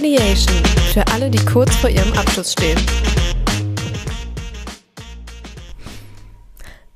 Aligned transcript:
Gradiation 0.00 0.64
für 0.94 1.06
alle, 1.08 1.28
die 1.28 1.44
kurz 1.44 1.76
vor 1.76 1.90
ihrem 1.90 2.10
Abschluss 2.14 2.52
stehen. 2.52 2.78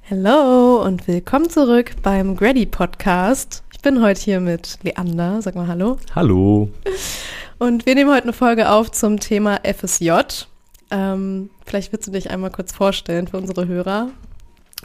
Hallo 0.08 0.82
und 0.82 1.06
willkommen 1.06 1.50
zurück 1.50 1.96
beim 2.02 2.34
Grady 2.34 2.64
Podcast. 2.64 3.62
Ich 3.74 3.82
bin 3.82 4.00
heute 4.00 4.22
hier 4.22 4.40
mit 4.40 4.78
Leander. 4.84 5.42
Sag 5.42 5.54
mal 5.54 5.66
Hallo. 5.66 5.98
Hallo. 6.14 6.70
Und 7.58 7.84
wir 7.84 7.94
nehmen 7.94 8.10
heute 8.10 8.22
eine 8.22 8.32
Folge 8.32 8.70
auf 8.70 8.90
zum 8.90 9.20
Thema 9.20 9.60
FSJ. 9.64 10.12
Ähm, 10.90 11.50
vielleicht 11.66 11.92
willst 11.92 12.06
du 12.06 12.10
dich 12.10 12.30
einmal 12.30 12.52
kurz 12.52 12.72
vorstellen 12.72 13.28
für 13.28 13.36
unsere 13.36 13.66
Hörer. 13.68 14.08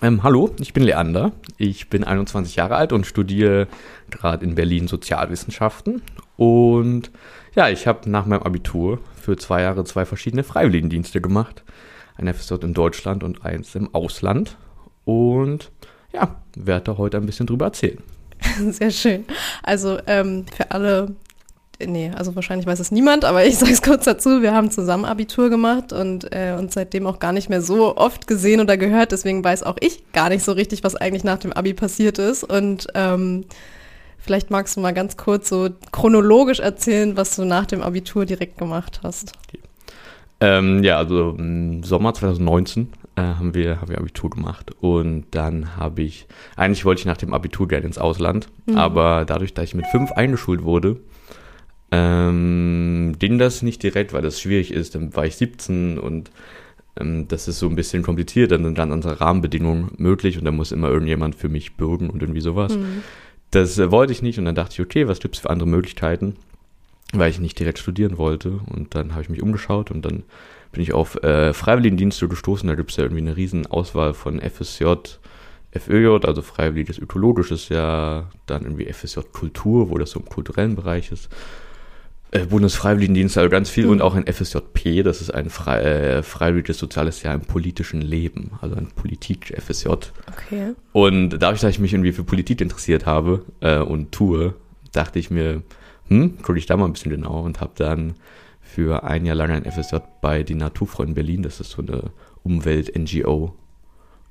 Ähm, 0.01 0.23
hallo, 0.23 0.49
ich 0.59 0.73
bin 0.73 0.83
Leander. 0.83 1.31
Ich 1.57 1.89
bin 1.89 2.03
21 2.03 2.57
Jahre 2.57 2.75
alt 2.75 2.91
und 2.91 3.05
studiere 3.05 3.69
gerade 4.09 4.43
in 4.43 4.55
Berlin 4.55 4.89
Sozialwissenschaften. 4.89 6.01
Und 6.39 7.11
ja, 7.53 7.67
ich 7.67 7.85
habe 7.85 8.09
nach 8.09 8.25
meinem 8.25 8.43
Abitur 8.43 8.99
für 9.21 9.35
zwei 9.35 9.61
Jahre 9.61 9.83
zwei 9.83 10.05
verschiedene 10.05 10.43
Freiwilligendienste 10.43 11.19
gemacht. 11.19 11.65
Ein 12.15 12.33
FSJ 12.33 12.53
in 12.61 12.73
Deutschland 12.73 13.25
und 13.25 13.43
eins 13.43 13.75
im 13.75 13.93
Ausland. 13.93 14.55
Und 15.03 15.69
ja, 16.13 16.37
werde 16.55 16.85
da 16.85 16.97
heute 16.97 17.17
ein 17.17 17.25
bisschen 17.25 17.45
drüber 17.45 17.65
erzählen. 17.65 18.01
Sehr 18.69 18.89
schön. 18.91 19.25
Also 19.63 19.99
ähm, 20.07 20.45
für 20.55 20.71
alle 20.71 21.13
nee, 21.85 22.11
also 22.15 22.35
wahrscheinlich 22.35 22.67
weiß 22.67 22.79
es 22.79 22.91
niemand, 22.91 23.25
aber 23.25 23.45
ich 23.45 23.57
sage 23.57 23.73
es 23.73 23.81
kurz 23.81 24.05
dazu, 24.05 24.41
wir 24.41 24.53
haben 24.53 24.71
zusammen 24.71 25.03
Abitur 25.03 25.49
gemacht 25.49 25.91
und 25.91 26.33
äh, 26.33 26.55
uns 26.57 26.73
seitdem 26.73 27.05
auch 27.05 27.19
gar 27.19 27.33
nicht 27.33 27.49
mehr 27.49 27.61
so 27.61 27.97
oft 27.97 28.27
gesehen 28.27 28.61
oder 28.61 28.77
gehört, 28.77 29.11
deswegen 29.11 29.43
weiß 29.43 29.63
auch 29.63 29.77
ich 29.81 30.09
gar 30.13 30.29
nicht 30.29 30.43
so 30.45 30.53
richtig, 30.53 30.85
was 30.85 30.95
eigentlich 30.95 31.25
nach 31.25 31.39
dem 31.39 31.51
Abi 31.51 31.73
passiert 31.73 32.17
ist 32.17 32.45
und 32.45 32.87
ähm, 32.95 33.45
vielleicht 34.19 34.51
magst 34.51 34.75
du 34.75 34.81
mal 34.81 34.93
ganz 34.93 35.17
kurz 35.17 35.49
so 35.49 35.69
chronologisch 35.91 36.59
erzählen, 36.59 37.17
was 37.17 37.35
du 37.35 37.45
nach 37.45 37.65
dem 37.65 37.81
Abitur 37.81 38.25
direkt 38.25 38.57
gemacht 38.57 39.01
hast. 39.03 39.33
Okay. 39.47 39.59
Ähm, 40.41 40.83
ja, 40.83 40.97
also 40.97 41.35
im 41.37 41.83
Sommer 41.83 42.13
2019 42.13 42.89
äh, 43.15 43.21
haben, 43.21 43.53
wir, 43.53 43.81
haben 43.81 43.89
wir 43.89 43.97
Abitur 43.97 44.29
gemacht 44.29 44.71
und 44.79 45.25
dann 45.31 45.75
habe 45.75 46.01
ich, 46.01 46.27
eigentlich 46.55 46.85
wollte 46.85 46.99
ich 46.99 47.05
nach 47.05 47.17
dem 47.17 47.33
Abitur 47.33 47.67
gerne 47.67 47.85
ins 47.85 47.97
Ausland, 47.97 48.47
mhm. 48.65 48.77
aber 48.77 49.25
dadurch, 49.25 49.53
dass 49.53 49.65
ich 49.65 49.75
mit 49.75 49.87
fünf 49.87 50.13
eingeschult 50.13 50.63
wurde, 50.63 50.97
ähm, 51.91 53.15
ging 53.19 53.37
das 53.39 53.61
nicht 53.61 53.81
direkt, 53.83 54.13
weil 54.13 54.21
das 54.21 54.39
schwierig 54.39 54.71
ist. 54.71 54.95
Dann 54.95 55.15
war 55.15 55.25
ich 55.25 55.35
17 55.37 55.97
und 55.97 56.31
ähm, 56.99 57.27
das 57.27 57.47
ist 57.47 57.59
so 57.59 57.67
ein 57.67 57.75
bisschen 57.75 58.03
kompliziert. 58.03 58.51
Dann 58.51 58.63
sind 58.63 58.77
dann 58.77 58.91
unsere 58.91 59.19
Rahmenbedingungen 59.19 59.91
möglich 59.97 60.37
und 60.37 60.45
da 60.45 60.51
muss 60.51 60.71
immer 60.71 60.89
irgendjemand 60.89 61.35
für 61.35 61.49
mich 61.49 61.77
bürgen 61.77 62.09
und 62.09 62.21
irgendwie 62.21 62.41
sowas. 62.41 62.75
Mhm. 62.77 63.03
Das 63.51 63.77
äh, 63.77 63.91
wollte 63.91 64.13
ich 64.13 64.21
nicht 64.21 64.37
und 64.39 64.45
dann 64.45 64.55
dachte 64.55 64.73
ich, 64.73 64.81
okay, 64.81 65.07
was 65.07 65.19
gibt 65.19 65.35
es 65.35 65.41
für 65.41 65.49
andere 65.49 65.67
Möglichkeiten? 65.67 66.35
Weil 67.13 67.31
ich 67.31 67.39
nicht 67.39 67.57
direkt 67.57 67.79
studieren 67.79 68.17
wollte. 68.17 68.59
Und 68.67 68.93
dann 68.95 69.13
habe 69.13 69.23
ich 69.23 69.29
mich 69.29 69.41
umgeschaut 69.41 69.89
und 69.91 70.03
dann 70.03 70.23
bin 70.71 70.83
ich 70.83 70.93
auf 70.93 71.15
äh, 71.23 71.53
Freiwilligendienste 71.53 72.27
gestoßen. 72.27 72.67
Da 72.67 72.75
gibt 72.75 72.91
es 72.91 72.97
ja 72.97 73.03
irgendwie 73.03 73.21
eine 73.21 73.35
riesen 73.35 73.65
Auswahl 73.65 74.13
von 74.13 74.39
FSJ, 74.39 74.85
FÖJ, 75.71 76.25
also 76.25 76.41
freiwilliges 76.41 76.99
ökologisches 76.99 77.69
Jahr, 77.69 78.29
dann 78.45 78.63
irgendwie 78.63 78.91
FSJ 78.91 79.21
Kultur, 79.31 79.89
wo 79.89 79.97
das 79.97 80.11
so 80.11 80.19
im 80.19 80.25
kulturellen 80.27 80.75
Bereich 80.75 81.11
ist 81.11 81.29
Bundesfreiwilligendienst, 82.31 83.37
also 83.37 83.49
ganz 83.49 83.69
viel 83.69 83.85
mhm. 83.85 83.91
und 83.91 84.01
auch 84.01 84.13
ein 84.13 84.27
FSJP, 84.27 85.03
das 85.03 85.21
ist 85.21 85.33
ein 85.33 85.49
frei, 85.49 85.81
äh, 85.81 86.23
freiwilliges 86.23 86.77
soziales 86.77 87.23
Jahr 87.23 87.33
im 87.33 87.41
politischen 87.41 88.01
Leben, 88.01 88.51
also 88.61 88.75
ein 88.75 88.87
Politik-FSJ. 88.87 89.87
Okay. 89.87 90.73
Und 90.91 91.31
dadurch, 91.39 91.61
dass 91.61 91.71
ich 91.71 91.79
mich 91.79 91.93
irgendwie 91.93 92.11
für 92.11 92.23
Politik 92.23 92.61
interessiert 92.61 93.07
habe 93.07 93.45
äh, 93.61 93.79
und 93.79 94.11
tue, 94.11 94.53
dachte 94.91 95.17
ich 95.17 95.31
mir, 95.31 95.63
hm, 96.07 96.37
gucke 96.41 96.59
ich 96.59 96.67
da 96.67 96.77
mal 96.77 96.85
ein 96.85 96.93
bisschen 96.93 97.11
genau 97.11 97.41
und 97.41 97.61
habe 97.61 97.71
dann 97.75 98.13
für 98.61 99.03
ein 99.03 99.25
Jahr 99.25 99.35
lang 99.35 99.49
ein 99.49 99.65
FSJ 99.65 99.97
bei 100.21 100.43
die 100.43 100.55
Naturfreunden 100.55 101.15
Berlin, 101.15 101.41
das 101.41 101.59
ist 101.59 101.71
so 101.71 101.81
eine 101.81 102.11
Umwelt-NGO, 102.43 103.55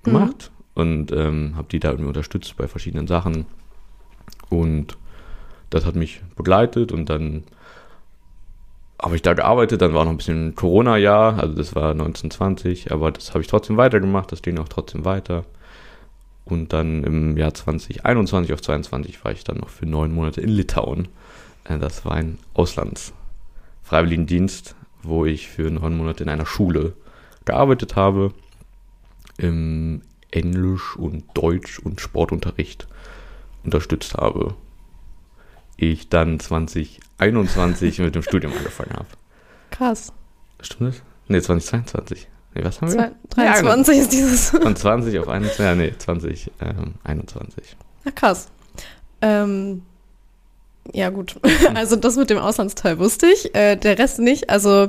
gemacht 0.05 0.51
mhm. 0.75 0.81
und 0.83 1.13
ähm, 1.13 1.53
habe 1.57 1.69
die 1.71 1.81
da 1.81 1.91
irgendwie 1.91 2.09
unterstützt 2.09 2.57
bei 2.57 2.69
verschiedenen 2.69 3.07
Sachen 3.07 3.47
und 4.49 4.97
das 5.71 5.85
hat 5.85 5.97
mich 5.97 6.23
begleitet 6.37 6.93
und 6.93 7.11
dann 7.11 7.45
habe 9.01 9.17
ich 9.17 9.23
da 9.23 9.35
gearbeitet, 9.35 9.81
dann 9.81 9.95
war 9.95 10.05
noch 10.05 10.11
ein 10.11 10.17
bisschen 10.17 10.55
Corona-Jahr, 10.55 11.39
also 11.39 11.55
das 11.55 11.75
war 11.75 11.93
1920, 11.93 12.93
aber 12.93 13.13
das 13.13 13.31
habe 13.31 13.41
ich 13.41 13.47
trotzdem 13.47 13.77
weitergemacht, 13.77 14.33
das 14.33 14.43
ging 14.43 14.59
auch 14.59 14.69
trotzdem 14.69 15.05
weiter. 15.05 15.45
Und 16.45 16.73
dann 16.73 17.05
im 17.05 17.37
Jahr 17.37 17.55
2021 17.55 18.53
auf 18.53 18.63
22 18.63 19.25
war 19.25 19.33
ich 19.33 19.45
dann 19.45 19.59
noch 19.59 19.69
für 19.69 19.87
neun 19.87 20.15
Monate 20.15 20.41
in 20.41 20.49
Litauen. 20.49 21.09
Äh, 21.65 21.79
das 21.79 22.05
war 22.05 22.13
ein 22.13 22.39
Auslandsfreiwilligendienst, 22.55 24.75
wo 25.03 25.27
ich 25.27 25.49
für 25.49 25.71
neun 25.71 25.97
Monate 25.97 26.23
in 26.23 26.31
einer 26.31 26.47
Schule 26.47 26.95
gearbeitet 27.45 27.97
habe, 27.97 28.33
im 29.37 30.03
Englisch 30.31 30.97
und 30.97 31.25
Deutsch 31.35 31.79
und 31.79 32.01
Sportunterricht 32.01 32.89
unterstützt 33.63 34.15
habe 34.15 34.55
ich 35.79 36.09
dann 36.09 36.41
2021 37.19 37.99
mit 37.99 38.15
dem 38.15 38.23
Studium 38.23 38.53
angefangen 38.57 38.93
habe. 38.93 39.07
Krass. 39.71 40.13
Stimmt 40.61 40.95
das? 40.95 41.03
Nee, 41.29 41.41
2022. 41.41 42.29
Nee, 42.55 42.65
was 42.65 42.81
haben 42.81 42.93
wir? 42.93 43.15
23 43.31 43.97
ja, 43.97 44.03
ist 44.03 44.13
dieses. 44.13 44.51
Von 44.51 44.75
20 44.75 45.19
auf 45.19 45.29
21, 45.29 45.59
ja, 45.59 45.75
nee, 45.75 45.93
2021. 45.97 46.57
Ähm, 46.61 47.77
ja, 48.05 48.11
krass. 48.13 48.49
Ähm, 49.21 49.83
ja, 50.93 51.11
gut. 51.11 51.37
Also 51.75 51.97
das 51.97 52.17
mit 52.17 52.31
dem 52.31 52.39
Auslandsteil 52.39 52.99
wusste 52.99 53.27
ich, 53.27 53.55
äh, 53.55 53.77
der 53.77 53.99
Rest 53.99 54.19
nicht. 54.21 54.49
Also 54.49 54.89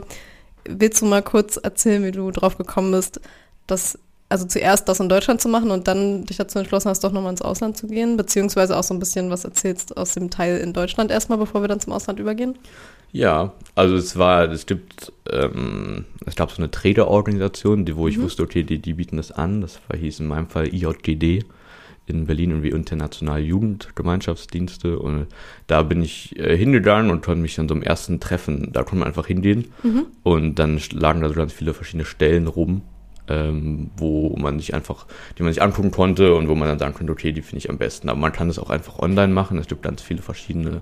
willst 0.65 1.01
du 1.01 1.05
mal 1.05 1.21
kurz 1.21 1.57
erzählen, 1.57 2.03
wie 2.03 2.11
du 2.11 2.31
drauf 2.31 2.57
gekommen 2.57 2.91
bist, 2.91 3.19
dass 3.67 3.99
also 4.29 4.45
zuerst 4.45 4.87
das 4.87 4.99
in 4.99 5.09
Deutschland 5.09 5.41
zu 5.41 5.49
machen 5.49 5.71
und 5.71 5.87
dann 5.87 6.25
dich 6.25 6.37
dazu 6.37 6.59
entschlossen 6.59 6.89
hast, 6.89 7.03
doch 7.03 7.11
nochmal 7.11 7.31
ins 7.31 7.41
Ausland 7.41 7.75
zu 7.75 7.87
gehen, 7.87 8.15
beziehungsweise 8.15 8.77
auch 8.77 8.83
so 8.83 8.93
ein 8.93 8.99
bisschen 8.99 9.31
was 9.31 9.43
erzählst 9.43 9.97
aus 9.97 10.13
dem 10.13 10.29
Teil 10.29 10.59
in 10.59 10.71
Deutschland 10.71 11.09
erstmal, 11.09 11.39
bevor 11.39 11.61
wir 11.61 11.67
dann 11.67 11.79
zum 11.79 11.93
Ausland 11.93 12.19
übergehen? 12.19 12.55
Ja, 13.11 13.53
also 13.73 13.95
es 13.95 14.17
war, 14.17 14.51
es 14.51 14.67
gibt, 14.67 15.11
ähm, 15.31 16.05
es 16.27 16.35
gab 16.35 16.51
so 16.51 16.57
eine 16.57 16.69
Trader-Organisation, 16.69 17.85
die, 17.85 17.95
wo 17.95 18.07
ich 18.07 18.19
mhm. 18.19 18.23
wusste, 18.23 18.43
okay, 18.43 18.61
die, 18.61 18.77
die 18.77 18.93
bieten 18.93 19.17
das 19.17 19.31
an. 19.31 19.61
Das 19.61 19.79
war, 19.87 19.97
hieß 19.97 20.19
in 20.19 20.27
meinem 20.27 20.47
Fall 20.47 20.67
IJGD 20.67 21.43
in 22.05 22.25
Berlin 22.25 22.51
irgendwie 22.51 22.69
internationale 22.69 23.43
Jugendgemeinschaftsdienste 23.43 24.97
und 24.97 25.27
da 25.67 25.83
bin 25.83 26.01
ich 26.01 26.37
äh, 26.39 26.57
hingegangen 26.57 27.11
und 27.11 27.23
konnte 27.23 27.41
mich 27.41 27.59
an 27.59 27.67
so 27.67 27.75
einem 27.75 27.83
ersten 27.83 28.19
Treffen, 28.19 28.71
da 28.73 28.81
konnte 28.81 28.97
man 28.97 29.07
einfach 29.07 29.27
hingehen 29.27 29.71
mhm. 29.83 30.07
und 30.23 30.55
dann 30.55 30.79
lagen 30.91 31.21
da 31.21 31.29
so 31.29 31.35
ganz 31.35 31.53
viele 31.53 31.75
verschiedene 31.75 32.05
Stellen 32.05 32.47
rum 32.47 32.81
ähm, 33.29 33.91
wo 33.95 34.35
man 34.37 34.59
sich 34.59 34.73
einfach, 34.73 35.05
die 35.37 35.43
man 35.43 35.53
sich 35.53 35.61
angucken 35.61 35.91
konnte 35.91 36.33
und 36.35 36.47
wo 36.47 36.55
man 36.55 36.67
dann 36.67 36.79
sagen 36.79 36.93
konnte, 36.93 37.13
okay, 37.13 37.31
die 37.31 37.41
finde 37.41 37.59
ich 37.59 37.69
am 37.69 37.77
besten. 37.77 38.09
Aber 38.09 38.19
man 38.19 38.31
kann 38.31 38.47
das 38.47 38.59
auch 38.59 38.69
einfach 38.69 38.99
online 38.99 39.33
machen. 39.33 39.57
Es 39.57 39.67
gibt 39.67 39.83
ganz 39.83 40.01
viele 40.01 40.21
verschiedene 40.21 40.81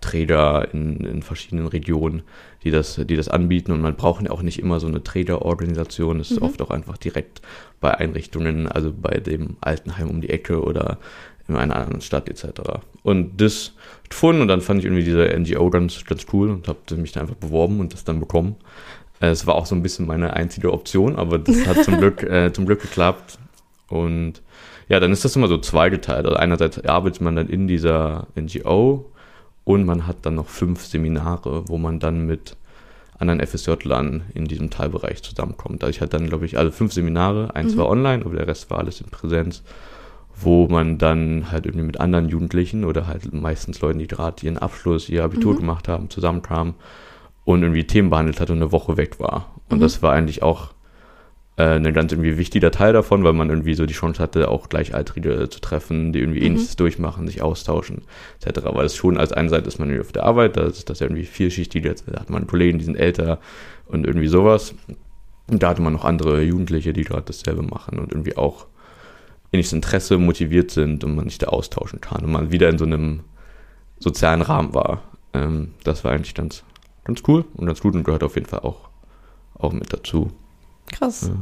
Trader 0.00 0.68
in, 0.72 0.98
in 0.98 1.22
verschiedenen 1.22 1.66
Regionen, 1.66 2.22
die 2.62 2.70
das, 2.70 3.00
die 3.02 3.16
das 3.16 3.28
anbieten 3.28 3.72
und 3.72 3.80
man 3.80 3.96
braucht 3.96 4.22
ja 4.22 4.30
auch 4.30 4.42
nicht 4.42 4.58
immer 4.58 4.78
so 4.78 4.86
eine 4.86 5.02
Trader-Organisation. 5.02 6.20
Es 6.20 6.30
ist 6.30 6.40
mhm. 6.40 6.46
oft 6.46 6.60
auch 6.60 6.70
einfach 6.70 6.98
direkt 6.98 7.40
bei 7.80 7.94
Einrichtungen, 7.94 8.68
also 8.68 8.92
bei 8.92 9.18
dem 9.18 9.56
Altenheim 9.62 10.10
um 10.10 10.20
die 10.20 10.30
Ecke 10.30 10.62
oder 10.62 10.98
in 11.48 11.56
einer 11.56 11.76
anderen 11.76 12.00
Stadt 12.00 12.28
etc. 12.28 12.60
Und 13.02 13.40
das 13.40 13.72
gefunden 14.08 14.42
und 14.42 14.48
dann 14.48 14.60
fand 14.60 14.80
ich 14.80 14.86
irgendwie 14.86 15.04
diese 15.04 15.26
NGO 15.38 15.70
ganz, 15.70 16.04
ganz 16.04 16.26
cool 16.32 16.50
und 16.50 16.68
habe 16.68 16.78
mich 16.96 17.12
da 17.12 17.20
einfach 17.20 17.34
beworben 17.34 17.80
und 17.80 17.92
das 17.92 18.04
dann 18.04 18.20
bekommen. 18.20 18.56
Äh, 19.24 19.30
es 19.30 19.46
war 19.46 19.54
auch 19.54 19.66
so 19.66 19.74
ein 19.74 19.82
bisschen 19.82 20.06
meine 20.06 20.34
einzige 20.34 20.72
Option, 20.72 21.16
aber 21.16 21.38
das 21.38 21.66
hat 21.66 21.84
zum 21.84 21.98
Glück, 21.98 22.22
äh, 22.30 22.52
zum 22.52 22.66
Glück 22.66 22.82
geklappt. 22.82 23.38
Und 23.88 24.42
ja, 24.88 25.00
dann 25.00 25.12
ist 25.12 25.24
das 25.24 25.36
immer 25.36 25.48
so 25.48 25.58
zweigeteilt. 25.58 26.26
Also 26.26 26.36
einerseits 26.36 26.84
arbeitet 26.84 27.20
man 27.20 27.36
dann 27.36 27.48
in 27.48 27.66
dieser 27.66 28.26
NGO 28.36 29.10
und 29.64 29.84
man 29.84 30.06
hat 30.06 30.16
dann 30.22 30.34
noch 30.34 30.48
fünf 30.48 30.84
Seminare, 30.84 31.68
wo 31.68 31.78
man 31.78 32.00
dann 32.00 32.26
mit 32.26 32.56
anderen 33.18 33.40
FSJ-Lern 33.40 34.24
in 34.34 34.44
diesem 34.46 34.70
Teilbereich 34.70 35.22
zusammenkommt. 35.22 35.82
Also 35.82 35.90
ich 35.90 36.00
hatte 36.00 36.18
dann, 36.18 36.28
glaube 36.28 36.44
ich, 36.44 36.58
alle 36.58 36.72
fünf 36.72 36.92
Seminare. 36.92 37.54
Eins 37.54 37.74
mhm. 37.74 37.78
war 37.78 37.88
online, 37.88 38.24
aber 38.24 38.34
der 38.34 38.46
Rest 38.46 38.70
war 38.70 38.78
alles 38.78 39.00
in 39.00 39.08
Präsenz, 39.08 39.62
wo 40.36 40.66
man 40.66 40.98
dann 40.98 41.50
halt 41.50 41.64
irgendwie 41.64 41.86
mit 41.86 42.00
anderen 42.00 42.28
Jugendlichen 42.28 42.84
oder 42.84 43.06
halt 43.06 43.32
meistens 43.32 43.80
Leuten, 43.80 44.00
die 44.00 44.08
gerade 44.08 44.44
ihren 44.44 44.58
Abschluss, 44.58 45.08
ihr 45.08 45.24
Abitur 45.24 45.54
mhm. 45.54 45.58
gemacht 45.58 45.88
haben, 45.88 46.10
zusammenkamen 46.10 46.74
und 47.44 47.62
irgendwie 47.62 47.84
Themen 47.84 48.10
behandelt 48.10 48.40
hat 48.40 48.50
und 48.50 48.56
eine 48.56 48.72
Woche 48.72 48.96
weg 48.96 49.20
war. 49.20 49.54
Und 49.68 49.78
mhm. 49.78 49.82
das 49.82 50.02
war 50.02 50.12
eigentlich 50.12 50.42
auch 50.42 50.74
äh, 51.56 51.76
ein 51.76 51.92
ganz 51.92 52.12
irgendwie 52.12 52.36
wichtiger 52.38 52.70
Teil 52.70 52.92
davon, 52.92 53.22
weil 53.24 53.32
man 53.32 53.48
irgendwie 53.48 53.74
so 53.74 53.86
die 53.86 53.94
Chance 53.94 54.22
hatte, 54.22 54.48
auch 54.48 54.68
Gleichaltrige 54.68 55.48
zu 55.48 55.60
treffen, 55.60 56.12
die 56.12 56.20
irgendwie 56.20 56.40
mhm. 56.40 56.46
ähnliches 56.46 56.76
durchmachen, 56.76 57.26
sich 57.26 57.42
austauschen, 57.42 58.02
etc. 58.40 58.60
Weil 58.72 58.86
es 58.86 58.96
schon 58.96 59.18
als 59.18 59.32
eine 59.32 59.48
Seite 59.48 59.68
ist 59.68 59.78
man 59.78 59.88
irgendwie 59.88 60.06
auf 60.06 60.12
der 60.12 60.24
Arbeit, 60.24 60.56
da 60.56 60.62
ist 60.62 60.90
das 60.90 61.00
ja 61.00 61.06
irgendwie 61.06 61.24
vielschichtig, 61.24 61.82
da 62.06 62.20
hat 62.20 62.30
man 62.30 62.46
Kollegen, 62.46 62.78
die 62.78 62.84
sind 62.84 62.96
älter 62.96 63.38
und 63.86 64.06
irgendwie 64.06 64.28
sowas. 64.28 64.74
Und 65.46 65.62
da 65.62 65.68
hatte 65.68 65.82
man 65.82 65.92
noch 65.92 66.04
andere 66.04 66.42
Jugendliche, 66.42 66.92
die 66.92 67.04
gerade 67.04 67.24
dasselbe 67.26 67.62
machen 67.62 67.98
und 67.98 68.12
irgendwie 68.12 68.36
auch 68.36 68.66
ähnliches 69.52 69.74
Interesse 69.74 70.18
motiviert 70.18 70.70
sind 70.70 71.04
und 71.04 71.14
man 71.14 71.28
sich 71.28 71.38
da 71.38 71.48
austauschen 71.48 72.00
kann 72.00 72.24
und 72.24 72.32
man 72.32 72.50
wieder 72.50 72.68
in 72.68 72.78
so 72.78 72.84
einem 72.84 73.20
sozialen 73.98 74.42
Rahmen 74.42 74.74
war. 74.74 75.02
Ähm, 75.32 75.74
das 75.84 76.02
war 76.02 76.12
eigentlich 76.12 76.34
ganz 76.34 76.64
ganz 77.04 77.22
cool 77.28 77.44
und 77.54 77.66
ganz 77.66 77.80
gut 77.80 77.94
und 77.94 78.04
gehört 78.04 78.22
auf 78.22 78.34
jeden 78.34 78.46
Fall 78.46 78.60
auch, 78.60 78.88
auch 79.54 79.72
mit 79.72 79.92
dazu. 79.92 80.30
Krass. 80.86 81.30
Ja. 81.30 81.36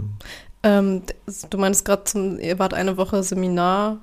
Ähm, 0.64 1.02
du 1.50 1.58
meinst 1.58 1.84
gerade, 1.84 2.38
ihr 2.40 2.58
wart 2.58 2.74
eine 2.74 2.96
Woche 2.96 3.22
Seminar, 3.22 3.98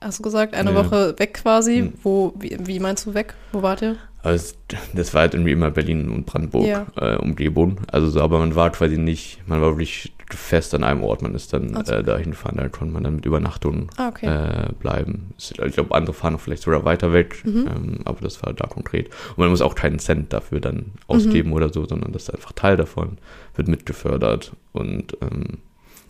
hast 0.00 0.18
du 0.18 0.22
gesagt, 0.22 0.54
eine 0.54 0.72
ja. 0.72 0.76
Woche 0.76 1.18
weg 1.18 1.34
quasi. 1.34 1.78
Hm. 1.78 1.92
Wo, 2.02 2.34
wie, 2.38 2.56
wie, 2.60 2.78
meinst 2.78 3.06
du 3.06 3.14
weg? 3.14 3.34
Wo 3.52 3.62
wart 3.62 3.82
ihr? 3.82 3.96
Also 4.22 4.54
das 4.94 5.12
war 5.12 5.22
halt 5.22 5.34
irgendwie 5.34 5.52
immer 5.52 5.70
Berlin 5.70 6.08
und 6.08 6.24
Brandenburg 6.24 6.66
ja. 6.66 6.86
äh, 6.96 7.16
Umgebung. 7.16 7.80
Also 7.90 8.08
so, 8.08 8.20
aber 8.20 8.38
man 8.38 8.54
war 8.54 8.70
quasi 8.70 8.96
nicht, 8.96 9.46
man 9.46 9.60
war 9.60 9.70
wirklich 9.70 10.14
fest 10.36 10.74
an 10.74 10.84
einem 10.84 11.02
Ort. 11.02 11.22
Man 11.22 11.34
ist 11.34 11.52
dann 11.52 11.84
so. 11.84 11.92
äh, 11.92 12.02
dahin 12.02 12.30
gefahren, 12.30 12.56
da 12.56 12.68
konnte 12.68 12.92
man 12.92 13.04
dann 13.04 13.16
mit 13.16 13.26
Übernachtung 13.26 13.90
ah, 13.96 14.08
okay. 14.08 14.26
äh, 14.26 14.72
bleiben. 14.78 15.34
Ich 15.38 15.54
glaube, 15.74 15.94
andere 15.94 16.14
fahren 16.14 16.38
vielleicht 16.38 16.62
sogar 16.62 16.84
weiter 16.84 17.12
weg, 17.12 17.42
mhm. 17.44 17.66
ähm, 17.66 17.98
aber 18.04 18.20
das 18.20 18.42
war 18.42 18.52
da 18.52 18.66
konkret. 18.66 19.08
Und 19.30 19.38
man 19.38 19.50
muss 19.50 19.60
auch 19.60 19.74
keinen 19.74 19.98
Cent 19.98 20.32
dafür 20.32 20.60
dann 20.60 20.92
ausgeben 21.06 21.50
mhm. 21.50 21.56
oder 21.56 21.72
so, 21.72 21.86
sondern 21.86 22.12
das 22.12 22.24
ist 22.24 22.34
einfach 22.34 22.52
Teil 22.52 22.76
davon, 22.76 23.18
wird 23.54 23.68
mitgefördert 23.68 24.52
und, 24.72 25.16
ähm, 25.20 25.58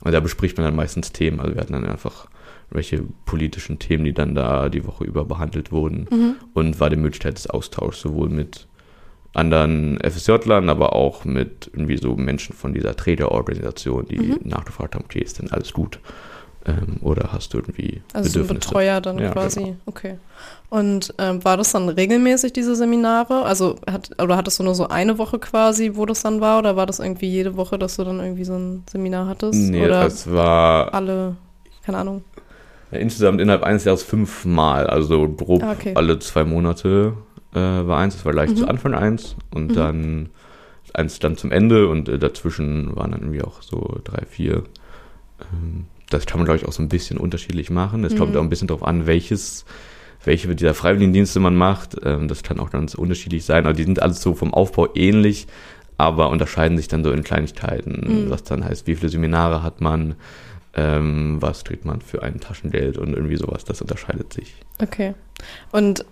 und 0.03 0.12
da 0.12 0.21
bespricht 0.21 0.56
man 0.56 0.67
dann 0.67 0.76
meistens 0.76 1.12
Themen. 1.12 1.41
Also 1.41 1.55
wir 1.55 1.61
hatten 1.61 1.73
dann 1.73 1.87
einfach 1.87 2.29
welche 2.71 3.05
politischen 3.25 3.79
Themen, 3.79 4.05
die 4.05 4.12
dann 4.12 4.35
da 4.35 4.69
die 4.69 4.87
Woche 4.87 5.05
über 5.05 5.25
behandelt 5.25 5.73
wurden 5.73 6.06
mhm. 6.11 6.37
und 6.55 6.81
war 6.81 6.91
die 6.91 6.97
Möglichkeit 6.97 7.37
des 7.37 7.49
Austauschs 7.49 8.00
sowohl 8.00 8.29
mit 8.29 8.67
anderen 9.35 9.99
FSJ-Lern, 10.01 10.69
aber 10.69 10.95
auch 10.95 11.25
mit 11.25 11.71
irgendwie 11.73 11.97
so 11.97 12.17
Menschen 12.17 12.55
von 12.55 12.73
dieser 12.73 12.97
Trägerorganisation, 12.97 14.07
die 14.09 14.19
mhm. 14.19 14.39
nachgefragt 14.45 14.95
haben, 14.95 15.05
okay, 15.05 15.21
ist 15.21 15.41
denn 15.41 15.51
alles 15.53 15.73
gut? 15.73 15.99
Ähm, 16.67 16.97
oder 17.03 17.31
hast 17.33 17.53
du 17.53 17.59
irgendwie 17.59 18.01
also 18.15 18.29
Bedürfnisse? 18.31 18.39
Also 18.41 18.55
Betreuer 18.55 19.01
dann 19.01 19.19
ja, 19.19 19.31
quasi, 19.31 19.61
genau. 19.61 19.77
okay. 19.87 20.15
Und 20.71 21.13
ähm, 21.19 21.45
war 21.45 21.57
das 21.57 21.73
dann 21.73 21.89
regelmäßig, 21.89 22.53
diese 22.53 22.75
Seminare? 22.75 23.43
Also 23.43 23.77
hat, 23.91 24.11
oder 24.23 24.37
hattest 24.37 24.59
du 24.59 24.63
nur 24.63 24.75
so 24.75 24.89
eine 24.89 25.19
Woche 25.19 25.39
quasi, 25.39 25.93
wo 25.95 26.07
das 26.07 26.23
dann 26.23 26.41
war? 26.41 26.59
Oder 26.59 26.77
war 26.77 26.87
das 26.87 27.01
irgendwie 27.01 27.29
jede 27.29 27.57
Woche, 27.57 27.79
dass 27.79 27.97
du 27.97 28.05
dann 28.05 28.19
irgendwie 28.19 28.45
so 28.45 28.55
ein 28.55 28.85
Seminar 28.91 29.27
hattest? 29.27 29.61
Nee, 29.61 29.85
oder 29.85 30.07
es 30.07 30.31
war... 30.31 30.95
Alle, 30.95 31.37
keine 31.85 31.99
Ahnung. 31.99 32.25
Insgesamt 32.91 33.41
innerhalb 33.41 33.63
eines 33.63 33.85
Jahres 33.85 34.03
fünfmal, 34.03 34.87
also 34.87 35.29
grob 35.29 35.63
ah, 35.63 35.73
okay. 35.73 35.93
alle 35.97 36.19
zwei 36.21 36.45
Monate 36.45 37.15
äh, 37.55 37.87
war 37.87 37.99
eins. 37.99 38.17
Das 38.17 38.25
war 38.25 38.33
gleich 38.33 38.51
mhm. 38.51 38.56
zu 38.56 38.69
Anfang 38.69 38.95
eins 38.95 39.37
und 39.51 39.71
mhm. 39.71 39.75
dann 39.75 40.29
eins 40.93 41.19
dann 41.19 41.37
zum 41.37 41.51
Ende 41.51 41.89
und 41.89 42.09
äh, 42.09 42.19
dazwischen 42.19 42.95
waren 42.97 43.12
dann 43.12 43.21
irgendwie 43.21 43.43
auch 43.43 43.62
so 43.62 44.01
drei, 44.05 44.25
vier. 44.27 44.65
Ähm, 45.41 45.87
das 46.11 46.27
kann 46.27 46.39
man, 46.39 46.45
glaube 46.45 46.59
ich, 46.59 46.69
auch 46.69 46.73
so 46.73 46.83
ein 46.83 46.89
bisschen 46.89 47.19
unterschiedlich 47.19 47.71
machen. 47.71 48.05
Es 48.05 48.15
mhm. 48.15 48.19
kommt 48.19 48.37
auch 48.37 48.43
ein 48.43 48.51
bisschen 48.51 48.69
darauf 48.69 48.87
an, 48.87 49.06
welches 49.06 49.65
welche 50.27 50.55
dieser 50.55 50.75
Freiwilligendienste 50.75 51.41
man 51.41 51.55
macht. 51.55 51.97
Ähm, 52.03 52.29
das 52.29 52.43
kann 52.43 52.61
auch 52.61 52.71
ganz 52.71 52.95
unterschiedlich 52.95 53.45
sein. 53.45 53.67
Also 53.67 53.77
die 53.77 53.85
sind 53.85 54.03
alles 54.03 54.23
so 54.23 54.35
vom 54.35 54.55
Aufbau 54.55 54.89
ähnlich, 54.95 55.47
aber 55.97 56.31
unterscheiden 56.31 56.77
sich 56.77 56.89
dann 56.89 57.05
so 57.05 57.12
in 57.12 57.23
Kleinigkeiten. 57.23 58.25
Mhm. 58.25 58.31
Was 58.31 58.43
dann 58.45 58.65
heißt, 58.65 58.87
wie 58.87 58.97
viele 58.97 59.11
Seminare 59.11 59.62
hat 59.62 59.81
man, 59.81 60.17
ähm, 60.75 61.37
was 61.41 61.65
kriegt 61.65 61.85
man 61.85 62.00
für 62.00 62.23
ein 62.23 62.41
Taschengeld 62.41 62.99
und 62.99 63.15
irgendwie 63.15 63.37
sowas, 63.37 63.65
das 63.65 63.81
unterscheidet 63.81 64.33
sich. 64.33 64.55
Okay. 64.83 65.15
Und 65.71 66.05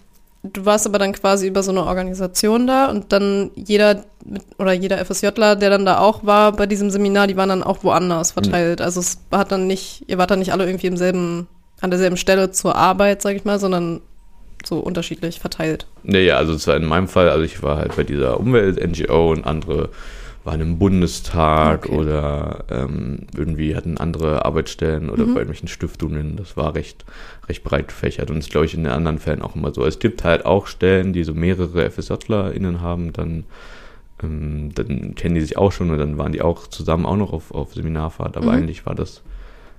du 0.42 0.64
warst 0.64 0.86
aber 0.86 0.98
dann 0.98 1.12
quasi 1.12 1.46
über 1.46 1.62
so 1.62 1.70
eine 1.70 1.84
Organisation 1.84 2.66
da 2.66 2.86
und 2.86 3.12
dann 3.12 3.50
jeder 3.54 4.04
mit, 4.24 4.42
oder 4.58 4.72
jeder 4.72 5.04
FSJler, 5.04 5.56
der 5.56 5.70
dann 5.70 5.86
da 5.86 5.98
auch 5.98 6.24
war 6.24 6.52
bei 6.52 6.66
diesem 6.66 6.90
Seminar, 6.90 7.26
die 7.26 7.36
waren 7.36 7.48
dann 7.48 7.62
auch 7.62 7.84
woanders 7.84 8.32
verteilt. 8.32 8.80
Mhm. 8.80 8.84
Also 8.84 9.00
es 9.00 9.18
hat 9.30 9.52
dann 9.52 9.66
nicht, 9.66 10.04
ihr 10.08 10.18
wart 10.18 10.30
dann 10.30 10.40
nicht 10.40 10.52
alle 10.52 10.66
irgendwie 10.66 10.88
im 10.88 10.96
selben, 10.96 11.48
an 11.80 11.90
derselben 11.90 12.16
Stelle 12.16 12.50
zur 12.50 12.76
Arbeit, 12.76 13.22
sag 13.22 13.36
ich 13.36 13.44
mal, 13.44 13.58
sondern 13.58 14.00
so 14.64 14.78
unterschiedlich 14.78 15.40
verteilt. 15.40 15.86
Nee, 16.02 16.24
ja, 16.24 16.36
also 16.36 16.52
es 16.54 16.66
war 16.66 16.76
in 16.76 16.84
meinem 16.84 17.08
Fall, 17.08 17.28
also 17.28 17.44
ich 17.44 17.62
war 17.62 17.78
halt 17.78 17.96
bei 17.96 18.04
dieser 18.04 18.38
Umwelt-NGO 18.38 19.32
und 19.32 19.46
andere 19.46 19.90
waren 20.44 20.60
im 20.60 20.78
Bundestag 20.78 21.86
okay. 21.86 21.96
oder 21.96 22.64
ähm, 22.70 23.26
irgendwie 23.36 23.76
hatten 23.76 23.98
andere 23.98 24.44
Arbeitsstellen 24.44 25.08
oder 25.08 25.24
mhm. 25.24 25.34
bei 25.34 25.40
irgendwelchen 25.40 25.68
Stiftungen. 25.68 26.36
Das 26.36 26.56
war 26.56 26.74
recht, 26.74 27.04
recht 27.48 27.62
breit 27.62 27.88
gefächert 27.88 28.30
und 28.30 28.38
das 28.38 28.48
glaube 28.48 28.66
ich 28.66 28.74
in 28.74 28.84
den 28.84 28.92
anderen 28.92 29.18
Fällen 29.18 29.42
auch 29.42 29.54
immer 29.54 29.72
so. 29.72 29.84
Es 29.84 29.98
gibt 29.98 30.24
halt 30.24 30.44
auch 30.44 30.66
Stellen, 30.66 31.12
die 31.12 31.24
so 31.24 31.34
mehrere 31.34 31.88
FSJlerInnen 31.90 32.80
haben, 32.80 33.12
dann, 33.12 33.44
ähm, 34.22 34.74
dann 34.74 35.14
kennen 35.14 35.36
die 35.36 35.40
sich 35.40 35.56
auch 35.56 35.70
schon 35.70 35.90
und 35.90 35.98
dann 35.98 36.18
waren 36.18 36.32
die 36.32 36.42
auch 36.42 36.66
zusammen 36.66 37.06
auch 37.06 37.16
noch 37.16 37.32
auf, 37.32 37.52
auf 37.52 37.74
Seminarfahrt, 37.74 38.36
aber 38.36 38.46
mhm. 38.46 38.58
eigentlich 38.58 38.84
war 38.84 38.94
das 38.94 39.22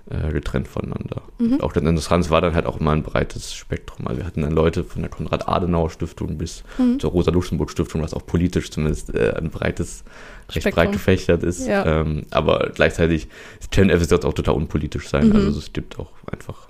äh, 0.09 0.31
getrennt 0.31 0.67
voneinander. 0.67 1.21
Mhm. 1.39 1.61
Auch 1.61 1.71
das 1.71 1.83
Interessante 1.83 2.29
war 2.29 2.41
dann 2.41 2.53
halt 2.53 2.65
auch 2.65 2.79
immer 2.79 2.91
ein 2.91 3.03
breites 3.03 3.53
Spektrum. 3.53 4.07
Also 4.07 4.19
wir 4.19 4.25
hatten 4.25 4.41
dann 4.41 4.51
Leute 4.51 4.83
von 4.83 5.01
der 5.01 5.09
Konrad-Adenauer-Stiftung 5.09 6.37
bis 6.37 6.63
mhm. 6.77 6.99
zur 6.99 7.11
Rosa-Luxemburg-Stiftung, 7.11 8.01
was 8.01 8.13
auch 8.13 8.25
politisch 8.25 8.69
zumindest 8.69 9.13
äh, 9.15 9.33
ein 9.37 9.49
breites, 9.49 10.03
recht 10.49 10.63
Spektrum. 10.63 10.73
breit 10.73 10.91
gefächert 10.91 11.43
ist. 11.43 11.67
Ja. 11.67 12.01
Ähm, 12.01 12.25
aber 12.31 12.71
gleichzeitig 12.73 13.27
können 13.71 13.97
FSJ 13.97 14.15
auch 14.25 14.33
total 14.33 14.55
unpolitisch 14.55 15.07
sein. 15.07 15.29
Mhm. 15.29 15.35
Also 15.35 15.59
es 15.59 15.71
gibt 15.71 15.97
auch 15.97 16.11
einfach 16.29 16.67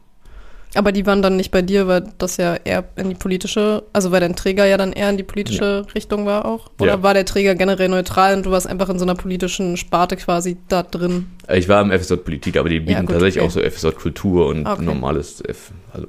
aber 0.75 0.91
die 0.91 1.05
waren 1.05 1.21
dann 1.21 1.35
nicht 1.35 1.51
bei 1.51 1.61
dir, 1.61 1.87
weil 1.87 2.11
das 2.17 2.37
ja 2.37 2.55
eher 2.55 2.83
in 2.95 3.09
die 3.09 3.15
politische, 3.15 3.83
also 3.93 4.11
weil 4.11 4.21
dein 4.21 4.35
Träger 4.35 4.65
ja 4.65 4.77
dann 4.77 4.91
eher 4.91 5.09
in 5.09 5.17
die 5.17 5.23
politische 5.23 5.83
ja. 5.85 5.93
Richtung 5.93 6.25
war 6.25 6.45
auch? 6.45 6.71
Oder 6.79 6.93
ja. 6.93 7.03
war 7.03 7.13
der 7.13 7.25
Träger 7.25 7.55
generell 7.55 7.89
neutral 7.89 8.35
und 8.35 8.45
du 8.45 8.51
warst 8.51 8.67
einfach 8.67 8.89
in 8.89 8.97
so 8.97 9.05
einer 9.05 9.15
politischen 9.15 9.77
Sparte 9.77 10.17
quasi 10.17 10.57
da 10.69 10.81
drin? 10.81 11.27
Ich 11.51 11.69
war 11.69 11.81
im 11.81 11.91
FSJ 11.91 12.15
Politik, 12.15 12.57
aber 12.57 12.69
die 12.69 12.79
bieten 12.79 12.91
ja, 12.91 13.01
gut, 13.01 13.11
tatsächlich 13.11 13.43
okay. 13.43 13.47
auch 13.47 13.51
so 13.51 13.61
FSJ 13.61 13.95
Kultur 13.95 14.47
und 14.47 14.65
okay. 14.65 14.83
normales, 14.83 15.43
F, 15.45 15.71
also 15.91 16.07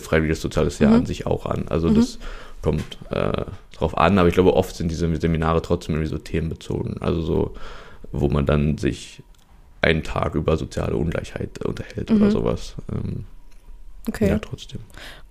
freiwilliges 0.00 0.40
soziales 0.40 0.78
Jahr 0.78 0.92
mhm. 0.92 0.96
an 0.98 1.06
sich 1.06 1.26
auch 1.26 1.44
an. 1.44 1.66
Also 1.68 1.88
mhm. 1.88 1.96
das 1.96 2.18
kommt 2.62 2.98
äh, 3.10 3.44
drauf 3.76 3.98
an, 3.98 4.18
aber 4.18 4.28
ich 4.28 4.34
glaube, 4.34 4.54
oft 4.54 4.74
sind 4.74 4.90
diese 4.90 5.14
Seminare 5.16 5.60
trotzdem 5.60 5.96
irgendwie 5.96 6.10
so 6.10 6.18
themenbezogen. 6.18 7.02
Also 7.02 7.20
so, 7.20 7.54
wo 8.12 8.28
man 8.28 8.46
dann 8.46 8.78
sich 8.78 9.22
einen 9.82 10.02
Tag 10.02 10.34
über 10.34 10.56
soziale 10.56 10.96
Ungleichheit 10.96 11.64
unterhält 11.64 12.10
mhm. 12.10 12.22
oder 12.22 12.30
sowas. 12.30 12.76
Ähm, 12.90 13.24
Okay. 14.08 14.28
Ja, 14.28 14.38
trotzdem. 14.38 14.80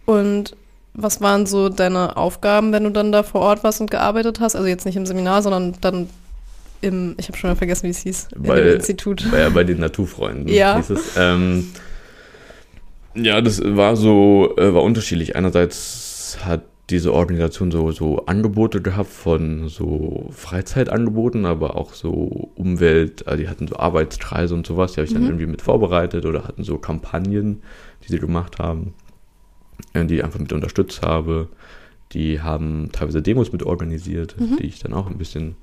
Und 0.05 0.55
was 0.93 1.21
waren 1.21 1.45
so 1.45 1.69
deine 1.69 2.15
Aufgaben, 2.17 2.71
wenn 2.71 2.83
du 2.83 2.89
dann 2.89 3.11
da 3.11 3.23
vor 3.23 3.41
Ort 3.41 3.63
warst 3.63 3.81
und 3.81 3.91
gearbeitet 3.91 4.39
hast? 4.39 4.55
Also 4.55 4.67
jetzt 4.67 4.85
nicht 4.85 4.95
im 4.95 5.05
Seminar, 5.05 5.41
sondern 5.41 5.75
dann 5.81 6.09
im, 6.81 7.15
ich 7.17 7.27
habe 7.27 7.37
schon 7.37 7.49
mal 7.49 7.55
vergessen, 7.55 7.83
wie 7.83 7.89
es 7.89 7.99
hieß, 7.99 8.27
bei, 8.37 8.61
im 8.61 8.75
Institut. 8.75 9.27
Bei, 9.31 9.49
bei 9.49 9.63
den 9.63 9.79
Naturfreunden 9.79 10.47
ja. 10.47 10.77
hieß 10.77 10.89
es. 10.91 11.17
Ähm, 11.17 11.71
ja, 13.15 13.41
das 13.41 13.61
war 13.63 13.95
so, 13.95 14.53
äh, 14.57 14.73
war 14.73 14.83
unterschiedlich. 14.83 15.35
Einerseits 15.35 16.37
hat 16.43 16.61
diese 16.89 17.13
Organisation 17.13 17.71
so, 17.71 17.91
so 17.91 18.25
Angebote 18.27 18.81
gehabt 18.81 19.09
von 19.09 19.69
so 19.69 20.29
Freizeitangeboten, 20.31 21.45
aber 21.45 21.75
auch 21.75 21.93
so 21.93 22.51
Umwelt, 22.55 23.27
also 23.27 23.41
die 23.41 23.49
hatten 23.49 23.67
so 23.67 23.77
Arbeitskreise 23.77 24.53
und 24.53 24.67
sowas, 24.67 24.93
die 24.93 24.97
habe 24.97 25.05
ich 25.05 25.11
mhm. 25.11 25.15
dann 25.15 25.25
irgendwie 25.25 25.47
mit 25.47 25.61
vorbereitet 25.61 26.25
oder 26.25 26.43
hatten 26.43 26.63
so 26.63 26.77
Kampagnen, 26.77 27.63
die 28.03 28.11
sie 28.11 28.19
gemacht 28.19 28.59
haben, 28.59 28.93
äh, 29.93 30.05
die 30.05 30.17
ich 30.17 30.23
einfach 30.23 30.39
mit 30.39 30.53
unterstützt 30.53 31.01
habe. 31.01 31.49
Die 32.11 32.41
haben 32.41 32.89
teilweise 32.91 33.23
Demos 33.23 33.51
mit 33.51 33.63
organisiert, 33.63 34.39
mhm. 34.39 34.57
die 34.57 34.67
ich 34.67 34.79
dann 34.79 34.93
auch 34.93 35.07
ein 35.07 35.17
bisschen 35.17 35.55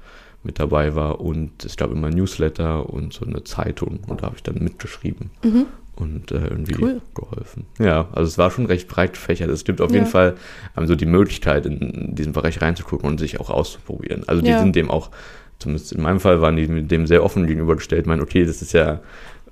mit 0.42 0.58
dabei 0.58 0.96
war. 0.96 1.20
Und 1.20 1.64
es 1.64 1.76
gab 1.76 1.92
immer 1.92 2.08
ein 2.08 2.14
Newsletter 2.14 2.90
und 2.90 3.12
so 3.12 3.24
eine 3.24 3.44
Zeitung 3.44 4.00
und 4.08 4.22
da 4.22 4.26
habe 4.26 4.36
ich 4.36 4.42
dann 4.42 4.56
mitgeschrieben. 4.56 5.30
Mhm 5.44 5.66
und 5.94 6.32
äh, 6.32 6.46
irgendwie 6.48 6.76
cool. 6.80 7.00
geholfen. 7.14 7.66
Ja, 7.78 8.08
also 8.12 8.28
es 8.28 8.38
war 8.38 8.50
schon 8.50 8.66
recht 8.66 8.88
breit 8.88 9.12
gefächert. 9.12 9.50
Es 9.50 9.64
gibt 9.64 9.80
auf 9.80 9.90
ja. 9.90 9.98
jeden 9.98 10.06
Fall 10.06 10.34
ähm, 10.76 10.86
so 10.86 10.94
die 10.94 11.06
Möglichkeit, 11.06 11.66
in 11.66 12.14
diesen 12.14 12.32
Bereich 12.32 12.60
reinzugucken 12.62 13.08
und 13.08 13.18
sich 13.18 13.40
auch 13.40 13.50
auszuprobieren. 13.50 14.24
Also 14.26 14.42
die 14.42 14.50
ja. 14.50 14.60
sind 14.60 14.74
dem 14.74 14.90
auch, 14.90 15.10
zumindest 15.58 15.92
in 15.92 16.02
meinem 16.02 16.20
Fall, 16.20 16.40
waren 16.40 16.56
die 16.56 16.82
dem 16.82 17.06
sehr 17.06 17.22
offen 17.22 17.46
gegenübergestellt. 17.46 18.02
Ich 18.02 18.08
meine, 18.08 18.22
okay, 18.22 18.44
das 18.44 18.62
ist 18.62 18.72
ja 18.72 19.00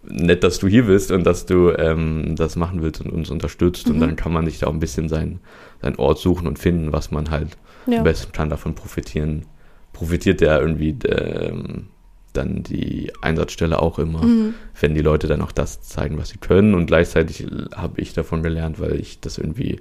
nett, 0.03 0.43
dass 0.43 0.59
du 0.59 0.67
hier 0.67 0.87
bist 0.87 1.11
und 1.13 1.25
dass 1.25 1.45
du 1.45 1.71
ähm, 1.77 2.35
das 2.37 2.57
machen 2.57 2.83
willst 2.83 3.03
und 3.03 3.11
uns 3.11 3.31
unterstützt. 3.31 3.89
Mhm. 3.89 3.95
Und 3.95 4.01
dann 4.01 4.17
kann 4.17 4.33
man 4.33 4.47
sich 4.47 4.59
da 4.59 4.67
auch 4.67 4.73
ein 4.73 4.81
bisschen 4.81 5.09
seinen, 5.09 5.41
seinen 5.83 5.97
Ort 5.97 6.19
suchen 6.19 6.47
und 6.47 6.59
finden, 6.59 6.93
was 6.93 7.11
man 7.11 7.31
halt 7.31 7.59
ja. 7.87 7.99
am 7.99 8.05
besten 8.05 8.33
kann 8.33 8.49
davon 8.49 8.75
profitieren. 8.75 9.45
Profitiert 9.93 10.41
der 10.41 10.61
irgendwie 10.61 10.97
ähm, 11.07 11.89
dann 12.33 12.63
die 12.63 13.13
Einsatzstelle 13.23 13.81
auch 13.81 13.99
immer, 13.99 14.23
mhm. 14.23 14.55
wenn 14.81 14.95
die 14.95 15.03
Leute 15.03 15.27
dann 15.27 15.43
auch 15.43 15.53
das 15.53 15.83
zeigen, 15.83 16.19
was 16.19 16.31
sie 16.31 16.39
können. 16.39 16.75
Und 16.75 16.87
gleichzeitig 16.87 17.47
habe 17.75 18.01
ich 18.01 18.13
davon 18.13 18.43
gelernt, 18.43 18.81
weil 18.81 18.99
ich 19.01 19.21
das 19.21 19.39
irgendwie 19.39 19.81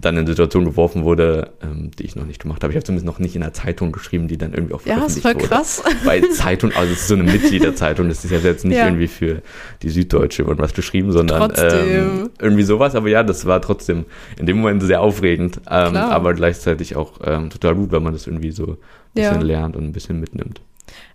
dann 0.00 0.16
in 0.16 0.26
Situationen 0.26 0.68
geworfen 0.68 1.02
wurde, 1.02 1.50
ähm, 1.60 1.90
die 1.98 2.04
ich 2.04 2.14
noch 2.14 2.24
nicht 2.24 2.40
gemacht 2.40 2.62
habe. 2.62 2.72
Ich 2.72 2.76
habe 2.76 2.84
zumindest 2.84 3.06
noch 3.06 3.18
nicht 3.18 3.34
in 3.34 3.42
einer 3.42 3.52
Zeitung 3.52 3.90
geschrieben, 3.90 4.28
die 4.28 4.38
dann 4.38 4.52
irgendwie 4.52 4.74
auch 4.74 4.80
veröffentlicht 4.82 5.24
ja, 5.24 5.30
ist 5.30 5.38
voll 5.40 5.48
krass. 5.48 5.82
Bei 6.04 6.20
Zeitung, 6.20 6.72
also 6.72 6.92
es 6.92 7.00
ist 7.00 7.08
so 7.08 7.14
eine 7.14 7.24
Mitgliederzeitung, 7.24 8.08
das 8.08 8.24
ist 8.24 8.30
ja 8.30 8.38
jetzt 8.38 8.64
nicht 8.64 8.76
ja. 8.76 8.86
irgendwie 8.86 9.08
für 9.08 9.42
die 9.82 9.90
Süddeutsche 9.90 10.44
und 10.44 10.58
was 10.58 10.72
geschrieben, 10.72 11.10
sondern 11.10 11.52
ähm, 11.56 12.30
irgendwie 12.40 12.62
sowas. 12.62 12.94
Aber 12.94 13.08
ja, 13.08 13.24
das 13.24 13.44
war 13.46 13.60
trotzdem 13.60 14.04
in 14.38 14.46
dem 14.46 14.58
Moment 14.58 14.84
sehr 14.84 15.00
aufregend, 15.00 15.60
ähm, 15.68 15.96
aber 15.96 16.34
gleichzeitig 16.34 16.94
auch 16.94 17.14
ähm, 17.24 17.50
total 17.50 17.74
gut, 17.74 17.90
weil 17.90 18.00
man 18.00 18.12
das 18.12 18.28
irgendwie 18.28 18.52
so 18.52 18.66
ein 18.66 18.76
bisschen 19.14 19.40
ja. 19.40 19.46
lernt 19.46 19.74
und 19.74 19.82
ein 19.82 19.92
bisschen 19.92 20.20
mitnimmt. 20.20 20.60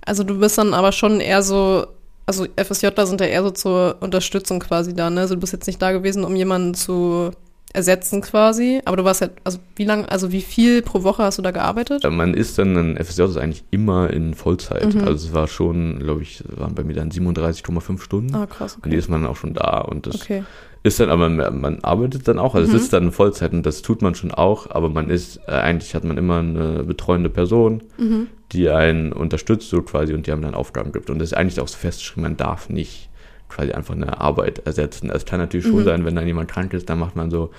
Also 0.06 0.24
du 0.24 0.40
bist 0.40 0.58
dann 0.58 0.74
aber 0.74 0.92
schon 0.92 1.20
eher 1.20 1.42
so, 1.42 1.86
also 2.26 2.46
FSJler 2.58 3.08
sind 3.08 3.22
ja 3.22 3.28
eher 3.28 3.44
so 3.44 3.52
zur 3.52 3.98
Unterstützung 4.00 4.60
quasi 4.60 4.94
da, 4.94 5.10
ne? 5.10 5.22
Also 5.22 5.36
du 5.36 5.42
bist 5.42 5.54
jetzt 5.54 5.68
nicht 5.68 5.82
da 5.82 5.92
gewesen, 5.92 6.24
um 6.24 6.36
jemanden 6.36 6.74
zu 6.74 7.32
ersetzen 7.74 8.22
quasi. 8.22 8.82
Aber 8.86 8.98
du 8.98 9.04
warst 9.04 9.22
ja, 9.22 9.30
also 9.44 9.58
wie 9.76 9.84
lange, 9.84 10.10
also 10.10 10.32
wie 10.32 10.42
viel 10.42 10.82
pro 10.82 11.04
Woche 11.04 11.24
hast 11.24 11.40
du 11.40 11.42
da 11.42 11.52
gearbeitet? 11.52 12.10
Man 12.10 12.34
ist 12.34 12.58
dann, 12.58 12.78
ein 12.78 13.04
FSJ 13.04 13.24
ist 13.24 13.38
eigentlich 13.38 13.64
immer 13.72 14.12
in 14.12 14.36
Vollzeit. 14.36 14.94
Mhm. 14.94 15.02
Also 15.02 15.28
es 15.28 15.34
war 15.34 15.48
schon, 15.48 16.00
glaube 16.00 16.22
ich, 16.22 16.44
waren 16.56 16.76
bei 16.76 16.84
mir 16.84 16.94
dann 16.94 17.10
37,5 17.10 18.00
Stunden. 18.00 18.36
Ah, 18.36 18.46
krass. 18.46 18.76
Okay. 18.78 18.86
Und 18.86 18.92
die 18.92 18.98
ist 18.98 19.10
man 19.10 19.24
dann 19.24 19.32
auch 19.32 19.36
schon 19.36 19.56
da. 19.56 19.80
Und 19.80 20.06
das 20.06 20.22
okay. 20.22 20.44
ist 20.84 21.00
dann, 21.00 21.10
aber 21.10 21.28
man, 21.30 21.62
man, 21.62 21.80
arbeitet 21.84 22.28
dann 22.28 22.40
auch, 22.40 22.56
also 22.56 22.70
mhm. 22.70 22.76
es 22.76 22.84
ist 22.84 22.94
dann 22.94 23.12
Vollzeit 23.12 23.54
und 23.54 23.66
das 23.66 23.82
tut 23.82 24.02
man 24.02 24.16
schon 24.16 24.32
auch, 24.32 24.70
aber 24.70 24.90
man 24.90 25.10
ist, 25.10 25.40
äh, 25.48 25.52
eigentlich 25.52 25.96
hat 25.96 26.04
man 26.04 26.18
immer 26.18 26.40
eine 26.40 26.84
betreuende 26.84 27.30
Person, 27.30 27.82
mhm. 27.98 28.28
Die 28.54 28.70
einen 28.70 29.12
unterstützt 29.12 29.70
so 29.70 29.82
quasi 29.82 30.14
und 30.14 30.28
die 30.28 30.32
einem 30.32 30.42
dann 30.42 30.56
Aufgaben 30.56 30.92
gibt. 30.92 31.10
Und 31.10 31.20
das 31.20 31.30
ist 31.30 31.38
eigentlich 31.38 31.60
auch 31.60 31.68
so 31.68 31.78
festgeschrieben, 31.78 32.24
man 32.24 32.38
darf 32.38 32.70
nicht 32.70 33.10
quasi 33.50 33.72
einfach 33.72 33.94
eine 33.94 34.20
Arbeit 34.20 34.60
ersetzen. 34.60 35.10
Es 35.10 35.26
kann 35.26 35.40
natürlich 35.40 35.66
schon 35.66 35.82
mhm. 35.82 35.84
sein, 35.84 36.06
wenn 36.06 36.16
dann 36.16 36.26
jemand 36.26 36.50
krank 36.50 36.74
ist, 36.74 36.90
dann 36.90 37.00
macht 37.00 37.16
man 37.16 37.30
so 37.30 37.52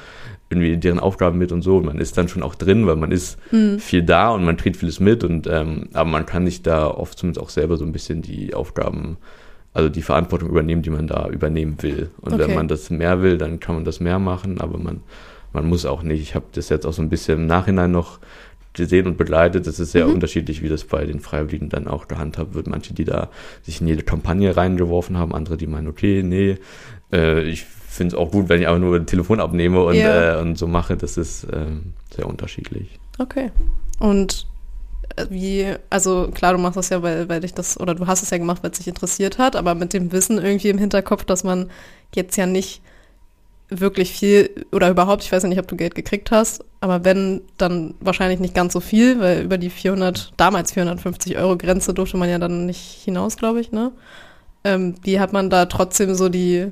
irgendwie 0.50 0.76
deren 0.76 0.98
Aufgaben 0.98 1.38
mit 1.38 1.52
und 1.52 1.62
so. 1.62 1.76
Und 1.76 1.86
man 1.86 1.98
ist 1.98 2.18
dann 2.18 2.28
schon 2.28 2.42
auch 2.42 2.54
drin, 2.54 2.86
weil 2.86 2.96
man 2.96 3.12
ist 3.12 3.38
mhm. 3.52 3.78
viel 3.78 4.02
da 4.02 4.30
und 4.30 4.44
man 4.44 4.56
kriegt 4.56 4.76
vieles 4.76 5.00
mit. 5.00 5.24
Und 5.24 5.46
ähm, 5.46 5.88
aber 5.92 6.10
man 6.10 6.26
kann 6.26 6.46
sich 6.46 6.62
da 6.62 6.88
oft 6.88 7.18
zumindest 7.18 7.44
auch 7.44 7.50
selber 7.50 7.76
so 7.76 7.84
ein 7.84 7.92
bisschen 7.92 8.22
die 8.22 8.54
Aufgaben, 8.54 9.18
also 9.72 9.88
die 9.88 10.02
Verantwortung 10.02 10.48
übernehmen, 10.48 10.82
die 10.82 10.90
man 10.90 11.06
da 11.06 11.28
übernehmen 11.28 11.76
will. 11.80 12.10
Und 12.20 12.34
okay. 12.34 12.42
wenn 12.42 12.54
man 12.54 12.68
das 12.68 12.90
mehr 12.90 13.22
will, 13.22 13.38
dann 13.38 13.60
kann 13.60 13.76
man 13.76 13.84
das 13.84 14.00
mehr 14.00 14.18
machen, 14.18 14.60
aber 14.60 14.78
man, 14.78 15.00
man 15.52 15.66
muss 15.66 15.86
auch 15.86 16.02
nicht. 16.02 16.22
Ich 16.22 16.34
habe 16.34 16.46
das 16.52 16.68
jetzt 16.68 16.86
auch 16.86 16.92
so 16.92 17.02
ein 17.02 17.08
bisschen 17.08 17.40
im 17.40 17.46
Nachhinein 17.46 17.90
noch 17.90 18.18
gesehen 18.74 19.06
und 19.06 19.16
begleitet. 19.16 19.66
Es 19.66 19.80
ist 19.80 19.92
sehr 19.92 20.06
mhm. 20.06 20.14
unterschiedlich, 20.14 20.62
wie 20.62 20.68
das 20.68 20.84
bei 20.84 21.04
den 21.04 21.20
Freiwilligen 21.20 21.68
dann 21.68 21.88
auch 21.88 22.08
gehandhabt 22.08 22.54
wird. 22.54 22.66
Manche, 22.66 22.92
die 22.92 23.04
da 23.04 23.30
sich 23.62 23.80
in 23.80 23.86
jede 23.86 24.02
Kampagne 24.02 24.56
reingeworfen 24.56 25.16
haben, 25.16 25.34
andere, 25.34 25.56
die 25.56 25.66
meinen, 25.66 25.88
okay, 25.88 26.22
nee, 26.22 26.58
äh, 27.12 27.42
ich 27.42 27.64
finde 27.64 28.16
es 28.16 28.20
auch 28.20 28.30
gut, 28.30 28.48
wenn 28.48 28.60
ich 28.60 28.66
einfach 28.66 28.80
nur 28.80 28.96
ein 28.96 29.06
Telefon 29.06 29.40
abnehme 29.40 29.82
und, 29.82 29.94
ja. 29.94 30.38
äh, 30.38 30.40
und 30.40 30.58
so 30.58 30.66
mache. 30.66 30.96
Das 30.96 31.16
ist 31.16 31.44
äh, 31.44 31.66
sehr 32.14 32.26
unterschiedlich. 32.26 32.98
Okay. 33.18 33.52
Und 34.00 34.46
äh, 35.16 35.26
wie, 35.30 35.66
also 35.90 36.28
klar, 36.34 36.52
du 36.52 36.58
machst 36.58 36.76
das 36.76 36.88
ja, 36.88 37.02
weil, 37.02 37.28
weil 37.28 37.40
dich 37.40 37.54
das, 37.54 37.78
oder 37.78 37.94
du 37.94 38.06
hast 38.06 38.22
es 38.22 38.30
ja 38.30 38.38
gemacht, 38.38 38.62
weil 38.62 38.72
es 38.72 38.78
dich 38.78 38.88
interessiert 38.88 39.38
hat, 39.38 39.54
aber 39.56 39.74
mit 39.74 39.92
dem 39.92 40.12
Wissen 40.12 40.38
irgendwie 40.38 40.70
im 40.70 40.78
Hinterkopf, 40.78 41.24
dass 41.24 41.44
man 41.44 41.70
jetzt 42.14 42.36
ja 42.36 42.46
nicht 42.46 42.82
wirklich 43.68 44.12
viel 44.12 44.66
oder 44.72 44.90
überhaupt, 44.90 45.24
ich 45.24 45.32
weiß 45.32 45.42
ja 45.42 45.48
nicht, 45.48 45.58
ob 45.58 45.66
du 45.66 45.76
Geld 45.76 45.94
gekriegt 45.94 46.30
hast, 46.30 46.64
aber 46.80 47.04
wenn, 47.04 47.42
dann 47.56 47.94
wahrscheinlich 48.00 48.40
nicht 48.40 48.54
ganz 48.54 48.72
so 48.72 48.80
viel, 48.80 49.20
weil 49.20 49.42
über 49.42 49.58
die 49.58 49.70
400, 49.70 50.32
damals 50.36 50.72
450 50.72 51.38
Euro 51.38 51.56
Grenze 51.56 51.94
durfte 51.94 52.16
man 52.16 52.28
ja 52.28 52.38
dann 52.38 52.66
nicht 52.66 53.02
hinaus, 53.04 53.36
glaube 53.36 53.60
ich, 53.60 53.72
ne? 53.72 53.92
Ähm, 54.64 54.94
wie 55.02 55.20
hat 55.20 55.32
man 55.32 55.50
da 55.50 55.66
trotzdem 55.66 56.14
so 56.14 56.28
die, 56.28 56.70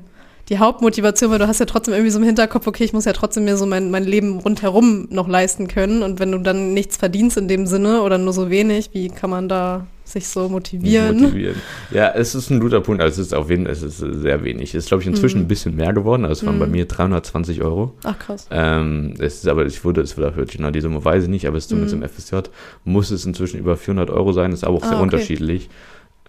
die 0.49 0.59
Hauptmotivation, 0.59 1.31
weil 1.31 1.39
du 1.39 1.47
hast 1.47 1.59
ja 1.59 1.65
trotzdem 1.65 1.93
irgendwie 1.93 2.11
so 2.11 2.19
im 2.19 2.25
Hinterkopf, 2.25 2.67
okay, 2.67 2.83
ich 2.83 2.93
muss 2.93 3.05
ja 3.05 3.13
trotzdem 3.13 3.45
mir 3.45 3.57
so 3.57 3.65
mein, 3.65 3.91
mein 3.91 4.03
Leben 4.03 4.39
rundherum 4.39 5.07
noch 5.09 5.27
leisten 5.27 5.67
können 5.67 6.03
und 6.03 6.19
wenn 6.19 6.31
du 6.31 6.39
dann 6.39 6.73
nichts 6.73 6.97
verdienst 6.97 7.37
in 7.37 7.47
dem 7.47 7.65
Sinne 7.65 8.01
oder 8.01 8.17
nur 8.17 8.33
so 8.33 8.49
wenig, 8.49 8.91
wie 8.93 9.09
kann 9.09 9.29
man 9.29 9.47
da 9.47 9.87
sich 10.13 10.27
so 10.27 10.47
motivieren. 10.47 11.19
motivieren. 11.19 11.55
Ja, 11.91 12.11
es 12.11 12.35
ist 12.35 12.49
ein 12.49 12.59
guter 12.59 12.81
Punkt. 12.81 13.01
Also 13.01 13.21
es 13.21 13.27
ist 13.27 13.33
auf 13.33 13.49
jeden 13.49 13.65
Fall, 13.65 13.73
es 13.73 13.83
ist 13.83 13.97
sehr 13.97 14.43
wenig. 14.43 14.73
Es 14.73 14.85
ist, 14.85 14.87
glaube 14.87 15.03
ich, 15.03 15.07
inzwischen 15.07 15.39
mhm. 15.39 15.45
ein 15.45 15.47
bisschen 15.47 15.75
mehr 15.75 15.91
geworden. 15.91 16.23
Also 16.25 16.41
es 16.41 16.45
waren 16.45 16.55
mhm. 16.55 16.59
bei 16.59 16.67
mir 16.67 16.85
320 16.85 17.61
Euro. 17.61 17.93
Ach 18.03 18.17
krass. 18.17 18.47
Ähm, 18.51 19.15
es 19.19 19.35
ist 19.35 19.47
aber, 19.47 19.65
ich 19.65 19.83
wurde, 19.83 20.01
es 20.01 20.15
wird 20.15 20.35
hört 20.35 20.51
genau 20.51 20.71
die 20.71 20.81
Summe 20.81 21.03
weiß 21.03 21.23
ich 21.23 21.29
nicht, 21.29 21.47
aber 21.47 21.57
es 21.57 21.65
ist 21.65 21.69
zumindest 21.69 21.95
mhm. 21.95 22.03
im 22.03 22.09
FSJ 22.09 22.49
muss 22.85 23.11
es 23.11 23.25
inzwischen 23.25 23.59
über 23.59 23.75
400 23.75 24.09
Euro 24.09 24.31
sein. 24.31 24.51
Ist 24.51 24.63
aber 24.63 24.77
auch 24.77 24.83
ah, 24.83 24.87
sehr 24.87 24.97
okay. 24.97 25.03
unterschiedlich. 25.03 25.69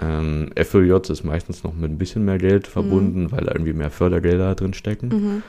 Ähm, 0.01 0.51
FLJ 0.57 1.11
ist 1.11 1.25
meistens 1.25 1.63
noch 1.63 1.73
mit 1.75 1.91
ein 1.91 1.99
bisschen 1.99 2.25
mehr 2.25 2.39
Geld 2.39 2.67
verbunden, 2.67 3.25
mhm. 3.25 3.33
weil 3.33 3.45
da 3.45 3.53
irgendwie 3.53 3.75
mehr 3.75 3.91
Fördergelder 3.91 4.55
drin 4.55 4.75
stecken. 4.75 5.43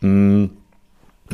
Mhm. 0.00 0.50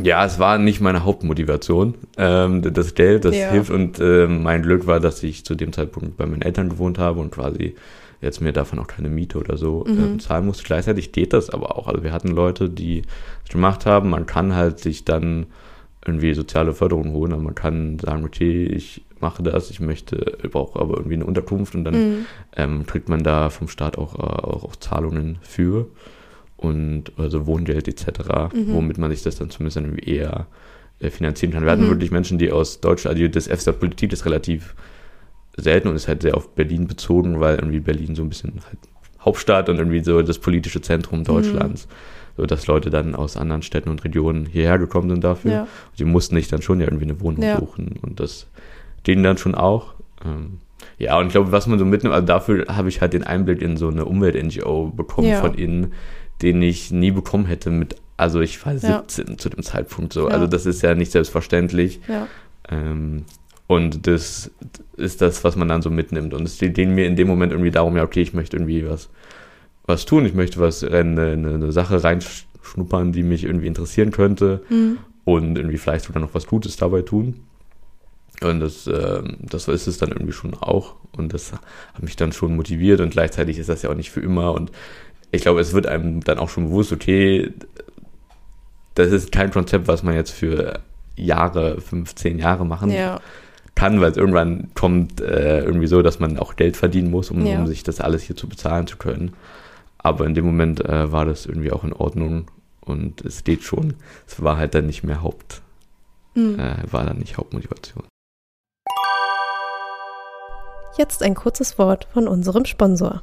Ja, 0.02 0.24
es 0.24 0.38
war 0.38 0.58
nicht 0.58 0.80
meine 0.80 1.04
Hauptmotivation. 1.04 1.94
Ähm, 2.16 2.62
das 2.62 2.94
Geld, 2.94 3.24
das 3.24 3.36
ja. 3.36 3.50
hilft 3.50 3.70
und 3.70 3.98
äh, 4.00 4.26
mein 4.26 4.62
Glück 4.62 4.86
war, 4.86 5.00
dass 5.00 5.22
ich 5.22 5.44
zu 5.44 5.54
dem 5.54 5.72
Zeitpunkt 5.72 6.16
bei 6.16 6.26
meinen 6.26 6.42
Eltern 6.42 6.68
gewohnt 6.68 6.98
habe 6.98 7.20
und 7.20 7.30
quasi 7.30 7.74
jetzt 8.20 8.40
mir 8.40 8.52
davon 8.52 8.78
auch 8.78 8.86
keine 8.86 9.08
Miete 9.08 9.38
oder 9.38 9.56
so 9.56 9.84
mhm. 9.86 9.98
ähm, 9.98 10.20
zahlen 10.20 10.46
musste. 10.46 10.64
Gleichzeitig 10.64 11.12
geht 11.12 11.32
das 11.32 11.50
aber 11.50 11.76
auch. 11.76 11.86
Also 11.88 12.02
wir 12.02 12.12
hatten 12.12 12.28
Leute, 12.28 12.68
die 12.68 13.02
es 13.44 13.50
gemacht 13.50 13.86
haben. 13.86 14.10
Man 14.10 14.26
kann 14.26 14.54
halt 14.54 14.80
sich 14.80 15.04
dann 15.04 15.46
irgendwie 16.06 16.34
soziale 16.34 16.74
Förderung 16.74 17.12
holen, 17.12 17.32
aber 17.32 17.42
man 17.42 17.54
kann 17.54 17.98
sagen, 17.98 18.24
okay, 18.24 18.64
ich 18.64 19.04
mache 19.20 19.42
das, 19.42 19.70
ich 19.70 19.80
möchte, 19.80 20.38
ich 20.42 20.50
brauche 20.50 20.78
aber 20.80 20.96
irgendwie 20.96 21.16
eine 21.16 21.26
Unterkunft 21.26 21.74
und 21.74 21.84
dann 21.84 21.94
mhm. 21.94 22.26
ähm, 22.56 22.86
kriegt 22.86 23.08
man 23.08 23.22
da 23.22 23.50
vom 23.50 23.68
Staat 23.68 23.98
auch, 23.98 24.14
äh, 24.14 24.22
auch, 24.22 24.64
auch 24.64 24.76
Zahlungen 24.76 25.38
für 25.42 25.88
und 26.58 27.12
also 27.16 27.46
Wohngeld 27.46 27.88
etc., 27.88 28.52
mhm. 28.52 28.74
womit 28.74 28.98
man 28.98 29.10
sich 29.10 29.22
das 29.22 29.36
dann 29.36 29.48
zumindest 29.48 29.76
dann 29.78 29.96
eher 29.96 30.46
äh, 31.00 31.08
finanzieren 31.08 31.52
kann. 31.52 31.64
Wir 31.64 31.72
hatten 31.72 31.84
mhm. 31.84 31.90
wirklich 31.90 32.10
Menschen, 32.10 32.36
die 32.38 32.52
aus 32.52 32.80
Deutschland, 32.80 33.16
also 33.16 33.28
das 33.28 33.46
FSA 33.48 33.72
Politik 33.72 34.12
ist 34.12 34.26
relativ 34.26 34.74
selten 35.56 35.88
und 35.88 35.96
ist 35.96 36.08
halt 36.08 36.22
sehr 36.22 36.36
auf 36.36 36.54
Berlin 36.54 36.86
bezogen, 36.86 37.40
weil 37.40 37.56
irgendwie 37.56 37.80
Berlin 37.80 38.14
so 38.14 38.22
ein 38.22 38.28
bisschen 38.28 38.60
halt 38.66 38.78
Hauptstadt 39.20 39.68
und 39.68 39.78
irgendwie 39.78 40.02
so 40.04 40.20
das 40.22 40.38
politische 40.38 40.80
Zentrum 40.80 41.24
Deutschlands. 41.24 41.86
Mhm. 41.86 41.92
So 42.36 42.46
dass 42.46 42.68
Leute 42.68 42.90
dann 42.90 43.16
aus 43.16 43.36
anderen 43.36 43.62
Städten 43.62 43.88
und 43.88 44.04
Regionen 44.04 44.46
hierher 44.46 44.78
gekommen 44.78 45.10
sind 45.10 45.24
dafür. 45.24 45.50
Ja. 45.50 45.68
Die 45.98 46.04
mussten 46.04 46.36
sich 46.36 46.46
dann 46.46 46.62
schon 46.62 46.78
ja 46.78 46.86
irgendwie 46.86 47.06
eine 47.06 47.20
Wohnung 47.20 47.42
ja. 47.42 47.58
suchen. 47.58 47.98
Und 48.00 48.20
das 48.20 48.46
denen 49.08 49.22
dann 49.22 49.38
schon 49.38 49.54
auch. 49.54 49.94
Ähm, 50.24 50.58
ja, 50.98 51.18
und 51.18 51.26
ich 51.26 51.32
glaube, 51.32 51.52
was 51.52 51.66
man 51.66 51.78
so 51.78 51.84
mitnimmt, 51.84 52.14
also 52.14 52.26
dafür 52.26 52.66
habe 52.68 52.88
ich 52.88 53.00
halt 53.00 53.12
den 53.12 53.24
Einblick 53.24 53.62
in 53.62 53.76
so 53.76 53.88
eine 53.88 54.04
Umwelt-NGO 54.04 54.92
bekommen 54.94 55.28
ja. 55.28 55.40
von 55.40 55.56
ihnen, 55.56 55.92
den 56.42 56.62
ich 56.62 56.90
nie 56.90 57.11
bekommen 57.11 57.47
hätte 57.47 57.71
mit, 57.71 57.97
also 58.16 58.40
ich 58.40 58.64
war 58.64 58.76
17 58.76 59.26
ja. 59.28 59.37
zu 59.37 59.49
dem 59.49 59.62
Zeitpunkt 59.62 60.12
so. 60.12 60.28
Ja. 60.28 60.35
Also 60.35 60.47
das 60.47 60.66
ist 60.66 60.83
ja 60.83 60.95
nicht 60.95 61.12
selbstverständlich. 61.12 62.00
Ja. 62.09 62.28
Ähm, 62.68 63.25
und 63.66 64.07
das 64.07 64.50
ist 64.97 65.21
das, 65.21 65.45
was 65.45 65.54
man 65.54 65.68
dann 65.68 65.83
so 65.83 65.90
mitnimmt. 65.90 66.33
Und 66.35 66.45
es 66.45 66.59
geht 66.59 66.76
mir 66.78 67.07
in 67.07 67.16
dem 67.16 67.28
Moment 67.28 67.52
irgendwie 67.52 67.71
darum, 67.71 67.97
ja, 67.97 68.02
okay, 68.02 68.23
ich 68.23 68.33
möchte 68.33 68.57
irgendwie 68.57 68.88
was, 68.88 69.11
was 69.85 70.07
tun, 70.07 70.25
ich 70.25 70.35
möchte 70.35 70.59
was, 70.59 70.83
eine, 70.83 71.33
eine 71.33 71.71
Sache 71.71 72.02
reinschnuppern, 72.02 73.12
die 73.12 73.23
mich 73.23 73.45
irgendwie 73.45 73.66
interessieren 73.66 74.11
könnte 74.11 74.62
mhm. 74.71 74.99
und 75.25 75.57
irgendwie 75.57 75.76
vielleicht 75.76 76.07
sogar 76.07 76.23
noch 76.23 76.35
was 76.35 76.47
Gutes 76.47 76.76
dabei 76.76 77.02
tun. 77.02 77.40
Und 78.40 78.61
das, 78.61 78.87
äh, 78.87 79.23
das 79.42 79.68
ist 79.68 79.87
es 79.87 79.99
dann 79.99 80.12
irgendwie 80.12 80.33
schon 80.33 80.54
auch. 80.54 80.95
Und 81.12 81.35
das 81.35 81.52
hat 81.52 82.02
mich 82.02 82.16
dann 82.16 82.33
schon 82.33 82.57
motiviert 82.57 83.00
und 83.00 83.11
gleichzeitig 83.11 83.59
ist 83.59 83.68
das 83.68 83.83
ja 83.83 83.90
auch 83.90 83.95
nicht 83.95 84.11
für 84.11 84.21
immer. 84.21 84.52
Und 84.52 84.71
ich 85.30 85.42
glaube, 85.42 85.61
es 85.61 85.73
wird 85.73 85.87
einem 85.87 86.23
dann 86.23 86.38
auch 86.38 86.49
schon 86.49 86.68
bewusst, 86.68 86.92
okay, 86.92 87.52
das 88.94 89.12
ist 89.12 89.32
kein 89.32 89.50
Konzept, 89.50 89.88
was 89.88 90.02
man 90.02 90.14
jetzt 90.14 90.30
für 90.30 90.80
Jahre, 91.16 91.80
15 91.80 92.38
Jahre 92.38 92.64
machen 92.64 92.90
ja. 92.90 93.20
kann, 93.75 94.00
weil 94.00 94.11
es 94.11 94.16
irgendwann 94.16 94.70
kommt 94.75 95.20
äh, 95.20 95.61
irgendwie 95.61 95.87
so, 95.87 96.02
dass 96.02 96.18
man 96.18 96.38
auch 96.38 96.56
Geld 96.56 96.76
verdienen 96.76 97.11
muss, 97.11 97.30
um, 97.30 97.44
ja. 97.44 97.58
um, 97.58 97.66
sich 97.66 97.82
das 97.82 98.00
alles 98.00 98.23
hier 98.23 98.37
zu 98.37 98.49
bezahlen 98.49 98.87
zu 98.87 98.97
können. 98.97 99.35
Aber 99.99 100.26
in 100.26 100.35
dem 100.35 100.47
Moment 100.47 100.85
äh, 100.85 101.12
war 101.12 101.25
das 101.25 101.47
irgendwie 101.47 101.73
auch 101.73 101.85
in 101.85 101.92
Ordnung 101.92 102.50
und 102.80 103.20
es 103.23 103.44
geht 103.44 103.62
schon. 103.62 103.94
Es 104.26 104.42
war 104.42 104.56
halt 104.56 104.75
dann 104.75 104.87
nicht 104.87 105.04
mehr 105.04 105.23
Haupt, 105.23 105.61
mhm. 106.35 106.58
äh, 106.58 106.76
war 106.90 107.04
dann 107.04 107.18
nicht 107.18 107.37
Hauptmotivation. 107.37 108.04
Jetzt 110.97 111.23
ein 111.23 111.35
kurzes 111.35 111.78
Wort 111.78 112.08
von 112.12 112.26
unserem 112.26 112.64
Sponsor. 112.64 113.23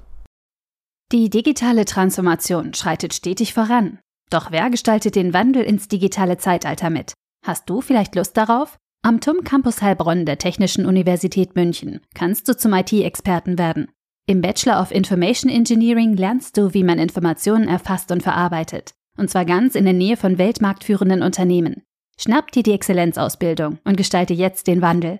Die 1.12 1.30
digitale 1.30 1.86
Transformation 1.86 2.74
schreitet 2.74 3.14
stetig 3.14 3.54
voran. 3.54 4.00
Doch 4.32 4.52
wer 4.52 4.72
gestaltet 4.72 5.16
den 5.16 5.34
Wandel 5.34 5.62
ins 5.62 5.88
digitale 5.88 6.38
Zeitalter 6.38 6.90
mit? 6.90 7.14
Hast 7.46 7.70
du 7.70 7.82
vielleicht 7.82 8.16
Lust 8.16 8.36
darauf? 8.36 8.78
Am 9.04 9.22
TUM 9.22 9.44
Campus 9.44 9.84
Heilbronn 9.84 10.26
der 10.26 10.40
Technischen 10.40 10.88
Universität 10.88 11.56
München 11.56 12.02
kannst 12.16 12.50
du 12.50 12.58
zum 12.58 12.74
IT-Experten 12.74 13.60
werden. 13.60 13.92
Im 14.26 14.42
Bachelor 14.42 14.82
of 14.82 14.90
Information 14.90 15.52
Engineering 15.52 16.18
lernst 16.18 16.58
du, 16.58 16.74
wie 16.74 16.84
man 16.84 16.98
Informationen 16.98 17.68
erfasst 17.68 18.10
und 18.12 18.24
verarbeitet. 18.24 18.96
Und 19.16 19.30
zwar 19.30 19.46
ganz 19.46 19.76
in 19.76 19.86
der 19.86 19.94
Nähe 19.94 20.18
von 20.18 20.40
weltmarktführenden 20.40 21.22
Unternehmen. 21.22 21.84
Schnapp 22.18 22.52
dir 22.52 22.64
die 22.64 22.74
Exzellenzausbildung 22.74 23.78
und 23.84 23.96
gestalte 23.96 24.34
jetzt 24.34 24.66
den 24.66 24.82
Wandel. 24.82 25.20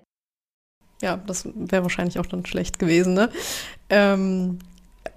Ja, 1.00 1.18
das 1.18 1.48
wäre 1.54 1.84
wahrscheinlich 1.84 2.18
auch 2.18 2.26
dann 2.26 2.44
schlecht 2.44 2.80
gewesen, 2.80 3.14
ne? 3.14 3.30
Ähm, 3.88 4.58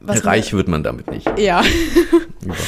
Reich 0.01 0.53
wird 0.53 0.67
man 0.67 0.83
damit 0.83 1.09
nicht. 1.11 1.27
Ja. 1.37 1.61
Überhaupt 1.61 2.45
nicht. 2.45 2.59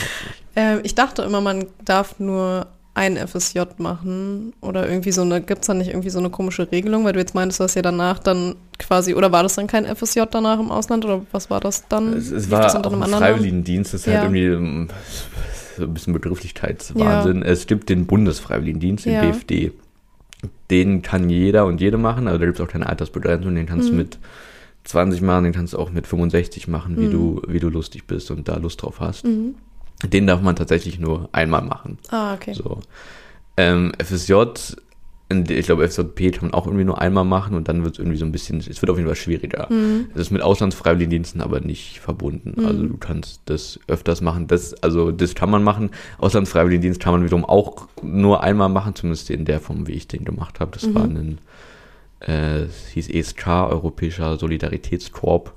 Ähm, 0.54 0.82
ich 0.84 0.96
dachte 0.96 1.22
immer, 1.22 1.40
man 1.40 1.68
darf 1.86 2.20
nur 2.20 2.68
ein 2.94 3.16
FSJ 3.16 3.62
machen 3.78 4.54
oder 4.60 4.88
irgendwie 4.88 5.12
so 5.12 5.22
eine, 5.22 5.42
gibt 5.42 5.62
es 5.62 5.68
da 5.68 5.74
nicht 5.74 5.90
irgendwie 5.90 6.10
so 6.10 6.20
eine 6.20 6.30
komische 6.30 6.72
Regelung, 6.72 7.06
weil 7.06 7.14
du 7.14 7.20
jetzt 7.20 7.34
meintest, 7.34 7.60
du 7.60 7.64
hast 7.64 7.76
ja 7.76 7.82
danach 7.82 8.20
dann 8.20 8.56
quasi, 8.78 9.14
oder 9.16 9.32
war 9.32 9.44
das 9.44 9.56
dann 9.56 9.68
kein 9.68 9.86
FSJ 9.86 10.24
danach 10.30 10.60
im 10.60 10.72
Ausland 10.72 11.06
oder 11.06 11.22
was 11.32 11.50
war 11.50 11.62
das 11.62 11.88
dann? 11.88 12.14
Es, 12.14 12.32
es 12.32 12.52
war 12.52 12.66
auch 12.66 12.92
ein 12.92 13.04
Freiwilligendienst, 13.04 13.94
das 13.94 14.02
ist 14.02 14.08
halt 14.08 14.16
ja. 14.16 14.22
halt 14.24 14.36
irgendwie 14.36 14.90
so 15.78 15.84
ein 15.84 15.94
bisschen 15.94 16.14
Begrifflichkeitswahnsinn. 16.14 17.40
Ja. 17.40 17.46
Es 17.46 17.66
gibt 17.66 17.88
den 17.90 18.06
Bundesfreiwilligendienst, 18.08 19.06
den 19.06 19.14
ja. 19.14 19.22
BFD. 19.22 19.72
Den 20.70 21.02
kann 21.02 21.30
jeder 21.30 21.66
und 21.66 21.80
jede 21.80 21.98
machen, 21.98 22.28
also 22.28 22.40
da 22.40 22.46
gibt 22.46 22.60
es 22.60 22.66
auch 22.66 22.70
keine 22.70 22.88
Altersbegrenzung, 22.88 23.56
den 23.56 23.68
kannst 23.68 23.88
mhm. 23.88 23.92
du 23.92 23.98
mit 23.98 24.20
20 24.84 25.22
machen, 25.22 25.46
den 25.46 25.54
kannst 25.54 25.74
du 25.74 25.80
auch 25.80 25.92
mit 25.92 26.08
65 26.08 26.68
machen, 26.68 26.98
wie, 26.98 27.08
mhm. 27.08 27.12
du, 27.12 27.42
wie 27.48 27.60
du 27.60 27.70
lustig 27.70 28.08
bist 28.08 28.32
und 28.32 28.48
da 28.48 28.58
Lust 28.58 28.82
drauf 28.82 29.00
hast. 29.00 29.26
Mhm. 29.26 29.56
Den 30.04 30.26
darf 30.26 30.42
man 30.42 30.56
tatsächlich 30.56 31.00
nur 31.00 31.30
einmal 31.32 31.62
machen. 31.62 32.00
Ah, 32.10 32.34
okay. 32.34 32.54
So. 32.54 32.80
Ähm, 33.58 33.92
FSJ, 34.04 34.34
ich 35.50 35.66
glaube, 35.66 35.88
FSJP 35.88 36.32
kann 36.32 36.50
man 36.50 36.54
auch 36.54 36.66
irgendwie 36.66 36.84
nur 36.84 37.00
einmal 37.00 37.24
machen 37.24 37.56
und 37.56 37.68
dann 37.68 37.84
wird 37.84 37.94
es 37.94 38.00
irgendwie 38.00 38.18
so 38.18 38.26
ein 38.26 38.32
bisschen, 38.32 38.60
es 38.60 38.82
wird 38.82 38.90
auf 38.90 38.98
jeden 38.98 39.08
Fall 39.08 39.16
schwieriger. 39.16 39.68
Mhm. 39.72 40.08
Es 40.14 40.22
ist 40.22 40.32
mit 40.32 40.42
Auslandsfreiwilligendiensten 40.42 41.42
aber 41.42 41.60
nicht 41.60 42.00
verbunden. 42.00 42.66
Also 42.66 42.88
du 42.88 42.98
kannst 42.98 43.42
das 43.46 43.80
öfters 43.88 44.22
machen. 44.22 44.48
Das, 44.48 44.74
also 44.84 45.12
das 45.12 45.36
kann 45.36 45.50
man 45.50 45.64
machen. 45.64 45.92
Auslandsfreiwilligendienst 46.18 47.00
kann 47.00 47.14
man 47.14 47.24
wiederum 47.24 47.46
auch 47.46 47.88
nur 48.02 48.44
einmal 48.44 48.70
machen, 48.70 48.96
zumindest 48.96 49.30
in 49.30 49.46
der 49.46 49.60
Form, 49.60 49.88
wie 49.88 49.94
ich 49.94 50.08
den 50.08 50.26
gemacht 50.26 50.60
habe. 50.60 50.72
Das 50.72 50.94
war 50.94 51.04
ein, 51.04 51.38
äh, 52.28 52.64
es 52.64 52.88
hieß 52.90 53.10
ESK, 53.10 53.48
Europäischer 53.48 54.38
Solidaritätskorps. 54.38 55.52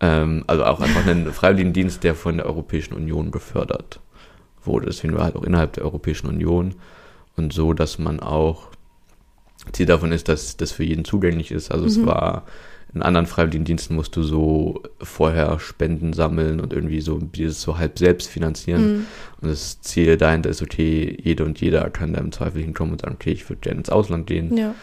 Ähm, 0.00 0.44
also 0.46 0.64
auch 0.64 0.80
einfach 0.80 1.06
ein 1.06 1.26
Freiwilligendienst, 1.32 2.04
der 2.04 2.14
von 2.14 2.36
der 2.36 2.46
Europäischen 2.46 2.94
Union 2.94 3.30
gefördert 3.30 4.00
wurde. 4.62 4.86
Deswegen 4.86 5.14
war 5.14 5.24
halt 5.24 5.36
auch 5.36 5.44
innerhalb 5.44 5.74
der 5.74 5.84
Europäischen 5.84 6.26
Union 6.26 6.74
und 7.36 7.52
so, 7.52 7.72
dass 7.72 7.98
man 7.98 8.20
auch 8.20 8.68
Ziel 9.72 9.86
davon 9.86 10.12
ist, 10.12 10.28
dass 10.28 10.56
das 10.56 10.72
für 10.72 10.84
jeden 10.84 11.04
zugänglich 11.04 11.50
ist. 11.50 11.70
Also 11.70 11.86
es 11.86 12.04
war 12.04 12.44
in 12.94 13.02
anderen 13.02 13.26
Freiwilligendiensten 13.26 13.96
musst 13.96 14.14
du 14.14 14.22
so 14.22 14.82
vorher 15.00 15.58
Spenden 15.58 16.12
sammeln 16.12 16.60
und 16.60 16.72
irgendwie 16.72 17.00
so 17.00 17.18
dieses 17.18 17.60
so 17.60 17.76
halb 17.76 17.98
selbst 17.98 18.28
finanzieren. 18.28 19.06
Und 19.40 19.48
das 19.48 19.80
Ziel 19.80 20.16
dahinter 20.16 20.50
ist, 20.50 20.62
okay, 20.62 21.18
jede 21.20 21.44
und 21.44 21.60
jeder 21.60 21.90
kann 21.90 22.12
da 22.12 22.20
im 22.20 22.30
Zweifel 22.30 22.62
hinkommen 22.62 22.92
und 22.92 23.00
sagen, 23.00 23.14
okay, 23.14 23.32
ich 23.32 23.48
würde 23.48 23.60
gerne 23.60 23.78
ins 23.78 23.90
Ausland 23.90 24.28
gehen. 24.28 24.56
Ja. 24.56 24.74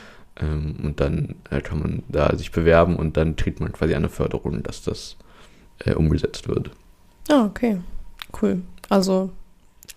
Ähm, 0.42 0.76
und 0.84 1.00
dann 1.00 1.36
äh, 1.50 1.62
kann 1.62 1.80
man 1.80 2.04
da 2.10 2.36
sich 2.36 2.52
bewerben 2.52 2.96
und 2.96 3.18
dann 3.18 3.36
kriegt 3.36 3.60
man 3.60 3.72
quasi 3.72 3.94
eine 3.96 4.10
Förderung, 4.10 4.64
dass 4.64 4.82
das 4.82 5.18
äh, 5.86 5.94
umgesetzt 5.94 6.48
wird. 6.48 6.72
Ah, 7.30 7.46
okay. 7.46 7.78
Cool. 8.42 8.62
Also, 8.90 9.32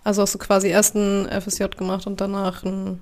also 0.03 0.23
hast 0.23 0.35
du 0.35 0.39
quasi 0.39 0.69
erst 0.69 0.95
ein 0.95 1.29
FSJ 1.41 1.65
gemacht 1.77 2.07
und 2.07 2.21
danach 2.21 2.65
ein 2.65 3.01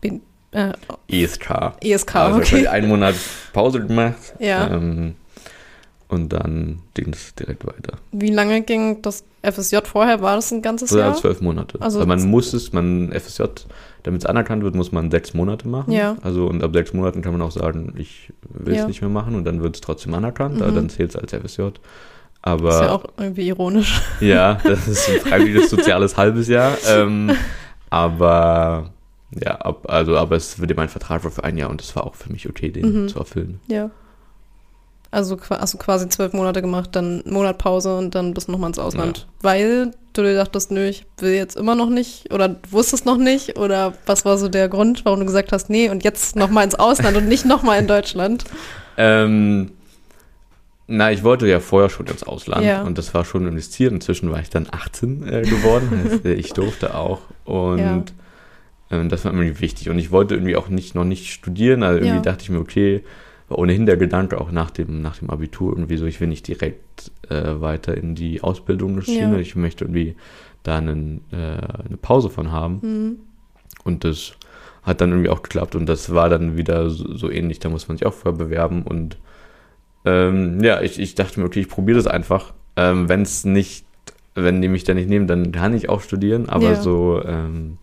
B 0.00 0.20
äh, 0.52 0.72
ESK. 1.08 1.74
ESK, 1.80 2.16
also 2.16 2.38
okay. 2.38 2.66
einen 2.66 2.88
Monat 2.88 3.14
Pause 3.52 3.84
gemacht. 3.86 4.34
Ja. 4.38 4.68
Ähm, 4.68 5.14
und 6.12 6.28
dann 6.32 6.78
ging 6.94 7.12
es 7.12 7.34
direkt 7.34 7.66
weiter. 7.66 7.98
Wie 8.12 8.30
lange 8.30 8.62
ging 8.62 9.02
das 9.02 9.24
FSJ 9.42 9.78
vorher? 9.84 10.20
War 10.22 10.36
das 10.36 10.52
ein 10.52 10.62
ganzes 10.62 10.92
Oder 10.92 11.06
Jahr? 11.06 11.14
zwölf 11.16 11.40
Monate. 11.40 11.80
Also- 11.80 11.98
Also 11.98 12.08
man 12.08 12.22
muss 12.30 12.52
es, 12.52 12.72
man 12.72 13.10
FSJ, 13.12 13.42
damit 14.04 14.22
es 14.22 14.26
anerkannt 14.26 14.62
wird, 14.62 14.74
muss 14.74 14.92
man 14.92 15.10
sechs 15.10 15.34
Monate 15.34 15.66
machen. 15.68 15.90
Ja. 15.92 16.16
Also 16.22 16.46
und 16.46 16.62
ab 16.62 16.70
sechs 16.74 16.92
Monaten 16.92 17.22
kann 17.22 17.32
man 17.32 17.42
auch 17.42 17.50
sagen, 17.50 17.94
ich 17.96 18.32
will 18.48 18.74
es 18.74 18.80
Ja. 18.80 18.86
nicht 18.86 19.00
mehr 19.00 19.10
machen 19.10 19.34
und 19.34 19.44
dann 19.44 19.62
wird 19.62 19.74
es 19.76 19.80
trotzdem 19.80 20.14
anerkannt, 20.14 20.56
Mhm. 20.56 20.62
aber 20.62 20.72
dann 20.72 20.88
zählt 20.88 21.10
es 21.10 21.16
als 21.16 21.32
FSJ. 21.32 21.62
ist 21.62 21.80
Aber 22.42 22.70
ja 22.70 22.84
ja, 22.86 22.90
auch 22.92 23.04
irgendwie 23.18 23.48
ironisch. 23.48 24.00
das 24.64 24.86
ist 24.88 25.08
ein 25.08 25.20
freiwilliges 25.20 25.70
soziales 25.70 26.16
halbes 26.16 26.48
Jahr. 26.48 26.76
Ähm, 26.88 27.30
aber 27.90 28.90
ja, 29.40 29.52
ab, 29.60 29.86
also 29.88 30.16
aber 30.16 30.36
es 30.36 30.58
wird 30.60 30.76
mein 30.76 30.88
Vertrag 30.88 31.24
war 31.24 31.30
für 31.30 31.44
ein 31.44 31.56
Jahr 31.56 31.70
und 31.70 31.80
es 31.80 31.94
war 31.96 32.04
auch 32.06 32.14
für 32.14 32.30
mich 32.32 32.48
okay, 32.48 32.70
den 32.70 33.04
Mhm. 33.04 33.08
zu 33.08 33.18
erfüllen. 33.18 33.60
Ja. 33.68 33.90
Also 35.12 35.36
hast 35.50 35.74
du 35.74 35.78
quasi 35.78 36.08
zwölf 36.08 36.32
Monate 36.32 36.62
gemacht, 36.62 36.90
dann 36.92 37.22
Monat 37.26 37.58
Pause 37.58 37.96
und 37.98 38.14
dann 38.14 38.32
bist 38.34 38.48
du 38.48 38.52
nochmal 38.52 38.70
ins 38.70 38.78
Ausland. 38.78 39.28
Weil 39.42 39.92
du 40.14 40.22
dir 40.22 40.34
dachtest, 40.34 40.70
nö, 40.70 40.86
ich 40.88 41.04
will 41.18 41.32
jetzt 41.34 41.54
immer 41.56 41.74
noch 41.74 41.90
nicht 41.90 42.32
oder 42.32 42.56
wusstest 42.70 43.04
noch 43.06 43.18
nicht 43.18 43.58
oder 43.58 43.92
was 44.06 44.24
war 44.24 44.38
so 44.38 44.48
der 44.48 44.68
Grund, 44.70 45.04
warum 45.04 45.20
du 45.20 45.26
gesagt 45.26 45.52
hast, 45.52 45.68
nee, 45.70 45.90
und 45.90 46.02
jetzt 46.02 46.34
nochmal 46.34 46.64
ins 46.64 46.74
Ausland 46.74 47.16
und 47.18 47.28
nicht 47.28 47.44
nochmal 47.44 47.78
in 47.78 47.86
Deutschland? 47.86 48.44
Ähm, 48.98 49.72
na, 50.86 51.10
ich 51.12 51.24
wollte 51.24 51.46
ja 51.46 51.60
vorher 51.60 51.88
schon 51.88 52.06
ins 52.08 52.22
Ausland 52.22 52.66
Ja. 52.66 52.82
und 52.82 52.98
das 52.98 53.14
war 53.14 53.24
schon 53.24 53.46
ein 53.46 53.58
Ziel. 53.58 53.88
Inzwischen 53.88 54.30
war 54.30 54.40
ich 54.40 54.50
dann 54.50 54.66
18 54.70 55.26
äh, 55.26 55.42
geworden, 55.46 55.90
heißt, 56.04 56.24
äh, 56.26 56.34
ich 56.34 56.52
durfte 56.52 56.94
auch 56.94 57.20
und 57.44 57.78
Ja. 57.78 58.04
ähm, 58.90 59.08
das 59.08 59.24
war 59.24 59.32
irgendwie 59.32 59.60
wichtig 59.60 59.88
und 59.88 59.98
ich 59.98 60.10
wollte 60.10 60.34
irgendwie 60.34 60.56
auch 60.56 60.68
nicht 60.68 60.94
noch 60.94 61.04
nicht 61.04 61.32
studieren, 61.32 61.82
also 61.82 61.98
irgendwie 62.00 62.16
Ja. 62.16 62.22
dachte 62.22 62.42
ich 62.42 62.50
mir, 62.50 62.58
okay, 62.60 63.02
war 63.52 63.58
ohnehin 63.58 63.86
der 63.86 63.96
Gedanke 63.96 64.40
auch 64.40 64.50
nach 64.50 64.70
dem 64.70 65.02
nach 65.02 65.18
dem 65.18 65.30
Abitur 65.30 65.72
irgendwie 65.72 65.96
so, 65.96 66.06
ich 66.06 66.20
will 66.20 66.28
nicht 66.28 66.48
direkt 66.48 67.10
äh, 67.28 67.60
weiter 67.60 67.96
in 67.96 68.14
die 68.14 68.42
Ausbildungsschiene, 68.42 69.34
Ja. 69.34 69.38
ich 69.40 69.54
möchte 69.56 69.84
irgendwie 69.84 70.16
da 70.62 70.78
einen, 70.78 71.22
äh, 71.32 71.36
eine 71.86 71.96
Pause 72.00 72.30
von 72.30 72.50
haben 72.52 72.78
Mhm. 72.82 73.16
und 73.84 74.04
das 74.04 74.32
hat 74.82 75.00
dann 75.00 75.10
irgendwie 75.10 75.30
auch 75.30 75.42
geklappt 75.42 75.74
und 75.76 75.86
das 75.86 76.12
war 76.12 76.28
dann 76.28 76.56
wieder 76.56 76.90
so, 76.90 77.14
so 77.14 77.30
ähnlich, 77.30 77.58
da 77.60 77.68
muss 77.68 77.86
man 77.88 77.96
sich 77.96 78.06
auch 78.06 78.14
vorher 78.14 78.36
bewerben 78.38 78.82
und 78.82 79.16
ähm, 80.04 80.62
ja, 80.62 80.80
ich, 80.80 80.98
ich 80.98 81.14
dachte 81.14 81.38
mir, 81.40 81.46
okay, 81.46 81.60
ich 81.60 81.68
probiere 81.68 81.96
das 81.96 82.06
einfach. 82.08 82.54
Ähm, 82.76 83.08
wenn 83.08 83.22
es 83.22 83.44
nicht, 83.44 83.86
wenn 84.34 84.60
die 84.62 84.68
mich 84.68 84.82
da 84.84 84.94
nicht 84.94 85.08
nehmen, 85.08 85.26
dann 85.28 85.52
kann 85.52 85.74
ich 85.74 85.88
auch 85.88 86.00
studieren, 86.00 86.48
aber 86.48 86.70
Ja. 86.70 86.74
so, 86.74 87.22
ähm, 87.24 87.78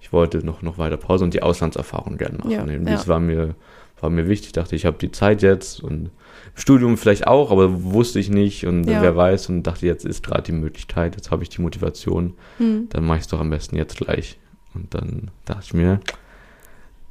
ich 0.00 0.12
wollte 0.12 0.44
noch, 0.44 0.62
noch 0.62 0.78
weiter 0.78 0.96
Pause 0.96 1.24
und 1.24 1.34
die 1.34 1.42
Auslandserfahrung 1.42 2.16
gerne 2.18 2.38
machen. 2.38 2.68
Ja. 2.68 2.78
Das 2.92 3.06
war 3.06 3.20
mir, 3.20 3.54
war 4.02 4.10
mir 4.10 4.28
wichtig, 4.28 4.48
ich 4.48 4.52
dachte, 4.52 4.76
ich 4.76 4.84
habe 4.86 4.98
die 4.98 5.12
Zeit 5.12 5.42
jetzt 5.42 5.80
und 5.82 6.10
Studium 6.54 6.96
vielleicht 6.98 7.26
auch, 7.26 7.50
aber 7.50 7.82
wusste 7.84 8.18
ich 8.18 8.28
nicht 8.28 8.66
und 8.66 8.84
Ja. 8.88 9.00
wer 9.02 9.16
weiß 9.16 9.48
und 9.48 9.62
dachte, 9.62 9.86
jetzt 9.86 10.04
ist 10.04 10.24
gerade 10.24 10.42
die 10.42 10.52
Möglichkeit, 10.52 11.14
jetzt 11.16 11.30
habe 11.30 11.42
ich 11.42 11.48
die 11.48 11.62
Motivation 11.62 12.34
Mhm. 12.58 12.88
dann 12.90 13.04
mache 13.04 13.18
ich 13.18 13.22
es 13.24 13.28
doch 13.28 13.40
am 13.40 13.50
besten 13.50 13.76
jetzt 13.76 13.96
gleich. 13.96 14.38
Und 14.74 14.94
dann 14.94 15.30
dachte 15.44 15.62
ich 15.64 15.74
mir, 15.74 16.00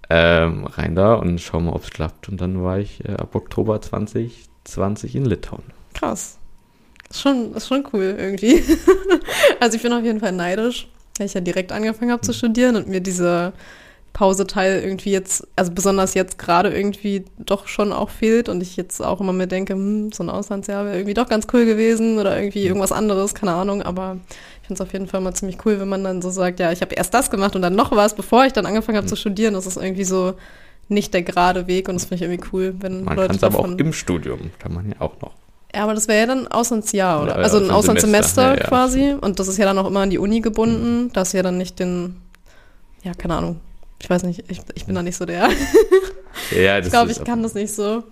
ähm, 0.10 0.66
rein 0.66 0.96
da 0.96 1.14
und 1.14 1.40
schau 1.40 1.60
mal, 1.60 1.74
ob 1.74 1.84
es 1.84 1.90
klappt. 1.92 2.28
Und 2.28 2.42
dann 2.42 2.62
war 2.64 2.80
ich 2.80 3.04
äh, 3.06 3.14
ab 3.14 3.34
Oktober 3.36 3.80
2020 3.82 5.16
in 5.16 5.26
Litauen. 5.26 5.64
Krass. 5.94 6.38
Ist 7.10 7.22
schon, 7.22 7.54
ist 7.54 7.68
schon 7.68 7.86
cool 7.94 8.16
irgendwie. 8.18 8.62
also 9.60 9.76
ich 9.78 9.84
bin 9.84 9.94
auf 9.94 10.04
jeden 10.04 10.20
Fall 10.20 10.32
neidisch, 10.32 10.88
weil 11.18 11.28
ich 11.28 11.34
ja 11.34 11.42
direkt 11.42 11.72
angefangen 11.72 12.12
habe 12.12 12.22
zu 12.22 12.34
studieren 12.34 12.76
und 12.76 12.88
mir 12.88 13.02
dieser 13.02 13.54
Pauseteil 14.14 14.82
irgendwie 14.84 15.12
jetzt, 15.12 15.48
also 15.56 15.72
besonders 15.72 16.14
jetzt 16.14 16.38
gerade 16.38 16.70
irgendwie 16.70 17.26
doch 17.38 17.68
schon 17.68 17.94
auch 17.94 18.10
fehlt 18.10 18.50
und 18.50 18.62
ich 18.62 18.76
jetzt 18.76 19.02
auch 19.02 19.22
immer 19.22 19.32
mir 19.32 19.48
denke, 19.48 19.74
hm, 19.74 20.12
so 20.12 20.24
ein 20.24 20.30
Auslandsjahr 20.30 20.86
wäre 20.86 20.96
irgendwie 20.96 21.14
doch 21.14 21.30
ganz 21.30 21.48
cool 21.54 21.66
gewesen 21.66 22.20
oder 22.20 22.36
irgendwie 22.36 22.66
irgendwas 22.66 22.92
anderes, 22.92 23.34
keine 23.34 23.54
Ahnung, 23.54 23.82
aber 23.82 24.18
ich 24.62 24.68
finde 24.68 24.84
es 24.84 24.88
auf 24.88 24.94
jeden 24.94 25.08
Fall 25.08 25.22
mal 25.22 25.34
ziemlich 25.34 25.66
cool, 25.66 25.80
wenn 25.80 25.88
man 25.88 26.04
dann 26.04 26.22
so 26.22 26.30
sagt, 26.30 26.60
ja, 26.60 26.72
ich 26.72 26.82
habe 26.82 26.94
erst 26.94 27.14
das 27.14 27.32
gemacht 27.32 27.56
und 27.56 27.62
dann 27.62 27.76
noch 27.76 27.92
was, 27.92 28.16
bevor 28.16 28.46
ich 28.46 28.54
dann 28.54 28.66
angefangen 28.66 28.98
habe 28.98 29.08
zu 29.08 29.16
studieren. 29.16 29.54
Das 29.54 29.66
ist 29.66 29.78
irgendwie 29.78 30.04
so 30.04 30.34
nicht 30.90 31.14
der 31.14 31.24
gerade 31.24 31.68
Weg 31.68 31.88
und 31.88 31.96
das 31.96 32.06
finde 32.06 32.16
ich 32.16 32.30
irgendwie 32.30 32.50
cool, 32.52 32.76
wenn 32.80 33.04
Man 33.06 33.16
Leute 33.16 33.28
kann 33.28 33.38
es 33.38 33.44
aber 33.44 33.60
auch 33.60 33.66
im 33.66 33.94
Studium, 33.94 34.52
kann 34.60 34.74
man 34.74 34.90
ja 34.90 35.00
auch 35.00 35.20
noch. 35.22 35.32
ja, 35.74 35.84
aber 35.84 35.94
das 35.94 36.10
wäre 36.10 36.20
ja 36.20 36.26
dann 36.26 36.48
Auslandsjahr, 36.48 37.24
oder? 37.24 37.32
Ja, 37.32 37.38
ja, 37.38 37.44
also 37.44 37.58
ein 37.60 37.72
Auslandssemester, 37.72 38.42
Auslandssemester 38.42 38.56
ja, 38.56 38.62
ja, 38.62 38.68
quasi. 38.68 39.16
Und 39.20 39.40
das 39.40 39.48
ist 39.48 39.58
ja 39.58 39.66
dann 39.66 39.78
auch 39.78 39.88
immer 39.88 40.02
an 40.02 40.10
die 40.10 40.20
Uni 40.20 40.42
gebunden. 40.42 41.10
Da 41.14 41.22
ist 41.22 41.34
ja 41.34 41.44
dann 41.44 41.58
nicht 41.58 41.80
den, 41.80 42.18
ja, 43.04 43.14
keine 43.14 43.36
Ahnung. 43.36 43.62
Ich 44.02 44.10
weiß 44.10 44.24
nicht, 44.24 44.44
ich, 44.50 44.62
ich 44.74 44.86
bin 44.86 44.96
da 44.96 45.04
nicht 45.04 45.18
so 45.18 45.26
der. 45.26 45.50
Ja, 46.52 46.78
das 46.78 46.88
Ich 46.88 46.92
glaube, 46.92 47.12
ich 47.12 47.24
kann 47.24 47.44
das 47.44 47.54
nicht 47.54 47.74
so. 47.74 48.04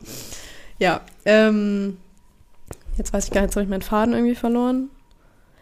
Ja, 0.77 1.01
ähm, 1.25 1.97
jetzt 2.97 3.13
weiß 3.13 3.25
ich 3.25 3.31
gar 3.31 3.41
nicht, 3.41 3.49
jetzt 3.49 3.55
habe 3.55 3.63
ich 3.63 3.69
meinen 3.69 3.81
Faden 3.81 4.13
irgendwie 4.13 4.35
verloren. 4.35 4.89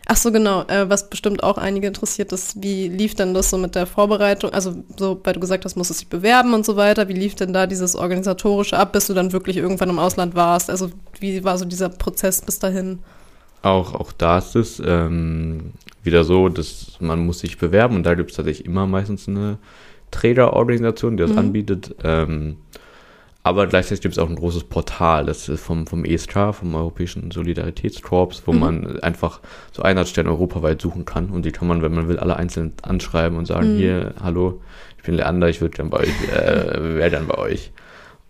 Ach 0.10 0.16
so, 0.16 0.32
genau. 0.32 0.62
Äh, 0.68 0.90
was 0.90 1.10
bestimmt 1.10 1.44
auch 1.44 1.58
einige 1.58 1.88
interessiert 1.88 2.32
ist, 2.32 2.62
wie 2.64 2.88
lief 2.88 3.14
denn 3.14 3.34
das 3.34 3.50
so 3.50 3.58
mit 3.58 3.76
der 3.76 3.86
Vorbereitung? 3.86 4.52
Also, 4.54 4.76
so, 4.98 5.20
weil 5.24 5.34
du 5.34 5.40
gesagt 5.40 5.66
hast, 5.66 5.76
musstest 5.76 6.02
dich 6.02 6.08
bewerben 6.08 6.54
und 6.54 6.66
so 6.66 6.78
weiter. 6.78 7.10
Wie 7.10 7.14
lief 7.14 7.36
denn 7.36 7.52
da 7.52 7.68
dieses 7.68 7.96
organisatorische 7.96 8.78
ab, 8.78 8.94
bis 8.94 9.08
du 9.08 9.14
dann 9.14 9.34
wirklich 9.34 9.58
irgendwann 9.58 9.90
im 9.90 10.00
Ausland 10.00 10.34
warst? 10.34 10.70
Also, 10.70 10.92
wie 11.20 11.44
war 11.44 11.58
so 11.58 11.66
dieser 11.66 11.90
Prozess 11.90 12.42
bis 12.42 12.60
dahin? 12.60 13.00
Auch, 13.64 13.94
auch 13.96 14.14
da 14.14 14.38
ist 14.38 14.56
es 14.56 14.82
ähm, 14.86 15.74
wieder 16.04 16.24
so, 16.24 16.48
dass 16.48 16.98
man 17.00 17.26
muss 17.26 17.40
sich 17.40 17.58
bewerben 17.58 17.96
und 17.96 18.04
da 18.04 18.16
gibt 18.16 18.32
es 18.32 18.38
tatsächlich 18.38 18.66
immer 18.66 18.88
meistens 18.88 19.28
eine 19.28 19.58
Trägerorganisation, 20.12 21.18
die 21.18 21.22
das 21.24 21.32
Mhm. 21.32 21.38
anbietet. 21.38 21.96
Ähm, 22.04 22.58
aber 23.44 23.68
gleichzeitig 23.68 24.02
gibt 24.02 24.14
es 24.14 24.20
auch 24.20 24.28
ein 24.30 24.36
großes 24.36 24.66
Portal, 24.66 25.26
das 25.26 25.48
ist 25.48 25.62
vom, 25.64 25.88
vom 25.88 26.04
ESK, 26.04 26.54
vom 26.54 26.76
Europäischen 26.76 27.32
Solidaritätskorps, 27.32 28.44
wo 28.46 28.52
Mhm. 28.52 28.60
man 28.60 29.00
einfach 29.00 29.40
so 29.72 29.84
Einheitsstellen 29.84 30.30
europaweit 30.30 30.82
suchen 30.82 31.06
kann 31.06 31.30
und 31.30 31.46
die 31.46 31.52
kann 31.54 31.68
man, 31.68 31.82
wenn 31.82 31.94
man 31.94 32.10
will, 32.10 32.20
alle 32.20 32.36
einzeln 32.36 32.74
anschreiben 32.82 33.38
und 33.38 33.46
sagen, 33.46 33.74
Mhm. 33.74 33.78
hier, 33.78 34.14
hallo, 34.22 34.62
ich 34.98 35.04
bin 35.04 35.16
Leander, 35.16 35.48
ich 35.48 35.62
würde 35.62 35.76
gern 35.78 35.90
bei 35.90 36.00
euch, 36.00 36.30
äh, 36.30 36.96
wäre 36.98 37.10
dann 37.10 37.28
bei 37.28 37.38
euch. 37.38 37.72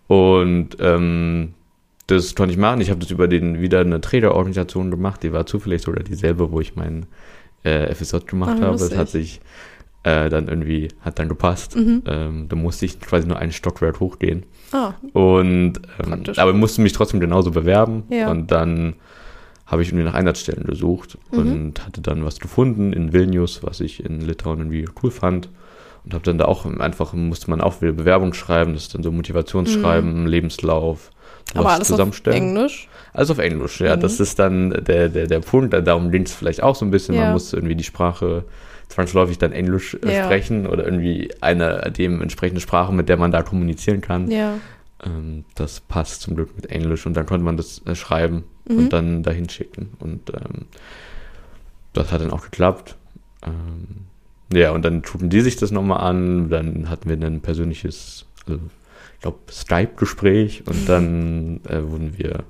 Und 0.06 0.76
ähm, 0.78 1.54
das 2.06 2.34
konnte 2.36 2.52
ich 2.52 2.58
machen. 2.58 2.80
Ich 2.80 2.88
habe 2.90 3.00
das 3.00 3.10
über 3.10 3.26
den 3.28 3.60
wieder 3.60 3.80
eine 3.80 4.00
Trägerorganisation 4.00 4.90
gemacht, 4.90 5.22
die 5.24 5.32
war 5.32 5.46
zufällig 5.46 5.82
sogar 5.82 6.04
dieselbe, 6.04 6.52
wo 6.52 6.60
ich 6.60 6.76
meinen 6.76 7.06
äh, 7.64 7.92
FSJ 7.92 8.18
gemacht 8.26 8.58
Ah, 8.60 8.66
habe. 8.66 8.78
Das 8.78 8.96
hat 8.96 9.08
sich 9.08 9.40
äh, 10.08 10.28
dann 10.30 10.48
irgendwie, 10.48 10.88
hat 11.00 11.18
dann 11.18 11.28
gepasst. 11.28 11.76
Mhm. 11.76 12.02
Ähm, 12.06 12.46
da 12.48 12.56
musste 12.56 12.84
ich 12.86 12.98
quasi 13.00 13.26
nur 13.26 13.38
einen 13.38 13.52
Stockwerk 13.52 14.00
hochgehen. 14.00 14.44
Ah, 14.72 14.92
Und 15.12 15.74
ähm, 16.04 16.22
aber 16.36 16.52
musste 16.52 16.80
mich 16.82 16.92
trotzdem 16.92 17.20
genauso 17.20 17.50
bewerben. 17.50 18.04
Ja. 18.10 18.30
Und 18.30 18.50
dann 18.50 18.94
habe 19.66 19.82
ich 19.82 19.88
irgendwie 19.88 20.04
nach 20.04 20.14
Einsatzstellen 20.14 20.64
gesucht 20.64 21.18
Mhm. 21.30 21.38
und 21.38 21.86
hatte 21.86 22.00
dann 22.00 22.24
was 22.24 22.38
gefunden 22.40 22.92
in 22.92 23.12
Vilnius, 23.12 23.62
was 23.62 23.80
ich 23.80 24.04
in 24.04 24.20
Litauen 24.20 24.58
irgendwie 24.58 24.86
cool 25.02 25.10
fand. 25.10 25.48
Und 26.04 26.14
habe 26.14 26.24
dann 26.24 26.38
da 26.38 26.46
auch 26.46 26.64
einfach, 26.64 27.12
musste 27.12 27.50
man 27.50 27.60
auch 27.60 27.82
wieder 27.82 27.92
Bewerbung 27.92 28.32
schreiben, 28.32 28.72
das 28.72 28.84
ist 28.84 28.94
dann 28.94 29.02
so 29.02 29.10
Motivationsschreiben, 29.12 30.26
Lebenslauf, 30.26 31.10
Mhm. 31.54 31.60
aber 31.60 31.68
was 31.80 31.90
alles 31.92 32.00
auf 32.00 32.26
Englisch? 32.26 32.88
Also 33.12 33.32
auf 33.34 33.38
Englisch, 33.40 33.80
ja. 33.80 33.96
Mhm. 33.96 34.00
Das 34.00 34.20
ist 34.20 34.38
dann 34.38 34.70
der, 34.70 35.08
der, 35.08 35.26
der 35.26 35.40
Punkt, 35.40 35.74
darum 35.86 36.10
ging 36.10 36.22
es 36.22 36.32
vielleicht 36.34 36.62
auch 36.62 36.74
so 36.76 36.84
ein 36.86 36.90
bisschen. 36.90 37.14
Ja. 37.14 37.22
Man 37.24 37.32
muss 37.32 37.52
irgendwie 37.52 37.74
die 37.74 37.84
Sprache 37.84 38.44
zwangsläufig 38.88 39.38
dann 39.38 39.52
Englisch 39.52 39.96
äh, 40.04 40.14
Ja. 40.16 40.24
sprechen 40.24 40.66
oder 40.66 40.84
irgendwie 40.84 41.30
eine 41.40 41.92
dem 41.96 42.22
entsprechende 42.22 42.60
Sprache, 42.60 42.92
mit 42.92 43.08
der 43.08 43.16
man 43.16 43.30
da 43.30 43.42
kommunizieren 43.42 44.00
kann. 44.00 44.30
Ja. 44.30 44.54
Ähm, 45.04 45.44
das 45.54 45.80
passt 45.80 46.22
zum 46.22 46.34
Glück 46.34 46.54
mit 46.56 46.66
Englisch 46.66 47.06
und 47.06 47.14
dann 47.14 47.26
konnte 47.26 47.44
man 47.44 47.56
das 47.56 47.82
äh, 47.86 47.94
schreiben 47.94 48.44
Mhm. 48.68 48.76
und 48.78 48.92
dann 48.92 49.22
dahin 49.22 49.48
schicken. 49.48 49.90
Und 49.98 50.30
ähm, 50.30 50.66
das 51.94 52.12
hat 52.12 52.20
dann 52.20 52.30
auch 52.30 52.42
geklappt. 52.42 52.96
Ähm, 53.46 54.06
ja, 54.52 54.72
und 54.72 54.82
dann 54.84 55.02
tuten 55.02 55.28
die 55.30 55.40
sich 55.40 55.56
das 55.56 55.70
nochmal 55.70 56.00
an, 56.00 56.48
dann 56.50 56.88
hatten 56.90 57.08
wir 57.08 57.16
ein 57.26 57.40
persönliches, 57.40 58.26
also 58.46 58.60
ich 59.14 59.20
glaube, 59.20 59.38
Skype-Gespräch 59.50 60.62
und 60.66 60.88
dann 60.88 61.60
äh, 61.68 61.82
wurden 61.82 62.16
wir, 62.18 62.44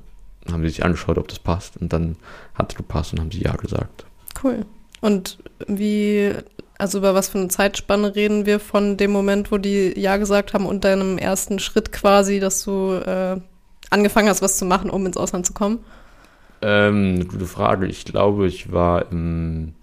haben 0.51 0.63
sie 0.63 0.69
sich 0.69 0.85
angeschaut, 0.85 1.19
ob 1.19 1.29
das 1.29 1.39
passt 1.39 1.77
und 1.77 1.93
dann 1.93 2.17
hat 2.55 2.73
es 2.73 2.77
gepasst 2.77 3.13
und 3.13 3.21
haben 3.21 3.31
sie 3.31 3.43
ja 3.43 3.53
gesagt. 3.57 4.07
Cool. 4.43 4.65
Und 5.01 5.39
wie, 5.67 6.33
also 6.79 6.99
über 6.99 7.15
was 7.15 7.29
für 7.29 7.39
eine 7.39 7.49
Zeitspanne 7.49 8.15
reden 8.15 8.47
wir 8.47 8.61
von 8.61 8.97
dem 8.97 9.11
Moment, 9.11 9.53
wo 9.53 9.59
die 9.59 9.99
Ja 9.99 10.17
gesagt 10.17 10.55
haben 10.55 10.67
und 10.67 10.85
deinem 10.85 11.19
ersten 11.19 11.59
Schritt 11.59 11.93
quasi, 11.93 12.41
dass 12.41 12.65
du 12.65 12.93
äh, 12.95 13.41
angefangen 13.91 14.29
hast, 14.29 14.43
was 14.43 14.59
zu 14.59 14.65
machen, 14.65 14.91
um 14.91 15.07
ins 15.07 15.17
Ausland 15.17 15.47
zu 15.47 15.53
kommen? 15.53 15.81
Ähm, 16.61 17.15
eine 17.15 17.25
gute 17.27 17.47
Frage. 17.47 17.87
Ich 17.87 18.05
glaube, 18.05 18.47
ich 18.47 18.73
war 18.73 19.11
im 19.13 19.75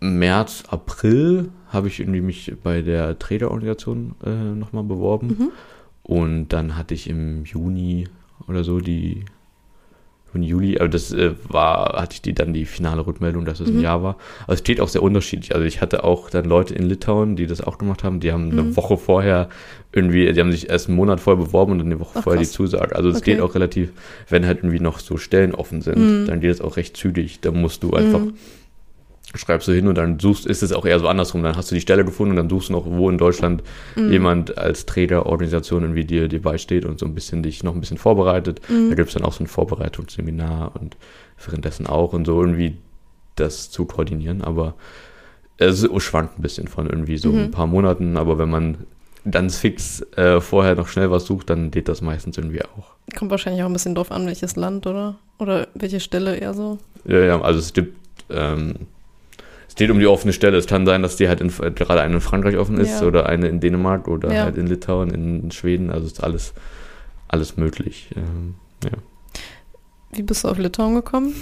März, 0.00 0.64
April 0.68 1.50
habe 1.72 1.88
ich 1.88 2.00
irgendwie 2.00 2.20
mich 2.20 2.52
bei 2.62 2.82
der 2.82 3.18
Traderorganisation 3.18 4.14
äh, 4.24 4.30
nochmal 4.30 4.84
beworben. 4.84 5.26
Mhm. 5.28 5.48
Und 6.02 6.48
dann 6.50 6.76
hatte 6.76 6.94
ich 6.94 7.08
im 7.08 7.44
Juni 7.44 8.08
oder 8.46 8.62
so 8.62 8.80
die 8.80 9.24
Juni, 10.42 10.46
Juli, 10.68 10.78
aber 10.78 10.88
das 10.88 11.12
äh, 11.12 11.32
war, 11.48 12.00
hatte 12.00 12.14
ich 12.14 12.22
die 12.22 12.34
dann 12.34 12.52
die 12.52 12.64
finale 12.64 13.06
Rückmeldung, 13.06 13.44
dass 13.44 13.60
es 13.60 13.70
Mhm. 13.70 13.78
ein 13.78 13.82
Jahr 13.82 14.02
war. 14.02 14.16
Aber 14.44 14.52
es 14.54 14.60
steht 14.60 14.80
auch 14.80 14.88
sehr 14.88 15.02
unterschiedlich. 15.02 15.54
Also 15.54 15.66
ich 15.66 15.80
hatte 15.80 16.04
auch 16.04 16.30
dann 16.30 16.44
Leute 16.44 16.74
in 16.74 16.84
Litauen, 16.88 17.36
die 17.36 17.46
das 17.46 17.60
auch 17.60 17.78
gemacht 17.78 18.04
haben, 18.04 18.20
die 18.20 18.32
haben 18.32 18.50
eine 18.52 18.62
Mhm. 18.62 18.76
Woche 18.76 18.96
vorher 18.96 19.48
irgendwie, 19.92 20.30
die 20.32 20.40
haben 20.40 20.52
sich 20.52 20.68
erst 20.68 20.88
einen 20.88 20.96
Monat 20.96 21.20
vorher 21.20 21.42
beworben 21.42 21.72
und 21.72 21.78
dann 21.78 21.86
eine 21.86 22.00
Woche 22.00 22.18
Ach, 22.18 22.22
vorher 22.24 22.40
die 22.40 22.46
krass. 22.46 22.54
Zusage. 22.54 22.94
Also 22.96 23.08
es 23.08 23.16
Okay. 23.18 23.32
geht 23.32 23.40
auch 23.40 23.54
relativ, 23.54 23.92
wenn 24.28 24.46
halt 24.46 24.58
irgendwie 24.58 24.80
noch 24.80 24.98
so 24.98 25.16
Stellen 25.16 25.54
offen 25.54 25.80
sind, 25.80 25.98
Mhm. 25.98 26.26
dann 26.26 26.40
geht 26.40 26.50
es 26.50 26.60
auch 26.60 26.76
recht 26.76 26.96
zügig. 26.96 27.40
Da 27.40 27.50
musst 27.50 27.82
du 27.82 27.92
einfach 27.94 28.20
Mhm. 28.20 28.32
Schreibst 29.34 29.66
du 29.68 29.72
hin 29.72 29.88
und 29.88 29.96
dann 29.98 30.18
suchst, 30.20 30.46
ist 30.46 30.62
es 30.62 30.72
auch 30.72 30.86
eher 30.86 30.98
so 31.00 31.08
andersrum. 31.08 31.42
Dann 31.42 31.56
hast 31.56 31.70
du 31.70 31.74
die 31.74 31.80
Stelle 31.80 32.04
gefunden 32.04 32.30
und 32.32 32.36
dann 32.36 32.48
suchst 32.50 32.68
du 32.68 32.72
noch, 32.74 32.84
wo 32.86 33.10
in 33.10 33.18
Deutschland 33.18 33.62
Mhm. 33.96 34.12
jemand 34.12 34.56
als 34.58 34.86
Trader-Organisation 34.86 35.82
irgendwie 35.82 36.04
dir, 36.04 36.28
dir 36.28 36.40
beisteht 36.40 36.84
und 36.84 36.98
so 36.98 37.06
ein 37.06 37.14
bisschen 37.14 37.42
dich 37.42 37.62
noch 37.62 37.74
ein 37.74 37.80
bisschen 37.80 37.98
vorbereitet. 37.98 38.60
Mhm. 38.68 38.88
Da 38.90 38.94
gibt 38.94 39.08
es 39.08 39.14
dann 39.14 39.24
auch 39.24 39.32
so 39.32 39.42
ein 39.44 39.48
Vorbereitungsseminar 39.48 40.72
und 40.80 40.96
währenddessen 41.44 41.86
auch 41.86 42.12
und 42.12 42.24
so 42.26 42.40
irgendwie 42.40 42.76
das 43.34 43.70
zu 43.70 43.84
koordinieren. 43.84 44.42
Aber 44.42 44.74
es 45.58 45.86
schwankt 46.02 46.38
ein 46.38 46.42
bisschen 46.42 46.68
von 46.68 46.86
irgendwie 46.88 47.16
so 47.18 47.30
Mhm. 47.32 47.38
ein 47.38 47.50
paar 47.50 47.66
Monaten. 47.66 48.16
Aber 48.16 48.38
wenn 48.38 48.48
man 48.50 48.78
ganz 49.30 49.58
fix 49.58 50.02
äh, 50.16 50.40
vorher 50.40 50.76
noch 50.76 50.86
schnell 50.88 51.10
was 51.10 51.26
sucht, 51.26 51.50
dann 51.50 51.70
geht 51.72 51.88
das 51.88 52.00
meistens 52.00 52.38
irgendwie 52.38 52.62
auch. 52.62 52.94
Kommt 53.18 53.30
wahrscheinlich 53.32 53.62
auch 53.62 53.66
ein 53.66 53.72
bisschen 53.72 53.94
drauf 53.94 54.12
an, 54.12 54.26
welches 54.26 54.54
Land 54.56 54.86
oder 54.86 55.16
oder 55.38 55.66
welche 55.74 56.00
Stelle 56.00 56.36
eher 56.36 56.54
so. 56.54 56.78
Ja, 57.06 57.18
ja, 57.20 57.40
also 57.42 57.58
es 57.58 57.72
gibt, 57.72 57.96
ähm, 58.30 58.74
es 59.76 59.78
geht 59.78 59.90
um 59.90 59.98
die 59.98 60.06
offene 60.06 60.32
Stelle. 60.32 60.56
Es 60.56 60.66
kann 60.66 60.86
sein, 60.86 61.02
dass 61.02 61.16
die 61.16 61.28
halt 61.28 61.42
in, 61.42 61.48
gerade 61.50 62.00
eine 62.00 62.14
in 62.14 62.20
Frankreich 62.22 62.56
offen 62.56 62.78
ist 62.78 63.02
Ja. 63.02 63.06
oder 63.06 63.26
eine 63.26 63.48
in 63.48 63.60
Dänemark 63.60 64.08
oder 64.08 64.32
Ja. 64.32 64.44
halt 64.44 64.56
in 64.56 64.66
Litauen, 64.66 65.10
in 65.10 65.50
Schweden. 65.50 65.90
Also 65.90 66.06
ist 66.06 66.24
alles, 66.24 66.54
alles 67.28 67.58
möglich. 67.58 68.08
Ähm, 68.16 68.54
ja. 68.84 68.92
Wie 70.12 70.22
bist 70.22 70.44
du 70.44 70.48
auf 70.48 70.56
Litauen 70.56 70.94
gekommen? 70.94 71.34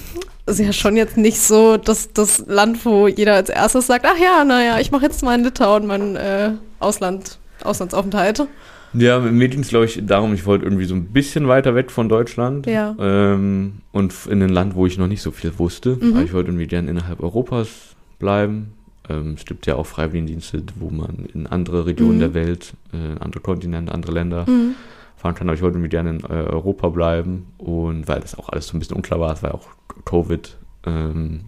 Ist 0.47 0.59
ja 0.59 0.73
schon 0.73 0.97
jetzt 0.97 1.17
nicht 1.17 1.41
so 1.41 1.77
das, 1.77 2.13
das 2.13 2.45
Land, 2.49 2.85
wo 2.85 3.07
jeder 3.07 3.35
als 3.35 3.51
erstes 3.51 3.87
sagt, 3.87 4.05
ach 4.05 4.19
ja, 4.21 4.45
naja, 4.45 4.81
ich 4.81 4.91
mache 4.91 5.05
jetzt 5.05 5.23
mal 5.23 5.39
in 5.39 5.45
Litauen 5.45 5.87
meinen 5.87 6.17
äh, 6.17 6.51
Ausland, 6.81 7.39
Auslandsaufenthalt. 7.63 8.49
Ja, 8.95 9.21
mir 9.21 9.49
ging 9.49 9.61
es, 9.61 9.69
glaube 9.69 9.85
ich, 9.85 10.01
darum, 10.05 10.35
ich 10.35 10.45
wollte 10.45 10.65
irgendwie 10.65 10.87
so 10.87 10.95
ein 10.97 11.07
bisschen 11.07 11.47
weiter 11.47 11.77
weg 11.77 11.93
von 11.93 12.09
Deutschland. 12.09 12.67
Ja. 12.67 12.97
Ähm, 12.99 13.75
und 13.93 14.13
in 14.29 14.43
ein 14.43 14.49
Land, 14.49 14.75
wo 14.75 14.87
ich 14.87 14.99
noch 14.99 15.07
nicht 15.09 15.23
so 15.23 15.31
viel 15.31 15.57
wusste. 15.59 15.97
Mhm. 16.01 16.15
Aber 16.15 16.23
ich 16.25 16.33
wollte 16.33 16.49
irgendwie 16.51 16.67
gerne 16.67 16.91
innerhalb 16.91 17.21
Europas 17.23 17.94
bleiben. 18.19 18.73
Ähm, 19.09 19.35
es 19.37 19.45
gibt 19.45 19.67
ja 19.67 19.77
auch 19.77 19.87
Freiwilligendienste, 19.87 20.63
wo 20.77 20.91
man 20.91 21.27
in 21.33 21.47
andere 21.47 21.87
Regionen 21.87 22.17
Mhm. 22.17 22.21
der 22.21 22.35
Welt, 22.35 22.75
äh, 22.93 23.19
andere 23.21 23.41
Kontinente, 23.43 23.93
andere 23.93 24.13
Länder 24.13 24.45
Mhm. 24.49 24.75
fahren 25.17 25.35
kann. 25.35 25.49
Aber 25.49 25.55
ich 25.55 25.63
wollte 25.63 25.77
irgendwie 25.77 25.91
gerne 25.91 26.11
in 26.11 26.21
äh, 26.21 26.49
Europa 26.51 26.89
bleiben. 26.89 27.47
Und 27.59 28.09
weil 28.09 28.21
das 28.21 28.39
auch 28.39 28.49
alles 28.49 28.67
so 28.69 28.77
ein 28.77 28.81
bisschen 28.81 28.97
unklar 28.97 29.21
war, 29.21 29.33
es 29.33 29.43
war 29.43 29.51
ja 29.51 29.57
auch 29.57 29.69
Covid. 30.05 30.57
Ähm, 30.87 31.41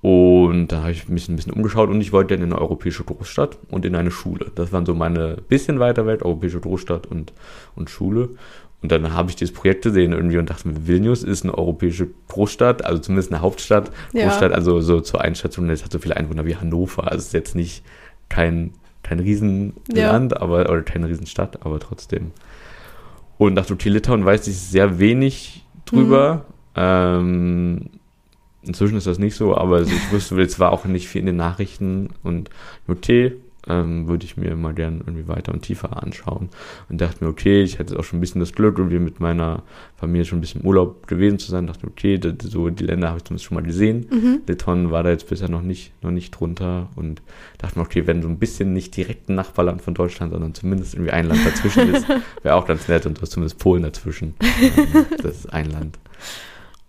und 0.00 0.68
da 0.72 0.80
habe 0.80 0.90
ich 0.90 1.08
mich 1.08 1.28
ein 1.28 1.36
bisschen 1.36 1.52
umgeschaut 1.52 1.88
und 1.88 2.00
ich 2.00 2.12
wollte 2.12 2.34
dann 2.34 2.44
in 2.44 2.52
eine 2.52 2.60
europäische 2.60 3.04
Großstadt 3.04 3.56
und 3.70 3.84
in 3.84 3.94
eine 3.94 4.10
Schule. 4.10 4.50
Das 4.56 4.72
waren 4.72 4.84
so 4.84 4.94
meine 4.96 5.36
bisschen 5.48 5.78
weiter 5.78 6.06
weg, 6.06 6.24
europäische 6.24 6.58
Großstadt 6.58 7.06
und, 7.06 7.32
und 7.76 7.88
Schule. 7.88 8.30
Und 8.82 8.90
dann 8.90 9.12
habe 9.12 9.30
ich 9.30 9.36
dieses 9.36 9.54
Projekt 9.54 9.84
gesehen 9.84 10.12
irgendwie 10.12 10.38
und 10.38 10.50
dachte 10.50 10.66
mir, 10.68 10.86
Vilnius 10.86 11.22
ist 11.22 11.44
eine 11.44 11.56
europäische 11.56 12.08
Großstadt, 12.28 12.84
also 12.84 13.00
zumindest 13.00 13.32
eine 13.32 13.40
Hauptstadt. 13.40 13.92
Ja. 14.12 14.26
Großstadt, 14.26 14.52
also 14.52 14.80
so 14.80 15.00
zur 15.00 15.20
Einschätzung, 15.20 15.70
es 15.70 15.84
hat 15.84 15.92
so 15.92 16.00
viele 16.00 16.16
Einwohner 16.16 16.46
wie 16.46 16.56
Hannover. 16.56 17.04
Also 17.04 17.18
es 17.18 17.26
ist 17.26 17.32
jetzt 17.32 17.54
nicht 17.54 17.84
kein, 18.28 18.72
kein 19.04 19.20
Riesenland, 19.20 20.36
aber, 20.36 20.68
oder 20.68 20.82
keine 20.82 21.08
Riesenstadt, 21.08 21.64
aber 21.64 21.78
trotzdem. 21.78 22.32
Und 23.38 23.54
nach 23.54 23.70
okay, 23.70 23.88
Litauen 23.88 24.24
weiß 24.24 24.48
ich 24.48 24.58
sehr 24.58 24.98
wenig 24.98 25.64
drüber. 25.84 26.44
Ähm, 26.74 27.90
inzwischen 28.62 28.96
ist 28.96 29.06
das 29.06 29.18
nicht 29.18 29.36
so, 29.36 29.56
aber 29.56 29.82
ich 29.82 30.12
wusste, 30.12 30.40
es 30.40 30.58
war 30.58 30.72
auch 30.72 30.84
nicht 30.86 31.08
viel 31.08 31.20
in 31.20 31.26
den 31.26 31.36
Nachrichten 31.36 32.10
und 32.22 32.50
okay, 32.88 33.36
ähm, 33.68 34.08
würde 34.08 34.24
ich 34.24 34.36
mir 34.36 34.56
mal 34.56 34.74
gern 34.74 35.02
irgendwie 35.06 35.28
weiter 35.28 35.52
und 35.52 35.62
tiefer 35.62 36.02
anschauen. 36.02 36.48
Und 36.88 37.00
dachte 37.00 37.24
mir, 37.24 37.30
okay, 37.30 37.62
ich 37.62 37.78
hätte 37.78 37.98
auch 37.98 38.04
schon 38.04 38.18
ein 38.18 38.20
bisschen 38.20 38.40
das 38.40 38.52
Glück, 38.52 38.78
irgendwie 38.78 38.98
mit 38.98 39.20
meiner 39.20 39.62
Familie 39.96 40.24
schon 40.24 40.38
ein 40.38 40.40
bisschen 40.40 40.62
im 40.62 40.66
Urlaub 40.66 41.06
gewesen 41.06 41.38
zu 41.38 41.50
sein. 41.50 41.66
Dachte 41.66 41.86
mir, 41.86 41.92
okay, 41.92 42.18
das, 42.18 42.34
so 42.50 42.70
die 42.70 42.84
Länder 42.84 43.08
habe 43.08 43.18
ich 43.18 43.24
zumindest 43.24 43.44
schon 43.46 43.54
mal 43.54 43.62
gesehen. 43.62 44.06
Mhm. 44.10 44.40
Litauen 44.46 44.90
war 44.90 45.02
da 45.02 45.10
jetzt 45.10 45.28
bisher 45.28 45.48
noch 45.48 45.62
nicht, 45.62 45.92
noch 46.02 46.10
nicht 46.10 46.32
drunter 46.32 46.88
und 46.96 47.22
dachte 47.58 47.78
mir, 47.78 47.84
okay, 47.84 48.06
wenn 48.06 48.22
so 48.22 48.28
ein 48.28 48.38
bisschen 48.38 48.72
nicht 48.72 48.96
direkt 48.96 49.28
ein 49.28 49.36
Nachbarland 49.36 49.82
von 49.82 49.94
Deutschland, 49.94 50.32
sondern 50.32 50.54
zumindest 50.54 50.94
irgendwie 50.94 51.12
ein 51.12 51.26
Land 51.26 51.46
dazwischen 51.46 51.94
ist, 51.94 52.06
wäre 52.42 52.56
auch 52.56 52.66
ganz 52.66 52.88
nett 52.88 53.06
und 53.06 53.18
du 53.18 53.22
hast 53.22 53.30
zumindest 53.30 53.58
Polen 53.58 53.82
dazwischen. 53.82 54.34
Das 55.22 55.36
ist 55.36 55.52
ein 55.52 55.70
Land. 55.70 55.98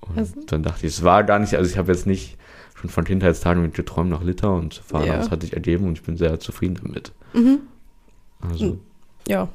Und 0.02 0.52
dann 0.52 0.64
dachte 0.64 0.86
ich, 0.86 0.94
es 0.94 1.04
war 1.04 1.24
gar 1.24 1.40
nicht, 1.40 1.56
also 1.56 1.70
ich 1.70 1.78
habe 1.78 1.92
jetzt 1.92 2.08
nicht 2.08 2.38
schon 2.84 2.90
von 2.90 3.06
Kindheitstagen 3.06 3.62
mit 3.64 3.74
geträumt, 3.76 4.10
nach 4.10 4.22
Litauen 4.24 4.70
zu 4.70 4.84
fahren, 4.84 5.06
Ja. 5.08 5.14
aber 5.14 5.24
es 5.24 5.32
hat 5.32 5.42
sich 5.42 5.54
ergeben 5.54 5.88
und 5.88 5.94
ich 5.98 6.04
bin 6.04 6.18
sehr 6.18 6.38
zufrieden 6.42 6.78
damit. 6.84 7.14
Mhm. 7.34 7.60
Also, 8.42 8.66
Mhm. 8.66 8.80
Ja. 9.28 9.48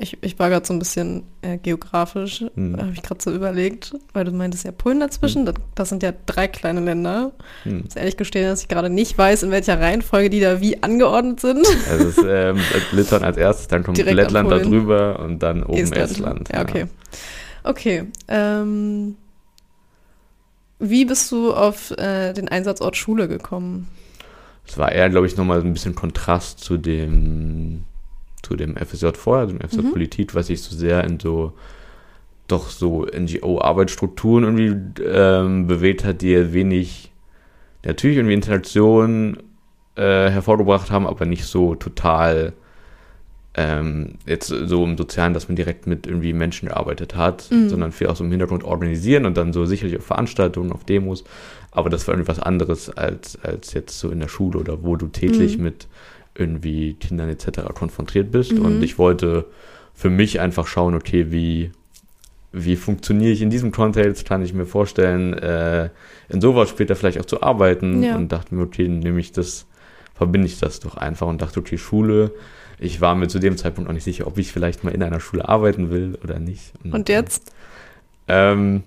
Ich, 0.00 0.16
ich 0.20 0.38
war 0.38 0.48
gerade 0.48 0.64
so 0.64 0.72
ein 0.72 0.78
bisschen 0.78 1.24
äh, 1.42 1.56
geografisch, 1.58 2.44
Mhm. 2.54 2.76
habe 2.76 2.92
ich 2.92 3.02
gerade 3.02 3.20
so 3.20 3.32
überlegt, 3.32 3.94
weil 4.12 4.24
du 4.24 4.30
meintest 4.32 4.64
ja 4.64 4.70
Polen 4.72 5.00
dazwischen, 5.00 5.44
das, 5.44 5.54
das 5.74 5.88
sind 5.88 6.02
ja 6.04 6.12
drei 6.26 6.46
kleine 6.48 6.80
Länder. 6.80 7.32
hm. 7.64 7.78
Ich 7.78 7.84
muss 7.84 7.96
ehrlich 7.96 8.16
gestehen, 8.16 8.48
dass 8.48 8.62
ich 8.62 8.68
gerade 8.68 8.90
nicht 8.90 9.16
weiß, 9.18 9.42
in 9.44 9.50
welcher 9.52 9.80
Reihenfolge 9.80 10.30
die 10.30 10.38
da 10.40 10.60
wie 10.60 10.80
angeordnet 10.84 11.40
sind. 11.40 11.66
Also 11.90 12.08
es 12.08 12.18
ist 12.18 12.24
ähm, 12.28 12.58
Litauen 12.92 13.24
als 13.24 13.36
erstes, 13.36 13.66
dann 13.68 13.82
kommt 13.84 13.98
Direkt 13.98 14.14
Lettland 14.16 14.50
da 14.50 14.58
Polen. 14.58 14.70
drüber 14.70 15.18
und 15.20 15.40
dann 15.42 15.62
oben 15.64 15.92
Estland. 15.92 16.48
Ja, 16.52 16.62
okay. 16.62 16.86
Okay. 17.64 18.04
Ähm, 18.28 19.16
wie 20.78 21.04
bist 21.04 21.30
du 21.32 21.52
auf 21.52 21.90
äh, 21.92 22.32
den 22.32 22.48
Einsatzort 22.48 22.96
Schule 22.96 23.28
gekommen? 23.28 23.88
Es 24.66 24.76
war 24.78 24.92
eher, 24.92 25.08
glaube 25.08 25.26
ich, 25.26 25.36
nochmal 25.36 25.60
ein 25.60 25.72
bisschen 25.72 25.94
Kontrast 25.94 26.60
zu 26.60 26.76
dem, 26.76 27.84
zu 28.42 28.54
dem 28.54 28.76
FSJ 28.76 29.08
vorher, 29.14 29.46
dem 29.46 29.60
FSJ 29.60 29.80
Mhm. 29.80 29.92
Politik, 29.92 30.34
was 30.34 30.48
sich 30.48 30.62
so 30.62 30.76
sehr 30.76 31.04
in 31.04 31.18
so 31.18 31.52
doch 32.48 32.70
so 32.70 33.04
NGO-Arbeitsstrukturen 33.04 34.44
irgendwie 34.44 35.02
ähm, 35.04 35.66
bewegt 35.66 36.04
hat, 36.04 36.22
die 36.22 36.30
ja 36.30 36.52
wenig 36.52 37.12
natürlich 37.84 38.16
irgendwie 38.16 38.34
Interaktion 38.34 39.38
äh, 39.96 40.30
hervorgebracht 40.30 40.90
haben, 40.90 41.06
aber 41.06 41.26
nicht 41.26 41.44
so 41.44 41.74
total 41.74 42.54
ähm, 43.54 44.14
jetzt 44.26 44.48
so 44.48 44.84
im 44.84 44.96
Sozialen, 44.96 45.34
dass 45.34 45.48
man 45.48 45.56
direkt 45.56 45.86
mit 45.86 46.06
irgendwie 46.06 46.32
Menschen 46.32 46.68
gearbeitet 46.68 47.16
hat, 47.16 47.50
Mhm. 47.50 47.68
sondern 47.68 47.92
viel 47.92 48.06
auch 48.06 48.16
so 48.16 48.22
im 48.24 48.30
Hintergrund 48.30 48.62
organisieren 48.62 49.26
und 49.26 49.36
dann 49.36 49.52
so 49.52 49.64
sicherlich 49.64 49.96
auf 49.96 50.04
Veranstaltungen, 50.06 50.70
auf 50.72 50.84
Demos. 50.84 51.24
Aber 51.70 51.90
das 51.90 52.06
war 52.06 52.14
irgendwie 52.14 52.28
was 52.28 52.38
anderes 52.38 52.90
als, 52.90 53.38
als 53.42 53.72
jetzt 53.72 53.98
so 53.98 54.10
in 54.10 54.20
der 54.20 54.28
Schule 54.28 54.58
oder 54.58 54.82
wo 54.84 54.96
du 54.96 55.06
täglich 55.08 55.58
Mhm. 55.58 55.64
mit 55.64 55.86
irgendwie 56.34 56.94
Kindern 56.94 57.28
etc. 57.30 57.62
konfrontiert 57.74 58.30
bist. 58.30 58.52
Mhm. 58.52 58.64
Und 58.64 58.82
ich 58.82 58.98
wollte 58.98 59.46
für 59.94 60.10
mich 60.10 60.38
einfach 60.40 60.68
schauen, 60.68 60.94
okay, 60.94 61.32
wie, 61.32 61.72
wie 62.52 62.76
funktioniere 62.76 63.32
ich 63.32 63.42
in 63.42 63.50
diesem 63.50 63.72
Kontext? 63.72 64.24
Kann 64.24 64.42
ich 64.42 64.54
mir 64.54 64.66
vorstellen, 64.66 65.32
äh, 65.34 65.90
in 66.28 66.40
sowas 66.40 66.68
später 66.68 66.94
vielleicht 66.94 67.18
auch 67.18 67.24
zu 67.26 67.42
arbeiten? 67.42 68.02
Ja. 68.04 68.14
Und 68.16 68.30
dachte 68.30 68.54
mir, 68.54 68.62
okay, 68.62 68.86
nehme 68.86 69.18
ich 69.18 69.32
das, 69.32 69.66
verbinde 70.14 70.46
ich 70.46 70.60
das 70.60 70.78
doch 70.78 70.96
einfach 70.96 71.26
und 71.26 71.42
dachte, 71.42 71.58
okay, 71.58 71.76
Schule 71.78 72.30
ich 72.78 73.00
war 73.00 73.14
mir 73.14 73.28
zu 73.28 73.38
dem 73.38 73.56
Zeitpunkt 73.56 73.88
auch 73.88 73.94
nicht 73.94 74.04
sicher, 74.04 74.26
ob 74.26 74.38
ich 74.38 74.52
vielleicht 74.52 74.84
mal 74.84 74.94
in 74.94 75.02
einer 75.02 75.20
Schule 75.20 75.48
arbeiten 75.48 75.90
will 75.90 76.18
oder 76.22 76.38
nicht. 76.38 76.72
Und 76.90 77.08
jetzt? 77.08 77.52
Ähm, 78.28 78.82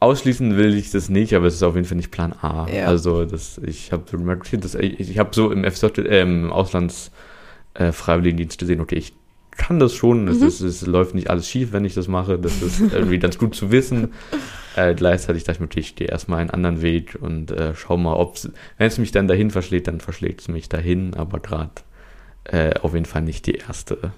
ausschließen 0.00 0.56
will 0.56 0.74
ich 0.74 0.90
das 0.90 1.08
nicht, 1.08 1.34
aber 1.34 1.46
es 1.46 1.54
ist 1.54 1.62
auf 1.62 1.74
jeden 1.74 1.86
Fall 1.86 1.96
nicht 1.96 2.10
Plan 2.10 2.32
A. 2.40 2.66
Ja. 2.68 2.86
Also 2.86 3.24
das, 3.24 3.58
ich 3.58 3.92
habe 3.92 4.04
dass 4.58 4.74
ich, 4.74 5.00
ich 5.00 5.18
habe 5.18 5.30
so 5.32 5.52
im 5.52 5.64
FSJ, 5.64 6.00
äh, 6.00 6.22
im 6.22 6.50
Auslands 6.50 7.10
äh, 7.74 7.92
Freiwilligendienst 7.92 8.58
gesehen, 8.58 8.80
okay, 8.80 8.96
ich 8.96 9.12
kann 9.56 9.78
das 9.78 9.92
schon, 9.94 10.26
es, 10.28 10.40
Mhm. 10.40 10.46
ist, 10.46 10.60
es 10.62 10.86
läuft 10.86 11.14
nicht 11.14 11.28
alles 11.28 11.46
schief, 11.46 11.72
wenn 11.72 11.84
ich 11.84 11.92
das 11.92 12.08
mache, 12.08 12.38
das 12.38 12.62
ist 12.62 12.80
irgendwie 12.80 13.18
ganz 13.18 13.36
gut 13.36 13.54
zu 13.54 13.70
wissen. 13.70 14.12
Äh, 14.74 14.94
gleichzeitig 14.94 15.44
dachte 15.44 15.56
ich 15.56 15.60
mir, 15.60 15.66
okay, 15.66 15.80
ich 15.80 15.96
gehe 15.96 16.06
erstmal 16.08 16.40
einen 16.40 16.50
anderen 16.50 16.80
Weg 16.80 17.18
und 17.20 17.50
äh, 17.50 17.74
schau 17.74 17.98
mal, 17.98 18.14
ob 18.14 18.38
wenn 18.78 18.86
es 18.86 18.96
mich 18.96 19.12
dann 19.12 19.28
dahin 19.28 19.50
verschlägt, 19.50 19.88
dann 19.88 20.00
verschlägt 20.00 20.40
es 20.40 20.48
mich 20.48 20.68
dahin, 20.70 21.14
aber 21.14 21.40
gerade 21.40 21.70
äh, 22.44 22.74
auf 22.80 22.94
jeden 22.94 23.06
Fall 23.06 23.22
nicht 23.22 23.46
die 23.46 23.54
erste 23.54 24.12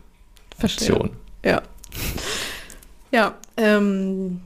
Verstehe. 0.58 0.92
Option. 0.94 1.10
Ja. 1.44 1.62
Ja, 3.10 3.34
ähm, 3.56 4.40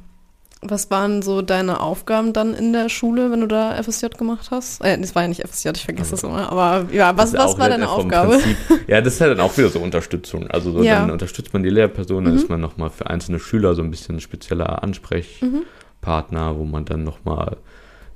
was 0.63 0.91
waren 0.91 1.23
so 1.23 1.43
deine 1.43 1.81
Aufgaben 1.81 2.33
dann 2.33 2.55
in 2.55 2.73
der 2.73 2.89
Schule, 2.89 3.31
wenn 3.31 3.41
du 3.41 3.47
da 3.47 3.81
FSJ 3.81 4.07
gemacht 4.19 4.49
hast? 4.51 4.83
Äh, 4.85 4.99
das 4.99 5.15
war 5.15 5.23
ja 5.23 5.29
nicht 5.29 5.43
FSJ, 5.47 5.69
ich 5.77 5.85
vergesse 5.85 6.13
das 6.13 6.25
immer, 6.25 6.51
aber 6.51 6.87
ja, 6.93 7.17
was, 7.17 7.33
was 7.35 7.57
war 7.59 7.69
deine 7.69 7.89
Aufgabe? 7.89 8.39
Prinzip. 8.39 8.57
Ja, 8.89 9.01
das 9.01 9.15
ist 9.15 9.19
ja 9.21 9.29
dann 9.29 9.39
auch 9.41 9.57
wieder 9.57 9.69
so 9.69 9.79
Unterstützung. 9.79 10.49
Also 10.51 10.73
so, 10.73 10.83
Ja. 10.83 11.01
dann 11.01 11.11
unterstützt 11.13 11.53
man 11.53 11.63
die 11.63 11.69
Lehrperson, 11.71 12.25
dann 12.25 12.33
Mhm. 12.35 12.41
ist 12.41 12.49
man 12.49 12.61
nochmal 12.61 12.91
für 12.91 13.07
einzelne 13.09 13.39
Schüler 13.39 13.75
so 13.77 13.83
ein 13.83 13.91
bisschen 13.93 14.17
ein 14.17 14.21
spezieller 14.21 14.83
Ansprechpartner, 14.83 16.57
wo 16.57 16.65
man 16.65 16.85
dann 16.85 17.05
nochmal 17.05 17.59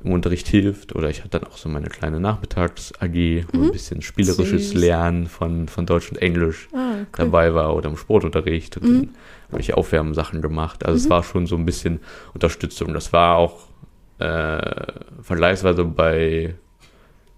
im 0.02 0.12
Unterricht 0.12 0.48
hilft. 0.48 0.94
Oder 0.94 1.10
ich 1.10 1.20
hatte 1.20 1.38
dann 1.40 1.44
auch 1.50 1.56
so 1.56 1.68
meine 1.68 1.88
kleine 1.88 2.20
Nachmittags-AG, 2.20 3.44
wo 3.52 3.62
ein 3.64 3.70
bisschen 3.72 4.02
spielerisches 4.02 4.70
Süß. 4.70 4.74
Lernen 4.80 5.26
von, 5.26 5.68
von 5.68 5.86
Deutsch 5.86 6.10
und 6.10 6.16
Englisch 6.18 6.68
Ah, 6.72 6.92
cool. 7.00 7.06
dabei 7.12 7.54
war 7.54 7.74
oder 7.76 7.88
im 7.90 7.96
Sportunterricht 7.96 8.76
und 8.78 8.82
Mhm. 8.88 8.94
dann 9.02 9.08
habe 9.52 9.60
ich 9.60 9.74
Aufwärmsachen 9.74 10.40
gemacht. 10.42 10.84
Also 10.86 10.96
es 10.96 11.10
war 11.10 11.22
schon 11.22 11.46
so 11.46 11.56
ein 11.56 11.66
bisschen 11.66 12.00
Unterstützung. 12.34 12.94
Das 12.94 13.12
war 13.12 13.36
auch 13.36 13.66
äh, 14.18 14.92
vergleichsweise 15.22 15.84
bei 15.84 16.54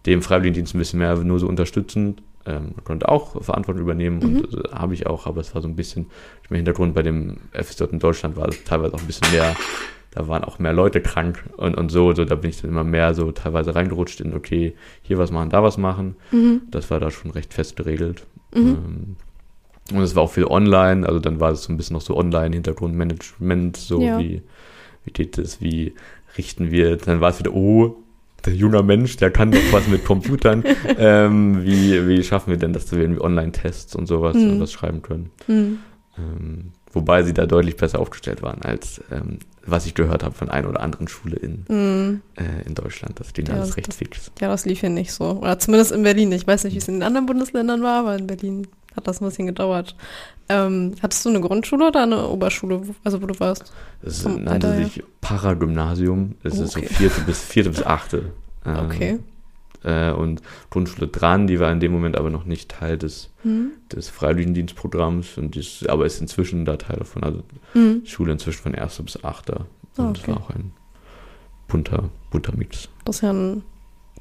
dem 0.07 0.21
Freiwilligendienst 0.23 0.75
ein 0.75 0.79
bisschen 0.79 0.99
mehr 0.99 1.15
nur 1.17 1.39
so 1.39 1.47
unterstützend. 1.47 2.23
Ähm, 2.45 2.73
man 2.75 2.85
konnte 2.85 3.09
auch 3.09 3.41
Verantwortung 3.43 3.83
übernehmen 3.83 4.21
und 4.21 4.53
äh, 4.55 4.69
habe 4.73 4.95
ich 4.95 5.07
auch, 5.07 5.27
aber 5.29 5.41
es 5.41 5.55
war 5.55 5.63
so 5.63 5.69
ein 5.69 5.77
bisschen, 5.77 6.07
im 6.51 6.57
Hintergrund 6.57 6.93
bei 6.93 7.03
dem 7.03 7.37
FSJ 7.53 7.85
in 7.93 8.01
Deutschland 8.01 8.37
war 8.37 8.49
es 8.49 8.65
teilweise 8.65 8.95
auch 8.95 9.01
ein 9.01 9.07
bisschen 9.07 9.31
mehr, 9.31 9.55
da 10.15 10.29
waren 10.29 10.45
auch 10.45 10.59
mehr 10.59 10.73
Leute 10.75 11.01
krank 11.01 11.43
und, 11.57 11.75
und 11.75 11.91
so, 11.91 12.13
so, 12.15 12.25
da 12.25 12.35
bin 12.35 12.51
ich 12.51 12.61
dann 12.61 12.71
immer 12.71 12.85
mehr 12.85 13.15
so 13.15 13.33
teilweise 13.33 13.75
reingerutscht 13.75 14.21
in, 14.21 14.35
okay, 14.35 14.75
hier 15.03 15.19
was 15.19 15.31
machen, 15.31 15.49
da 15.51 15.63
was 15.63 15.79
machen. 15.79 16.17
Mhm. 16.31 16.63
Das 16.71 16.91
war 16.91 17.01
da 17.01 17.11
schon 17.11 17.31
recht 17.31 17.53
fest 17.55 17.77
geregelt. 17.77 18.27
Mhm. 18.55 18.61
Ähm, 19.91 19.97
und 19.97 20.03
es 20.03 20.15
war 20.15 20.23
auch 20.23 20.31
viel 20.31 20.45
online, 20.45 21.07
also 21.07 21.19
dann 21.19 21.41
war 21.41 21.51
es 21.53 21.65
so 21.65 21.73
ein 21.73 21.77
bisschen 21.77 21.95
noch 21.95 22.03
so 22.03 22.17
Online-Hintergrundmanagement, 22.17 23.77
so 23.77 24.01
Ja. 24.01 24.19
wie, 24.19 24.43
wie 25.05 25.11
geht 25.13 25.39
es, 25.39 25.61
wie 25.61 25.95
richten 26.39 26.71
wir, 26.71 26.97
dann 26.97 27.21
war 27.21 27.31
es 27.31 27.39
wieder, 27.39 27.53
oh, 27.55 27.97
der 28.45 28.55
junger 28.55 28.83
Mensch, 28.83 29.17
der 29.17 29.31
kann 29.31 29.51
doch 29.53 29.61
was 29.73 29.87
mit 29.89 30.05
Computern. 30.05 30.65
ähm, 30.99 31.65
wie, 31.65 32.07
wie 32.09 32.23
schaffen 32.25 32.51
wir 32.51 32.57
denn, 32.59 32.73
dass 32.73 32.91
wir 32.93 32.99
irgendwie 33.01 33.21
Online-Tests 33.21 33.95
und 33.97 34.07
sowas 34.07 34.37
Mhm. 34.37 34.51
und 34.51 34.61
was 34.61 34.73
schreiben 34.73 35.03
können? 35.03 35.31
Mhm. 35.47 35.79
Ähm, 36.19 36.73
wobei 36.93 37.23
sie 37.23 37.35
da 37.35 37.47
deutlich 37.47 37.77
besser 37.77 37.99
aufgestellt 38.01 38.43
waren, 38.43 38.63
als 38.63 39.01
ähm, 39.11 39.39
was 39.65 39.87
ich 39.87 39.95
gehört 39.95 40.23
habe 40.25 40.35
von 40.35 40.49
einer 40.51 40.69
oder 40.69 40.81
anderen 40.81 41.07
Schule 41.09 41.37
in, 41.37 41.65
Mhm. 41.69 42.21
äh, 42.37 42.67
in 42.67 42.75
Deutschland. 42.75 43.19
Das 43.21 43.33
ging 43.33 43.47
Ja, 43.47 43.55
alles 43.55 43.77
recht 43.77 43.89
das- 43.89 43.97
fix. 43.97 44.31
Ja, 44.41 44.49
das 44.49 44.65
lief 44.65 44.81
hier 44.81 44.91
nicht 44.91 45.13
so. 45.13 45.25
Oder 45.41 45.59
zumindest 45.59 45.93
in 45.93 46.03
Berlin. 46.03 46.33
Ich 46.33 46.47
weiß 46.47 46.65
nicht, 46.65 46.75
wie 46.75 46.79
es 46.79 46.89
in 46.89 46.95
den 46.95 47.03
anderen 47.05 47.27
Bundesländern 47.27 47.83
war, 47.83 48.01
aber 48.01 48.17
in 48.19 48.27
Berlin 48.27 48.67
hat 48.97 49.07
das 49.07 49.21
ein 49.21 49.25
bisschen 49.29 49.47
gedauert. 49.47 49.95
Ähm, 50.49 50.97
hattest 51.03 51.25
du 51.25 51.29
eine 51.31 51.41
Grundschule 51.41 51.89
oder 51.89 52.03
eine 52.03 52.29
Oberschule, 52.29 52.87
wo- 52.89 52.95
also 53.05 53.23
wo 53.23 53.27
du 53.27 53.39
warst? 53.41 53.73
Es 54.03 54.25
nannte 54.27 54.75
sich 54.77 55.03
Paragymnasium. 55.21 56.35
Es 56.43 56.59
Oh, 56.59 56.65
ist 56.65 56.77
okay. 56.77 56.87
so 56.89 56.95
vierte 56.95 57.21
bis, 57.23 57.41
vierte 57.41 57.71
bis 57.71 57.83
achte. 57.87 58.33
Ähm, 58.67 58.87
Okay. 58.87 59.19
Äh, 59.85 60.13
und 60.13 60.43
Grundschule 60.71 61.09
dran, 61.09 61.47
die 61.47 61.59
war 61.61 61.73
in 61.73 61.81
dem 61.81 61.91
Moment 61.93 62.17
aber 62.17 62.31
noch 62.31 62.45
nicht 62.45 62.71
Teil 62.71 62.99
des, 62.99 63.31
Mhm. 63.45 63.73
des 63.93 64.09
Freiwilligendienstprogramms, 64.09 65.39
und 65.39 65.57
ist, 65.57 65.89
aber 65.89 66.07
ist 66.07 66.21
inzwischen 66.21 66.65
da 66.65 66.77
Teil 66.77 66.99
davon. 66.99 67.23
Also 67.25 67.43
Mhm. 67.75 68.03
Schule 68.05 68.33
inzwischen 68.33 68.63
von 68.63 68.75
erster 68.75 69.03
bis 69.03 69.23
achter. 69.25 69.67
Ah, 69.97 70.05
Und 70.09 70.17
es 70.19 70.23
okay. 70.23 70.33
war 70.33 70.39
auch 70.43 70.51
ein 70.51 70.73
bunter, 71.69 72.05
bunter 72.31 72.53
Mix. 72.57 72.89
Das 73.05 73.17
ist 73.17 73.23
ja 73.23 73.33
ein 73.33 73.63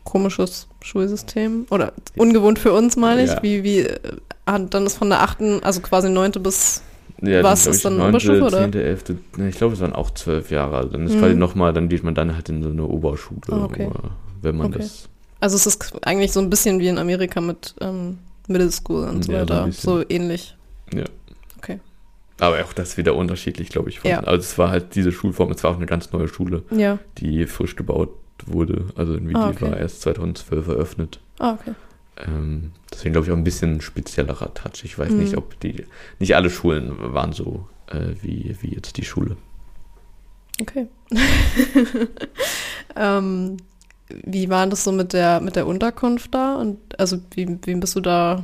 komisches 0.03 0.67
Schulsystem. 0.81 1.65
Oder 1.69 1.93
ungewohnt 2.17 2.57
für 2.59 2.73
uns, 2.73 2.97
meine 2.97 3.23
ich. 3.23 3.29
Ja. 3.29 3.43
Wie, 3.43 3.63
wie, 3.63 3.79
äh, 3.81 3.99
dann 4.45 4.85
ist 4.85 4.97
von 4.97 5.09
der 5.09 5.21
achten, 5.21 5.61
also 5.63 5.81
quasi 5.81 6.09
neunte 6.09 6.39
bis. 6.39 6.81
Ja, 7.21 7.43
Was 7.43 7.67
ist 7.67 7.85
dann 7.85 7.97
neunte, 7.97 8.09
Oberstufe, 8.09 8.41
oder? 8.45 8.57
zehnte, 8.57 8.81
elfte, 8.83 9.17
ne, 9.37 9.49
ich 9.49 9.55
glaube, 9.55 9.75
es 9.75 9.79
waren 9.79 9.93
auch 9.93 10.09
zwölf 10.11 10.49
Jahre. 10.49 10.77
Also 10.77 10.89
dann 10.89 11.05
ist 11.05 11.13
Mhm. 11.15 11.19
quasi 11.19 11.35
nochmal, 11.35 11.71
dann 11.71 11.87
geht 11.87 12.03
man 12.03 12.15
dann 12.15 12.33
halt 12.33 12.49
in 12.49 12.63
so 12.63 12.69
eine 12.69 12.83
Oberschule, 12.83 13.41
Ah, 13.51 13.65
okay. 13.65 13.89
wenn 14.41 14.57
man 14.57 14.67
Okay. 14.67 14.79
das 14.79 15.07
Also 15.41 15.57
es 15.57 15.65
ist 15.65 15.93
eigentlich 16.05 16.31
so 16.31 16.39
ein 16.39 16.49
bisschen 16.49 16.79
wie 16.79 16.87
in 16.87 16.97
Amerika 16.97 17.41
mit 17.41 17.75
ähm, 17.81 18.19
Middle 18.47 18.71
School 18.71 19.07
und 19.09 19.23
so 19.25 19.31
Ja, 19.33 19.41
weiter. 19.41 19.71
So 19.71 20.03
ähnlich. 20.07 20.55
Aber 22.39 22.63
auch 22.65 22.73
das 22.73 22.97
wieder 22.97 23.13
unterschiedlich, 23.15 23.69
glaube 23.69 23.89
ich. 23.91 23.99
Ja. 24.03 24.21
Also 24.21 24.39
es 24.39 24.57
war 24.57 24.71
halt 24.71 24.95
diese 24.95 25.11
Schulform, 25.11 25.51
es 25.51 25.63
war 25.63 25.69
auch 25.69 25.75
eine 25.75 25.85
ganz 25.85 26.11
neue 26.11 26.27
Schule, 26.27 26.63
Ja. 26.71 26.97
die 27.19 27.45
frisch 27.45 27.75
gebaut 27.75 28.09
wurde. 28.47 28.85
Also 28.95 29.13
irgendwie 29.13 29.35
Ah, 29.35 29.51
die 29.51 29.57
okay. 29.57 29.69
war 29.71 29.77
erst 29.77 30.01
2012 30.01 30.67
eröffnet. 30.67 31.19
Ah, 31.37 31.53
okay. 31.53 31.75
Ähm, 32.25 32.71
deswegen 32.91 33.13
glaube 33.13 33.27
ich 33.27 33.31
auch 33.31 33.37
ein 33.37 33.43
bisschen 33.43 33.79
speziellerer 33.81 34.55
Touch. 34.55 34.83
Ich 34.83 34.97
weiß 34.97 35.11
Mhm. 35.11 35.19
nicht, 35.19 35.37
ob 35.37 35.59
die, 35.59 35.85
nicht 36.17 36.35
alle 36.35 36.49
Schulen 36.49 36.95
waren 37.13 37.31
so 37.31 37.67
äh, 37.87 38.15
wie, 38.23 38.55
wie 38.61 38.73
jetzt 38.73 38.97
die 38.97 39.05
Schule. 39.05 39.37
Okay. 40.59 40.87
ähm, 42.95 43.57
wie 44.23 44.49
war 44.49 44.67
das 44.67 44.83
so 44.83 44.91
mit 44.91 45.13
der, 45.13 45.39
mit 45.41 45.55
der 45.55 45.67
Unterkunft 45.67 46.33
da? 46.33 46.55
Und 46.55 46.77
also 46.99 47.17
wie, 47.35 47.57
wie 47.65 47.75
bist 47.75 47.95
du 47.95 47.99
da 48.01 48.43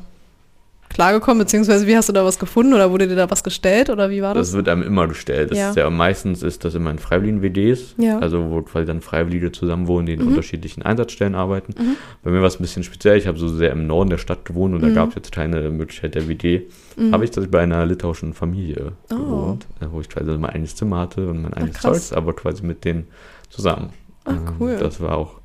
klargekommen, 0.90 1.40
beziehungsweise 1.40 1.86
wie 1.86 1.98
hast 1.98 2.08
du 2.08 2.14
da 2.14 2.24
was 2.24 2.40
gefunden 2.40 2.74
oder 2.74 2.90
wurde 2.90 3.10
dir 3.10 3.18
da 3.18 3.30
was 3.30 3.44
gestellt 3.44 3.90
oder 3.90 4.10
wie 4.10 4.22
war 4.22 4.34
das? 4.34 4.48
Das 4.48 4.56
wird 4.56 4.70
einem 4.70 4.84
immer 4.84 5.06
gestellt. 5.10 5.52
Das 5.52 5.58
Ja. 5.58 5.70
ist 5.72 5.76
ja 5.76 5.90
meistens 5.90 6.42
ist 6.44 6.64
das 6.64 6.76
immer 6.76 6.92
in 6.92 6.98
Freiwilligen-WDs, 6.98 7.96
Ja. 7.98 8.20
also 8.20 8.50
wo 8.50 8.62
quasi 8.62 8.86
dann 8.86 9.02
Freiwillige 9.02 9.52
zusammen 9.52 9.88
wohnen, 9.88 10.06
die 10.06 10.14
in 10.14 10.22
Mhm. 10.22 10.30
unterschiedlichen 10.30 10.84
Einsatzstellen 10.84 11.36
arbeiten. 11.36 11.74
Mhm. 11.78 11.98
Bei 12.24 12.32
mir 12.32 12.40
war 12.40 12.48
es 12.48 12.56
ein 12.58 12.64
bisschen 12.64 12.84
speziell. 12.84 13.18
Ich 13.18 13.28
habe 13.28 13.38
so 13.38 13.50
sehr 13.50 13.72
im 13.74 13.86
Norden 13.86 14.10
der 14.12 14.18
Stadt 14.18 14.46
gewohnt 14.46 14.76
und 14.76 14.82
da 14.82 14.88
Mhm. 14.88 14.96
gab 14.96 15.10
es 15.10 15.16
jetzt 15.16 15.32
keine 15.34 15.70
Möglichkeit 15.72 16.16
der 16.16 16.30
WD. 16.30 16.68
Mhm. 16.96 17.12
Habe 17.14 17.26
ich 17.26 17.32
das 17.32 17.48
bei 17.48 17.60
einer 17.60 17.86
litauischen 17.86 18.34
Familie 18.34 18.94
Oh. 19.12 19.16
gewohnt, 19.18 19.68
äh, 19.82 19.88
wo 19.92 20.00
ich 20.00 20.08
quasi 20.08 20.32
mein 20.38 20.52
eigenes 20.52 20.76
Zimmer 20.78 21.00
hatte 21.00 21.28
und 21.28 21.42
mein 21.42 21.54
eigenes. 21.54 21.82
Zeugs, 21.82 22.14
aber 22.14 22.32
quasi 22.34 22.66
mit 22.66 22.86
denen 22.86 23.08
zusammen. 23.50 23.90
Ah, 24.24 24.32
Ähm, 24.32 24.40
cool. 24.60 24.78
Das 24.80 25.02
war 25.02 25.18
auch 25.18 25.37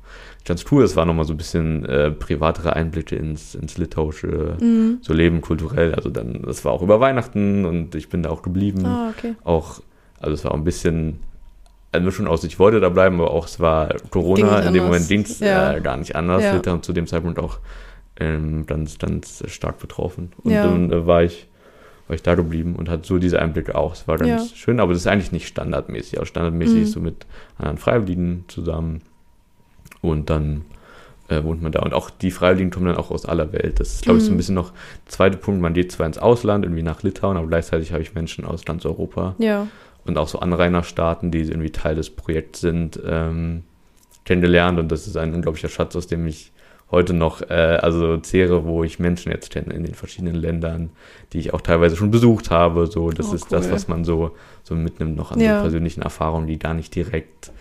ganz 0.45 0.65
cool. 0.71 0.83
Es 0.83 0.95
war 0.95 1.05
nochmal 1.05 1.25
so 1.25 1.33
ein 1.33 1.37
bisschen 1.37 1.85
äh, 1.85 2.11
privatere 2.11 2.75
Einblicke 2.75 3.15
ins, 3.15 3.55
ins 3.55 3.77
litauische 3.77 4.57
Mhm. 4.59 4.97
so 5.01 5.13
Leben 5.13 5.41
kulturell. 5.41 5.95
Also 5.95 6.09
dann, 6.09 6.41
das 6.43 6.63
war 6.65 6.71
auch 6.73 6.81
über 6.81 6.99
Weihnachten 6.99 7.65
und 7.65 7.95
ich 7.95 8.09
bin 8.09 8.23
da 8.23 8.29
auch 8.29 8.41
geblieben. 8.41 8.85
Ah, 8.85 9.11
okay. 9.17 9.35
Auch, 9.43 9.81
also 10.19 10.33
es 10.33 10.43
war 10.43 10.51
auch 10.51 10.57
ein 10.57 10.63
bisschen 10.63 11.19
eine 11.91 12.05
Mischung 12.05 12.25
aus, 12.27 12.43
ich 12.43 12.57
wollte 12.59 12.79
da 12.79 12.89
bleiben, 12.89 13.19
aber 13.21 13.31
auch 13.31 13.45
es 13.45 13.59
war 13.59 13.89
Corona, 14.09 14.59
in 14.61 14.73
dem. 14.73 14.83
Moment 14.85 15.07
ging 15.07 15.21
es 15.21 15.39
Ja. 15.39 15.73
äh, 15.73 15.81
gar 15.81 15.95
nicht 15.97 16.15
anders. 16.15 16.41
Ja. 16.43 16.53
Litauen 16.55 16.81
zu 16.81 16.91
dem 16.91 17.05
Zeitpunkt 17.07 17.37
auch 17.39 17.59
ähm, 18.19 18.65
ganz, 18.65 18.97
ganz 18.99 19.43
stark 19.47 19.79
betroffen. 19.79 20.31
Und 20.43 20.51
Ja. 20.51 20.63
dann 20.63 20.91
äh, 20.91 21.05
war 21.07 21.23
ich 21.23 21.47
war 22.07 22.15
ich 22.15 22.21
da 22.21 22.35
geblieben 22.35 22.75
und 22.75 22.89
hatte 22.89 23.07
so 23.07 23.17
diese 23.17 23.39
Einblicke 23.41 23.75
auch. 23.75 23.93
Es 23.93 24.07
war 24.09 24.17
ganz 24.17 24.49
Ja. 24.51 24.55
schön, 24.57 24.81
aber 24.81 24.91
das 24.91 25.03
ist 25.03 25.07
eigentlich 25.07 25.31
nicht 25.31 25.47
standardmäßig. 25.47 26.15
Also 26.19 26.25
standardmäßig 26.25 26.79
Mhm. 26.81 26.85
so 26.85 26.99
mit 26.99 27.25
anderen 27.57 27.77
Freiwilligen 27.77 28.43
zusammen 28.49 29.01
und 30.03 30.29
dann 30.29 30.65
äh, 31.29 31.41
wohnt 31.43 31.61
man 31.63 31.71
da. 31.71 31.81
Und 31.81 31.93
auch 31.93 32.09
die 32.11 32.29
Freiwilligen 32.31 32.69
kommen 32.69 32.85
dann 32.85 32.97
auch 32.97 33.09
aus 33.09 33.25
aller 33.25 33.51
Welt. 33.53 33.79
Das 33.79 33.93
ist, 33.95 34.03
glaube 34.03 34.19
ich, 34.19 34.25
so 34.25 34.29
ein 34.29 34.33
Mhm. 34.33 34.37
bisschen 34.37 34.55
noch 34.55 34.71
der 34.71 35.11
zweite 35.11 35.37
Punkt. 35.37 35.61
Man 35.61 35.73
geht 35.73 35.91
zwar 35.91 36.05
ins 36.05 36.17
Ausland, 36.17 36.65
irgendwie 36.65 36.83
nach 36.83 37.01
Litauen, 37.01 37.37
aber 37.37 37.47
gleichzeitig 37.47 37.91
habe 37.93 38.03
ich 38.03 38.13
Menschen 38.13 38.43
aus 38.45 38.65
ganz 38.65 38.85
Europa 38.85 39.33
Ja. 39.39 39.67
und 40.05 40.17
auch 40.17 40.27
so 40.27 40.39
Anrainerstaaten, 40.39 41.31
die 41.31 41.39
irgendwie 41.39 41.71
Teil 41.71 41.95
des 41.95 42.09
Projekts 42.09 42.59
sind, 42.59 42.99
ähm, 43.05 43.63
kennengelernt. 44.25 44.77
Und 44.79 44.91
das 44.91 45.07
ist 45.07 45.15
ein 45.17 45.33
unglaublicher 45.33 45.69
Schatz, 45.69 45.95
aus 45.95 46.07
dem 46.07 46.27
ich 46.27 46.51
heute 46.91 47.13
noch 47.13 47.41
äh, 47.41 47.53
also 47.81 48.17
zehre, 48.17 48.65
wo 48.65 48.83
ich 48.83 48.99
Menschen 48.99 49.31
jetzt 49.31 49.49
kenne 49.49 49.73
in 49.73 49.83
den 49.83 49.95
verschiedenen 49.95 50.35
Ländern, 50.35 50.89
die 51.31 51.39
ich 51.39 51.53
auch 51.53 51.61
teilweise 51.61 51.95
schon 51.95 52.11
besucht 52.11 52.51
habe. 52.51 52.85
So, 52.87 53.09
das 53.11 53.31
Oh, 53.31 53.35
ist 53.35 53.51
das, 53.51 53.65
cool. 53.67 53.71
was 53.71 53.87
man 53.87 54.03
so, 54.03 54.31
so 54.63 54.75
mitnimmt 54.75 55.15
noch 55.15 55.31
an 55.31 55.39
Ja. 55.39 55.55
so 55.55 55.61
persönlichen 55.61 56.01
Erfahrungen, 56.03 56.47
die 56.47 56.59
gar 56.59 56.73
nicht 56.73 56.93
direkt 56.93 57.51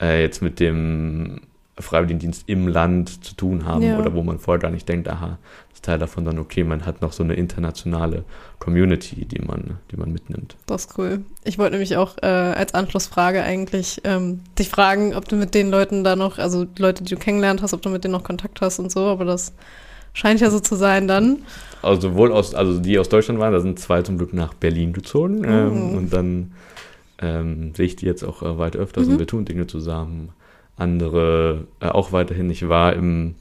äh, 0.00 0.22
jetzt 0.22 0.40
mit 0.42 0.58
dem 0.58 1.42
Freiwilligendienst 1.78 2.44
im 2.48 2.68
Land 2.68 3.24
zu 3.24 3.34
tun 3.34 3.64
haben 3.64 3.82
Ja. 3.82 3.98
oder 3.98 4.12
wo 4.14 4.22
man 4.22 4.38
vorher 4.38 4.60
gar 4.60 4.70
nicht 4.70 4.88
denkt, 4.88 5.08
aha, 5.08 5.38
das 5.70 5.78
ist 5.78 5.84
Teil 5.84 5.98
davon 5.98 6.24
dann, 6.24 6.38
okay, 6.38 6.64
man 6.64 6.84
hat 6.84 7.00
noch 7.00 7.12
so 7.12 7.22
eine 7.22 7.34
internationale 7.34 8.24
Community, 8.58 9.24
die 9.24 9.40
man, 9.40 9.78
die 9.90 9.96
man 9.96 10.12
mitnimmt. 10.12 10.56
Das 10.66 10.84
ist 10.84 10.98
cool. 10.98 11.20
Ich 11.44 11.58
wollte 11.58 11.72
nämlich 11.72 11.96
auch 11.96 12.16
äh, 12.22 12.26
als 12.26 12.74
Anschlussfrage 12.74 13.42
eigentlich 13.42 14.02
ähm, 14.04 14.40
dich 14.58 14.68
fragen, 14.68 15.14
ob 15.14 15.28
du 15.28 15.36
mit 15.36 15.54
den 15.54 15.70
Leuten 15.70 16.04
da 16.04 16.14
noch, 16.14 16.38
also 16.38 16.64
die 16.66 16.82
Leute, 16.82 17.04
die 17.04 17.14
du 17.14 17.18
kennengelernt 17.20 17.62
hast, 17.62 17.72
ob 17.72 17.80
du 17.82 17.88
mit 17.88 18.04
denen 18.04 18.12
noch 18.12 18.24
Kontakt 18.24 18.60
hast 18.60 18.78
und 18.78 18.92
so, 18.92 19.06
aber 19.06 19.24
das 19.24 19.52
Scheint 20.14 20.42
ja 20.42 20.50
so 20.50 20.60
zu 20.60 20.76
sein 20.76 21.08
dann. 21.08 21.38
Also 21.80 22.10
sowohl 22.10 22.32
aus, 22.32 22.54
also 22.54 22.78
die 22.78 22.98
aus 22.98 23.08
Deutschland 23.08 23.40
waren, 23.40 23.54
da 23.54 23.60
sind 23.60 23.78
zwei 23.78 24.02
zum 24.02 24.18
Glück 24.18 24.34
nach 24.34 24.52
Berlin 24.52 24.92
gezogen. 24.92 25.42
Ähm, 25.42 25.72
Oh. 25.94 25.96
und 25.96 26.12
dann 26.12 26.52
ähm, 27.18 27.72
sehe 27.74 27.86
ich 27.86 27.96
die 27.96 28.04
jetzt 28.04 28.22
auch 28.22 28.42
äh, 28.42 28.58
weiter 28.58 28.78
öfters 28.78 29.06
Mhm. 29.06 29.12
und 29.14 29.18
wir 29.20 29.26
tun 29.26 29.44
Dinge 29.46 29.66
zusammen. 29.66 30.28
Andere 30.76 31.66
äh, 31.80 31.88
auch 31.88 32.12
weiterhin. 32.12 32.50
Ich 32.50 32.68
war 32.68 32.92
im 32.94 33.34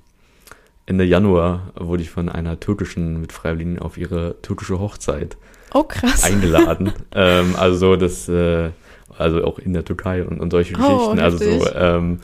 Ende 0.85 1.03
Januar, 1.05 1.71
wurde 1.75 2.03
ich 2.03 2.09
von 2.09 2.27
einer 2.29 2.59
türkischen 2.59 3.21
Mitfreiwilligen 3.21 3.79
auf 3.79 3.97
ihre 3.97 4.35
türkische 4.41 4.79
Hochzeit 4.79 5.37
Oh, 5.73 5.83
krass. 5.83 6.23
eingeladen. 6.23 6.91
ähm, 7.15 7.55
also 7.57 7.95
das, 7.95 8.27
äh, 8.27 8.71
also 9.17 9.43
auch 9.45 9.59
in 9.59 9.73
der 9.73 9.85
Türkei 9.85 10.23
und, 10.23 10.39
und 10.41 10.51
solche 10.51 10.75
Oh, 10.75 10.77
Geschichten. 10.77 11.19
Also 11.19 11.37
so, 11.37 11.67
ähm, 11.73 12.19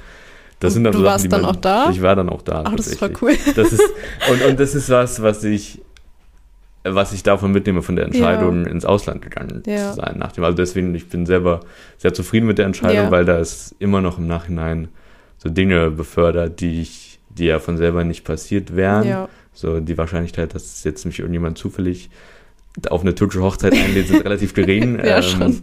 das 0.59 0.71
Und 0.71 0.73
sind 0.73 0.83
dann 0.85 0.93
du 0.93 0.99
so 0.99 1.03
Sachen, 1.05 1.13
warst 1.13 1.31
dann 1.31 1.41
man, 1.43 1.51
auch 1.51 1.55
da? 1.55 1.89
Ich 1.91 2.01
war 2.01 2.15
dann 2.15 2.29
auch 2.29 2.41
da. 2.41 2.63
Ach, 2.65 2.75
das 2.75 2.87
ist 2.87 2.99
voll 2.99 3.13
cool. 3.21 3.37
Das 3.55 3.71
ist, 3.71 3.83
und, 4.31 4.41
und 4.43 4.59
das 4.59 4.75
ist 4.75 4.89
was, 4.89 5.21
was 5.21 5.43
ich, 5.43 5.79
was 6.89 7.13
ich 7.13 7.23
davon 7.23 7.51
mitnehme, 7.51 7.81
von 7.81 7.95
der 7.95 8.05
Entscheidung, 8.05 8.65
ins 8.65 8.85
Ausland 8.85 9.21
gegangen 9.21 9.63
Ja. 9.65 9.89
zu 9.91 9.95
sein. 9.97 10.15
Nach 10.17 10.31
dem, 10.31 10.43
also 10.43 10.55
deswegen, 10.57 10.93
ich 10.95 11.07
bin 11.09 11.25
selber 11.25 11.61
sehr 11.97 12.13
zufrieden 12.13 12.47
mit 12.47 12.57
der 12.57 12.65
Entscheidung, 12.65 13.05
Ja. 13.05 13.11
weil 13.11 13.25
da 13.25 13.37
ist 13.39 13.75
immer 13.79 14.01
noch 14.01 14.17
im 14.17 14.27
Nachhinein 14.27 14.87
so 15.37 15.49
Dinge 15.49 15.91
befördert, 15.91 16.59
die 16.61 16.81
ich, 16.81 17.19
die 17.29 17.45
ja 17.45 17.59
von 17.59 17.77
selber 17.77 18.03
nicht 18.03 18.23
passiert 18.23 18.75
wären. 18.75 19.07
Ja. 19.07 19.29
So 19.53 19.79
die 19.79 19.97
Wahrscheinlichkeit, 19.97 20.53
dass 20.55 20.83
jetzt 20.83 21.05
mich 21.05 21.19
irgendjemand 21.19 21.57
zufällig 21.57 22.09
auf 22.89 23.01
eine 23.01 23.15
türkische 23.15 23.41
Hochzeit 23.43 23.73
einlädt, 23.73 24.07
sind 24.07 24.23
relativ 24.25 24.53
gering. 24.53 24.97
Ja, 25.03 25.17
Ähm, 25.17 25.23
schon. 25.23 25.61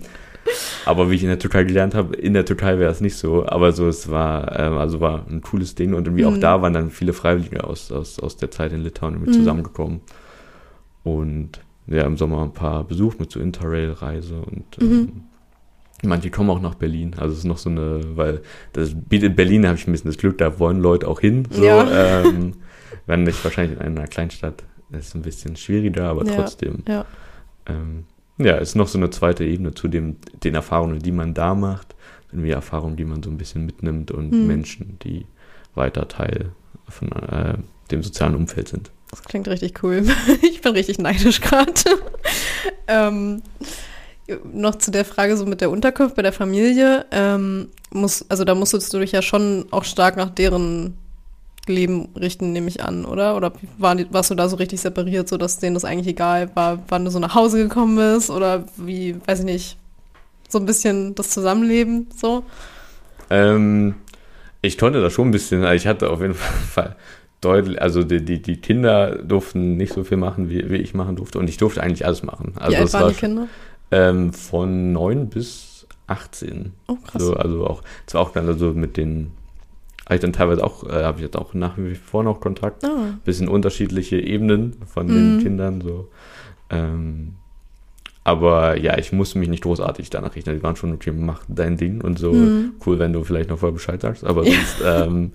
Aber 0.84 1.10
wie 1.10 1.14
ich 1.14 1.22
in 1.22 1.28
der 1.30 1.38
Türkei 1.38 1.64
gelernt 1.64 1.94
habe, 1.94 2.14
in 2.16 2.34
der 2.34 2.44
Türkei 2.44 2.78
wäre 2.78 2.90
es 2.90 3.00
nicht 3.00 3.16
so. 3.16 3.46
Aber 3.46 3.72
so, 3.72 3.88
es 3.88 4.10
war, 4.10 4.58
ähm, 4.58 4.74
also 4.76 5.00
war 5.00 5.24
ein 5.30 5.40
cooles 5.40 5.74
Ding 5.74 5.94
und 5.94 6.06
irgendwie 6.06 6.26
auch 6.26 6.32
Mhm. 6.32 6.40
da 6.40 6.60
waren 6.60 6.74
dann 6.74 6.90
viele 6.90 7.12
Freiwillige 7.14 7.64
aus, 7.64 7.90
aus, 7.90 8.18
aus 8.20 8.37
der 8.37 8.50
Zeit 8.50 8.72
in 8.72 8.82
Litauen 8.82 9.14
irgendwie 9.14 9.30
Mhm. 9.30 9.37
zusammengekommen. 9.37 10.00
Und 11.04 11.60
ja, 11.86 12.04
im 12.06 12.16
Sommer 12.16 12.42
ein 12.42 12.52
paar 12.52 12.82
besucht 12.84 13.20
mit 13.20 13.30
so 13.30 13.38
Interrail-Reise 13.40 14.36
und 14.40 14.78
Mhm. 14.80 14.88
ähm, 14.88 15.22
manche 16.02 16.30
kommen 16.30 16.50
auch 16.50 16.60
nach 16.60 16.74
Berlin. 16.74 17.14
Also 17.18 17.32
es 17.32 17.38
ist 17.40 17.44
noch 17.44 17.58
so 17.58 17.70
eine, 17.70 18.16
weil 18.16 18.40
das 18.72 18.94
bietet 18.94 19.36
Berlin, 19.36 19.66
habe 19.66 19.76
ich 19.76 19.86
ein 19.86 19.92
bisschen 19.92 20.10
das 20.10 20.18
Glück, 20.18 20.38
da 20.38 20.58
wollen 20.58 20.80
Leute 20.80 21.06
auch 21.06 21.20
hin. 21.20 21.46
So, 21.50 21.64
Ja. 21.64 22.22
ähm, 22.22 22.54
wenn 23.06 23.22
nicht 23.24 23.42
wahrscheinlich 23.44 23.78
in 23.78 23.84
einer 23.84 24.06
Kleinstadt, 24.06 24.64
ist 24.92 25.14
ein 25.14 25.22
bisschen 25.22 25.56
schwieriger, 25.56 26.08
aber 26.08 26.24
Ja, 26.24 26.34
trotzdem. 26.36 26.82
ja. 26.88 27.04
Ähm, 27.66 28.04
ja, 28.38 28.56
ist 28.56 28.74
noch 28.74 28.88
so 28.88 28.98
eine 28.98 29.10
zweite 29.10 29.44
Ebene 29.44 29.74
zu 29.74 29.88
dem, 29.88 30.16
den 30.42 30.54
Erfahrungen, 30.54 30.98
die 31.00 31.12
man 31.12 31.34
da 31.34 31.54
macht, 31.54 31.94
irgendwie 32.32 32.50
Erfahrungen, 32.50 32.96
die 32.96 33.04
man 33.04 33.22
so 33.22 33.30
ein 33.30 33.36
bisschen 33.38 33.64
mitnimmt 33.66 34.10
und 34.10 34.32
Mhm. 34.32 34.46
Menschen, 34.46 34.98
die 35.04 35.26
weiter 35.74 36.08
Teil 36.08 36.50
von 36.88 37.12
äh, 37.12 37.54
dem 37.90 38.02
sozialen 38.02 38.34
Umfeld 38.34 38.68
sind. 38.68 38.90
Das 39.14 39.22
klingt 39.22 39.46
richtig 39.46 39.83
cool. 39.83 40.05
Ich 40.42 40.61
bin 40.61 40.72
richtig 40.72 40.98
neidisch 40.98 41.40
gerade. 41.40 41.72
ähm, 42.88 43.42
noch 44.53 44.74
zu 44.77 44.90
der 44.90 45.05
Frage 45.05 45.37
so 45.37 45.46
mit 45.46 45.61
der 45.61 45.70
Unterkunft 45.70 46.16
bei 46.16 46.22
der 46.22 46.33
Familie. 46.33 47.07
Ähm, 47.12 47.68
muss, 47.92 48.24
also 48.29 48.44
da 48.44 48.57
musstest 48.57 48.92
du 48.92 48.98
dich 48.98 49.12
ja 49.12 49.22
schon 49.22 49.66
auch 49.70 49.85
stark 49.85 50.16
nach 50.16 50.31
deren 50.31 50.96
Leben 51.66 52.09
richten, 52.16 52.53
nehme 52.53 52.68
ich 52.68 52.83
an, 52.83 53.05
oder? 53.05 53.37
Oder 53.37 53.53
die, 53.94 54.07
warst 54.11 54.33
du 54.33 54.35
da 54.35 54.48
so 54.48 54.57
richtig 54.57 54.81
separiert, 54.81 55.29
so 55.29 55.37
dass 55.37 55.59
denen 55.59 55.74
das 55.74 55.85
eigentlich 55.85 56.09
egal 56.09 56.50
war, 56.55 56.83
wann 56.88 57.05
du 57.05 57.11
so 57.12 57.20
nach 57.20 57.37
Hause 57.37 57.59
gekommen 57.59 57.96
bist? 57.96 58.31
Oder 58.31 58.64
wie, 58.77 59.16
weiß 59.27 59.40
ich 59.40 59.44
nicht, 59.44 59.77
so 60.48 60.59
ein 60.59 60.66
bisschen 60.66 61.14
das 61.14 61.31
Zusammenleben 61.31 62.09
so? 62.16 62.42
Ähm, 63.31 63.94
ich 64.61 64.77
konnte 64.77 65.00
das 65.00 65.12
schon 65.12 65.29
ein 65.29 65.33
bisschen, 65.33 65.62
also 65.62 65.77
ich 65.77 65.87
hatte 65.87 66.11
auf 66.11 66.20
jeden 66.20 66.35
Fall 66.74 66.96
deutlich, 67.44 67.80
also 67.80 68.02
die, 68.02 68.24
die, 68.24 68.40
die 68.40 68.57
Kinder 68.57 69.16
durften 69.22 69.76
nicht 69.76 69.92
so 69.92 70.04
viel 70.04 70.16
machen, 70.16 70.48
wie, 70.50 70.70
wie 70.70 70.76
ich 70.76 70.94
machen 70.94 71.16
durfte. 71.16 71.38
Und 71.38 71.48
ich 71.48 71.57
durfte 71.57 71.83
eigentlich 71.83 72.07
alles 72.07 72.22
machen. 72.22 72.54
Also 72.57 72.72
wie 72.72 72.80
alt 72.80 72.92
waren 72.92 73.02
war 73.02 73.09
die 73.11 73.16
Kinder? 73.16 73.48
Ähm, 73.90 74.33
von 74.33 74.92
9 74.92 75.28
bis 75.28 75.87
18. 76.07 76.72
Oh, 76.88 76.96
krass. 76.96 77.22
So, 77.22 77.35
also 77.35 77.66
auch, 77.66 77.83
zwar 78.07 78.22
auch 78.22 78.30
dann 78.33 78.46
also 78.46 78.72
mit 78.72 78.96
den, 78.96 79.30
habe 80.04 80.16
ich 80.16 80.20
dann 80.20 80.33
teilweise 80.33 80.64
auch, 80.64 80.85
äh, 80.85 81.02
habe 81.04 81.18
ich 81.18 81.24
jetzt 81.24 81.37
auch 81.37 81.54
nach 81.54 81.76
wie 81.76 81.94
vor 81.94 82.22
noch 82.24 82.40
Kontakt. 82.40 82.85
Ah, 82.85 83.14
Bisschen 83.24 83.48
unterschiedliche 83.48 84.18
Ebenen 84.18 84.76
von 84.87 85.09
den 85.09 85.35
Mhm. 85.35 85.38
Kindern, 85.38 85.80
so. 85.80 86.09
Ähm, 86.70 87.35
aber 88.24 88.78
ja, 88.80 88.96
ich 88.98 89.12
musste 89.12 89.38
mich 89.38 89.48
nicht 89.48 89.62
großartig 89.62 90.08
danach 90.10 90.34
richten. 90.34 90.54
Die 90.54 90.62
waren 90.62 90.76
schon, 90.76 90.92
okay, 90.94 91.12
mach 91.12 91.42
dein 91.48 91.76
Ding 91.76 92.00
und 92.00 92.18
so. 92.18 92.32
Mhm. 92.32 92.72
Cool, 92.84 92.98
wenn 92.98 93.12
du 93.12 93.22
vielleicht 93.22 93.50
noch 93.50 93.58
vorher 93.58 93.74
Bescheid 93.74 94.00
sagst, 94.00 94.24
aber 94.24 94.44
sonst 94.44 94.76
ähm, 94.84 95.32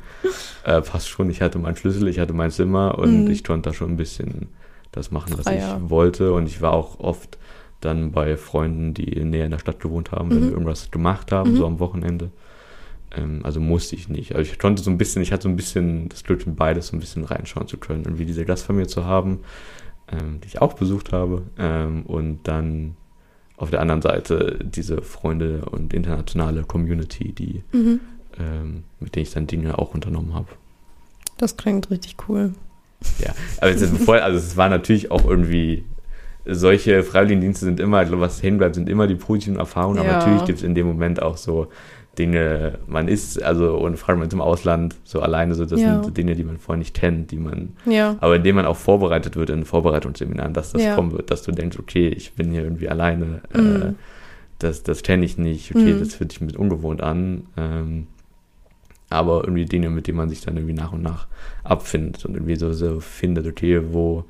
äh, 0.63 0.81
passt 0.81 1.07
schon. 1.09 1.29
Ich 1.29 1.41
hatte 1.41 1.59
meinen 1.59 1.75
Schlüssel, 1.75 2.07
ich 2.07 2.19
hatte 2.19 2.33
mein 2.33 2.51
Zimmer 2.51 2.97
und 2.97 3.25
Mhm. 3.25 3.31
ich 3.31 3.43
konnte 3.43 3.69
da 3.69 3.73
schon 3.75 3.91
ein 3.91 3.97
bisschen 3.97 4.47
das 4.91 5.11
machen, 5.11 5.33
was 5.37 5.45
Freier. 5.45 5.79
ich 5.83 5.89
wollte. 5.89 6.33
Und 6.33 6.47
ich 6.47 6.61
war 6.61 6.73
auch 6.73 6.99
oft 6.99 7.37
dann 7.81 8.11
bei 8.11 8.35
Freunden, 8.37 8.93
die 8.95 9.23
näher 9.23 9.45
in 9.45 9.51
der 9.51 9.59
Stadt 9.59 9.79
gewohnt 9.79 10.11
haben, 10.11 10.31
wenn 10.31 10.39
Mhm. 10.39 10.43
wir 10.45 10.51
irgendwas 10.53 10.89
gemacht 10.91 11.31
haben, 11.31 11.51
Mhm. 11.51 11.55
so 11.57 11.65
am 11.67 11.79
Wochenende. 11.79 12.31
Ähm, 13.15 13.41
also 13.43 13.59
musste 13.59 13.95
ich 13.95 14.09
nicht. 14.09 14.35
Also 14.35 14.51
ich 14.51 14.57
konnte 14.59 14.81
so 14.83 14.89
ein 14.89 14.97
bisschen, 14.97 15.21
ich 15.21 15.31
hatte 15.31 15.43
so 15.43 15.49
ein 15.49 15.55
bisschen 15.55 16.09
das 16.09 16.23
Glück, 16.23 16.45
in 16.45 16.55
beides 16.55 16.87
so 16.87 16.97
ein 16.97 16.99
bisschen 16.99 17.23
reinschauen 17.23 17.67
zu 17.67 17.77
können 17.77 18.05
und 18.05 18.17
wie 18.19 18.25
diese 18.25 18.45
Gastfamilie 18.45 18.87
zu 18.87 19.05
haben, 19.05 19.39
ähm, 20.11 20.39
die 20.41 20.47
ich 20.47 20.61
auch 20.61 20.73
besucht 20.73 21.11
habe. 21.11 21.43
Ähm, 21.57 22.03
und 22.03 22.39
dann 22.43 22.95
auf 23.57 23.69
der 23.69 23.81
anderen 23.81 24.01
Seite 24.01 24.59
diese 24.61 25.01
Freunde 25.01 25.65
und 25.69 25.93
internationale 25.93 26.63
Community, 26.63 27.33
die, 27.33 27.63
mhm. 27.73 27.99
ähm, 28.39 28.83
mit 28.99 29.15
denen 29.15 29.23
ich 29.23 29.33
dann 29.33 29.47
Dinge 29.47 29.77
auch 29.77 29.93
unternommen 29.93 30.33
habe. 30.33 30.47
Das 31.37 31.57
klingt 31.57 31.89
richtig 31.89 32.15
cool. 32.27 32.53
Ja, 33.19 33.33
aber 33.57 33.71
es, 33.71 33.81
ist 33.81 33.97
voll, 33.97 34.19
also 34.19 34.37
es 34.37 34.57
war 34.57 34.69
natürlich 34.69 35.11
auch 35.11 35.25
irgendwie, 35.25 35.85
solche 36.45 37.03
Freiwilligendienste 37.03 37.65
sind 37.65 37.79
immer, 37.79 38.09
was 38.19 38.43
hängen 38.43 38.57
bleibt, 38.57 38.75
sind 38.75 38.89
immer 38.89 39.07
die 39.07 39.15
positiven 39.15 39.57
Erfahrungen, 39.57 39.99
aber 39.99 40.09
Ja. 40.09 40.17
natürlich 40.19 40.45
gibt 40.45 40.57
es 40.59 40.63
in 40.63 40.75
dem 40.75 40.87
Moment 40.87 41.21
auch 41.21 41.37
so 41.37 41.67
Dinge, 42.17 42.79
man 42.87 43.07
ist, 43.07 43.41
also 43.41 43.77
und 43.77 43.97
vor 43.97 44.09
allem 44.09 44.23
im 44.29 44.41
Ausland, 44.41 44.95
so 45.03 45.21
alleine, 45.21 45.55
so 45.55 45.65
das 45.65 45.81
Ja. 45.81 45.93
sind 45.93 46.05
so 46.05 46.11
Dinge, 46.11 46.35
die 46.35 46.43
man 46.43 46.57
vorher 46.57 46.79
nicht 46.79 46.93
kennt, 46.93 47.31
die 47.31 47.37
man, 47.37 47.73
Ja. 47.85 48.17
aber 48.19 48.35
indem 48.37 48.55
man 48.57 48.65
auch 48.65 48.75
vorbereitet 48.75 49.35
wird 49.35 49.49
in 49.51 49.63
Vorbereitungsseminaren, 49.63 50.53
dass 50.53 50.71
das 50.71 50.83
Ja. 50.83 50.95
kommen 50.95 51.11
wird, 51.13 51.31
dass 51.31 51.43
du 51.43 51.51
denkst, 51.51 51.77
okay, 51.79 52.09
ich 52.09 52.33
bin 52.33 52.51
hier 52.51 52.63
irgendwie 52.63 52.89
alleine, 52.89 53.41
äh, 53.53 53.57
Mhm. 53.59 53.95
das, 54.57 54.83
das 54.83 55.03
kenne 55.03 55.23
ich 55.23 55.37
nicht, 55.37 55.73
okay, 55.73 55.93
Mhm. 55.93 55.99
das 55.99 56.15
fühlt 56.15 56.31
sich 56.33 56.41
mit 56.41 56.57
ungewohnt 56.57 57.01
an, 57.01 57.43
ähm, 57.55 58.07
aber 59.09 59.41
irgendwie 59.43 59.65
Dinge, 59.65 59.89
mit 59.89 60.07
denen 60.07 60.17
man 60.17 60.29
sich 60.29 60.41
dann 60.41 60.57
irgendwie 60.57 60.75
nach 60.75 60.91
und 60.91 61.01
nach 61.01 61.27
abfindet 61.63 62.25
und 62.25 62.35
irgendwie 62.35 62.55
so, 62.57 62.73
so 62.73 62.99
findet, 62.99 63.47
okay, 63.47 63.81
wo, 63.93 64.25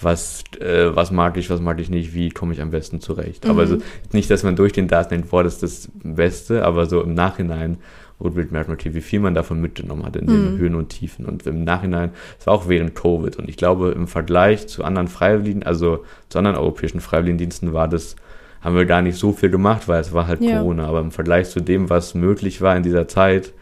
was, 0.00 0.42
äh, 0.60 0.94
was 0.94 1.10
mag 1.10 1.36
ich, 1.36 1.50
was 1.50 1.60
mag 1.60 1.78
ich 1.80 1.90
nicht, 1.90 2.14
wie 2.14 2.30
komme 2.30 2.52
ich 2.52 2.60
am 2.60 2.70
besten 2.70 3.00
zurecht. 3.00 3.46
Aber 3.46 3.64
Mhm. 3.64 3.68
so, 3.68 3.76
nicht, 4.12 4.30
dass 4.30 4.42
man 4.42 4.56
durch 4.56 4.72
den 4.72 4.88
denkt, 4.88 5.30
boah, 5.30 5.44
das 5.44 5.54
ist 5.54 5.62
das 5.62 5.88
Beste, 6.02 6.64
aber 6.64 6.86
so 6.86 7.02
im 7.02 7.14
Nachhinein 7.14 7.78
rückblickend 8.20 8.52
merkt 8.52 8.68
man, 8.68 8.78
wie 8.94 9.00
viel 9.00 9.20
man 9.20 9.34
davon 9.34 9.60
mitgenommen 9.60 10.04
hat 10.04 10.16
in 10.16 10.26
den 10.26 10.54
Mhm. 10.54 10.58
Höhen 10.58 10.74
und 10.76 10.88
Tiefen. 10.90 11.26
Und 11.26 11.46
im 11.46 11.64
Nachhinein, 11.64 12.10
es 12.38 12.46
war 12.46 12.54
auch 12.54 12.68
während 12.68 12.94
Covid. 12.94 13.36
Und 13.36 13.48
ich 13.48 13.56
glaube, 13.56 13.90
im 13.90 14.06
Vergleich 14.06 14.66
zu 14.68 14.84
anderen 14.84 15.08
Freiwilligen, 15.08 15.62
also 15.64 16.04
zu 16.28 16.38
anderen 16.38 16.56
europäischen 16.56 17.00
Freiwilligendiensten 17.00 17.72
war 17.72 17.88
das, 17.88 18.16
haben 18.60 18.76
wir 18.76 18.86
gar 18.86 19.02
nicht 19.02 19.18
so 19.18 19.32
viel 19.32 19.50
gemacht, 19.50 19.88
weil 19.88 20.00
es 20.00 20.12
war 20.12 20.28
halt 20.28 20.40
Ja. 20.40 20.58
Corona. 20.58 20.86
Aber 20.86 21.00
im 21.00 21.10
Vergleich 21.10 21.50
zu 21.50 21.60
dem, 21.60 21.90
was 21.90 22.14
möglich 22.14 22.60
war 22.60 22.76
in 22.76 22.84
dieser 22.84 23.08
Zeit, 23.08 23.52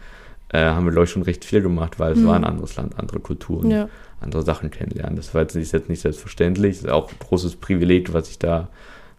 äh, 0.52 0.58
haben 0.64 0.84
wir, 0.84 0.92
glaube 0.92 1.04
ich, 1.04 1.10
schon 1.10 1.22
recht 1.22 1.44
viel 1.44 1.62
gemacht, 1.62 1.98
weil 1.98 2.12
es 2.12 2.18
Mhm. 2.18 2.26
war 2.26 2.34
ein 2.36 2.44
anderes 2.44 2.76
Land, 2.76 2.98
andere 2.98 3.20
Kulturen, 3.20 3.70
Ja. 3.70 3.88
Andere 4.20 4.42
Sachen 4.42 4.70
kennenlernen. 4.70 5.16
Das 5.16 5.34
war 5.34 5.42
jetzt 5.42 5.54
nicht, 5.56 5.72
jetzt 5.72 5.88
nicht 5.88 6.00
selbstverständlich. 6.00 6.76
Das 6.76 6.84
ist 6.84 6.90
auch 6.90 7.10
ein 7.10 7.16
großes 7.18 7.56
Privileg, 7.56 8.12
was 8.12 8.30
ich 8.30 8.38
da 8.38 8.68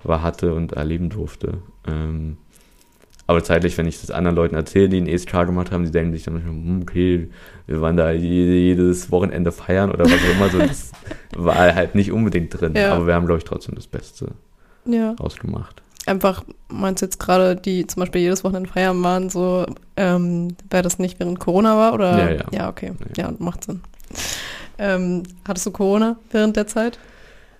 war, 0.03 0.21
hatte 0.21 0.53
und 0.53 0.73
erleben 0.73 1.09
durfte. 1.09 1.59
Ähm, 1.87 2.37
aber 3.27 3.43
zeitlich, 3.43 3.77
wenn 3.77 3.87
ich 3.87 4.01
das 4.01 4.11
anderen 4.11 4.35
Leuten 4.35 4.55
erzähle, 4.55 4.89
die 4.89 4.97
einen 4.97 5.07
ESK 5.07 5.31
gemacht 5.45 5.71
haben, 5.71 5.85
die 5.85 5.91
denken 5.91 6.11
sich 6.11 6.23
dann 6.23 6.33
manchmal, 6.33 6.53
hm, 6.53 6.81
okay, 6.81 7.29
wir 7.65 7.79
waren 7.81 7.95
da 7.95 8.11
jede, 8.11 8.53
jedes 8.53 9.09
Wochenende 9.11 9.51
feiern 9.51 9.91
oder 9.91 10.05
was 10.05 10.13
auch 10.13 10.35
immer. 10.35 10.49
So, 10.49 10.57
das 10.59 10.91
war 11.37 11.55
halt 11.73 11.95
nicht 11.95 12.11
unbedingt 12.11 12.59
drin. 12.59 12.73
Ja. 12.75 12.91
Aber 12.93 13.07
wir 13.07 13.13
haben, 13.13 13.25
glaube 13.25 13.37
ich, 13.37 13.45
trotzdem 13.45 13.75
das 13.75 13.87
Beste 13.87 14.31
Ja. 14.85 15.15
ausgemacht. 15.17 15.81
Einfach, 16.07 16.43
meinst 16.67 17.01
du 17.03 17.05
jetzt 17.05 17.19
gerade, 17.19 17.55
die 17.55 17.85
zum 17.87 18.01
Beispiel 18.01 18.21
jedes 18.21 18.43
Wochenende 18.43 18.69
feiern 18.69 19.01
waren, 19.03 19.29
so, 19.29 19.65
ähm, 19.95 20.49
wäre 20.69 20.83
das 20.83 20.97
nicht 20.99 21.19
während 21.19 21.39
Corona 21.39 21.77
war? 21.77 21.93
Oder? 21.93 22.17
Ja, 22.17 22.31
ja. 22.31 22.43
Ja, 22.51 22.69
okay. 22.69 22.93
Ja. 23.15 23.25
Ja, 23.29 23.33
macht 23.37 23.63
Sinn. 23.63 23.81
Ähm, 24.81 25.23
hattest 25.47 25.65
du 25.67 25.71
Corona 25.71 26.17
während 26.31 26.55
der 26.57 26.67
Zeit? 26.67 26.97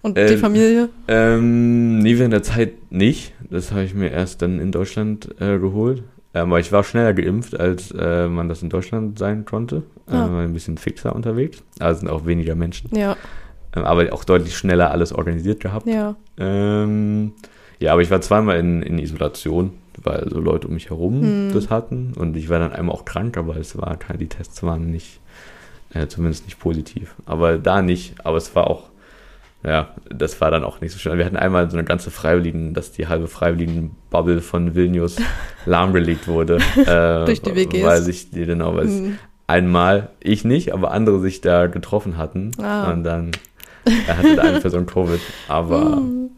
Und 0.01 0.17
die 0.17 0.21
Ähm, 0.21 0.39
Familie? 0.39 0.89
Ähm, 1.07 1.99
nee, 1.99 2.17
während 2.17 2.33
der 2.33 2.41
Zeit 2.43 2.73
nicht. 2.91 3.33
Das 3.49 3.71
habe 3.71 3.83
ich 3.83 3.93
mir 3.93 4.09
erst 4.11 4.41
dann 4.41 4.59
in 4.59 4.71
Deutschland 4.71 5.29
äh, 5.39 5.59
geholt. 5.59 6.03
Ähm, 6.33 6.47
aber 6.49 6.59
ich 6.59 6.71
war 6.71 6.83
schneller 6.83 7.13
geimpft, 7.13 7.59
als 7.59 7.91
äh, 7.91 8.27
man 8.27 8.49
das 8.49 8.63
in 8.63 8.69
Deutschland 8.69 9.19
sein 9.19 9.45
konnte. 9.45 9.83
Ah. 10.07 10.25
Ähm, 10.25 10.33
war 10.33 10.41
ein 10.41 10.53
bisschen 10.53 10.77
fixer 10.77 11.15
unterwegs. 11.15 11.61
Also 11.79 11.99
sind 11.99 12.09
auch 12.09 12.25
weniger 12.25 12.55
Menschen. 12.55 12.89
Ja, 12.95 13.15
Ähm, 13.75 13.83
aber 13.83 14.11
auch 14.11 14.23
deutlich 14.23 14.57
schneller 14.57 14.89
alles 14.91 15.13
organisiert 15.13 15.59
gehabt. 15.59 15.85
ja. 15.87 16.15
Ähm, 16.37 17.33
ja, 17.79 17.93
aber 17.93 18.01
ich 18.01 18.11
war 18.11 18.21
zweimal 18.21 18.59
in, 18.59 18.81
in 18.83 18.99
Isolation, 18.99 19.71
weil 20.03 20.27
so 20.29 20.39
Leute 20.39 20.67
um 20.67 20.73
mich 20.75 20.89
herum 20.89 21.21
Hm. 21.21 21.51
das 21.53 21.69
hatten. 21.69 22.13
Und 22.15 22.35
ich 22.37 22.49
war 22.49 22.59
dann 22.59 22.73
einmal 22.73 22.95
auch 22.95 23.05
krank, 23.05 23.37
aber 23.37 23.55
es 23.57 23.77
war 23.77 23.95
keine, 23.97 24.19
die 24.19 24.27
Tests 24.27 24.61
waren 24.63 24.89
nicht 24.91 25.19
Äh, 25.93 26.07
zumindest 26.07 26.45
nicht 26.45 26.59
positiv. 26.59 27.15
Aber 27.25 27.57
da 27.57 27.81
nicht. 27.81 28.15
Aber 28.23 28.37
es 28.37 28.55
war 28.55 28.67
auch, 28.67 28.89
ja, 29.63 29.93
das 30.09 30.39
war 30.41 30.51
dann 30.51 30.63
auch 30.63 30.81
nicht 30.81 30.91
so 30.93 30.99
schön. 30.99 31.17
Wir 31.17 31.25
hatten 31.25 31.37
einmal 31.37 31.69
so 31.69 31.77
eine 31.77 31.85
ganze 31.85 32.11
Freiwilligen, 32.11 32.73
dass 32.73 32.91
die 32.91 33.07
halbe 33.07 33.27
Freiwilligen-Bubble 33.27 34.41
von 34.41 34.75
Vilnius 34.75 35.17
lahmgelegt 35.65 36.27
wurde. 36.27 36.59
Äh, 36.77 37.25
Durch 37.25 37.41
die 37.41 37.55
WGs. 37.55 37.83
Weil 37.83 38.01
sich, 38.01 38.31
genau, 38.31 38.75
weil 38.75 38.87
hm. 38.87 39.19
einmal, 39.47 40.09
ich 40.19 40.45
nicht, 40.45 40.73
aber 40.73 40.91
andere 40.91 41.19
sich 41.19 41.41
da 41.41 41.67
getroffen 41.67 42.17
hatten. 42.17 42.51
Ah. 42.61 42.91
Und 42.91 43.03
dann 43.03 43.31
er 43.85 44.17
hatte 44.17 44.35
da 44.35 44.43
eine 44.43 44.59
Person 44.61 44.85
Covid. 44.85 45.19
Aber 45.47 45.97
hm. 45.97 46.29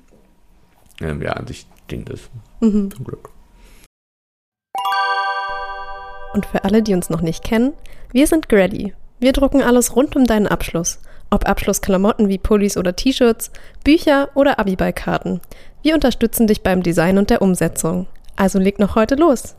ähm, 1.01 1.21
ja, 1.21 1.33
an 1.33 1.47
sich 1.47 1.67
ging 1.87 2.05
das. 2.05 2.29
Mhm. 2.61 2.91
Zum 2.91 3.03
Glück. 3.03 3.29
Und 6.33 6.45
für 6.45 6.63
alle, 6.63 6.81
die 6.81 6.93
uns 6.93 7.09
noch 7.09 7.21
nicht 7.21 7.43
kennen, 7.43 7.73
wir 8.11 8.25
sind 8.27 8.49
Grady. 8.49 8.93
Wir 9.24 9.32
drucken 9.32 9.61
alles 9.61 9.95
rund 9.95 10.17
um 10.17 10.26
deinen 10.26 10.47
Abschluss. 10.47 10.99
Ob 11.30 11.47
Abschlussklamotten 11.47 12.28
wie 12.28 12.38
Pullis 12.38 12.76
oder 12.76 12.93
T-Shirts, 12.93 13.51
Bücher 13.86 14.28
oder 14.36 14.59
Abiballkarten. 14.59 15.39
Wir 15.82 15.93
unterstützen 15.93 16.45
dich 16.45 16.61
beim 16.61 16.84
Design 16.84 17.17
und 17.17 17.30
der 17.30 17.41
Umsetzung. 17.41 18.07
Also 18.36 18.59
leg 18.59 18.80
noch 18.80 18.95
heute 18.95 19.15
los. 19.15 19.55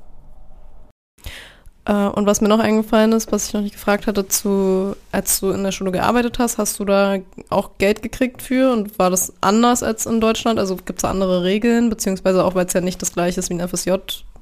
Äh, 1.86 1.94
und 1.94 2.26
was 2.26 2.42
mir 2.42 2.48
noch 2.48 2.58
eingefallen 2.58 3.12
ist, 3.12 3.32
was 3.32 3.46
ich 3.46 3.54
noch 3.54 3.62
nicht 3.62 3.72
gefragt 3.72 4.06
hatte, 4.06 4.28
zu, 4.28 4.96
als 5.12 5.40
du 5.40 5.50
in 5.50 5.64
der 5.64 5.72
Schule 5.72 5.92
gearbeitet 5.92 6.38
hast, 6.38 6.58
hast 6.58 6.78
du 6.78 6.84
da 6.84 7.20
auch 7.48 7.78
Geld 7.78 8.02
gekriegt 8.02 8.42
für 8.42 8.70
und 8.70 8.98
war 8.98 9.08
das 9.08 9.32
anders 9.40 9.82
als 9.82 10.04
in 10.04 10.20
Deutschland? 10.20 10.58
Also 10.58 10.76
gibt 10.76 10.98
es 10.98 11.02
da 11.04 11.10
andere 11.10 11.42
Regeln, 11.42 11.88
beziehungsweise 11.88 12.44
auch 12.44 12.54
weil 12.54 12.66
es 12.66 12.74
ja 12.74 12.82
nicht 12.82 13.00
das 13.00 13.14
gleiche 13.14 13.40
ist 13.40 13.48
wie 13.48 13.54
ein 13.54 13.66
FSJ? 13.66 13.92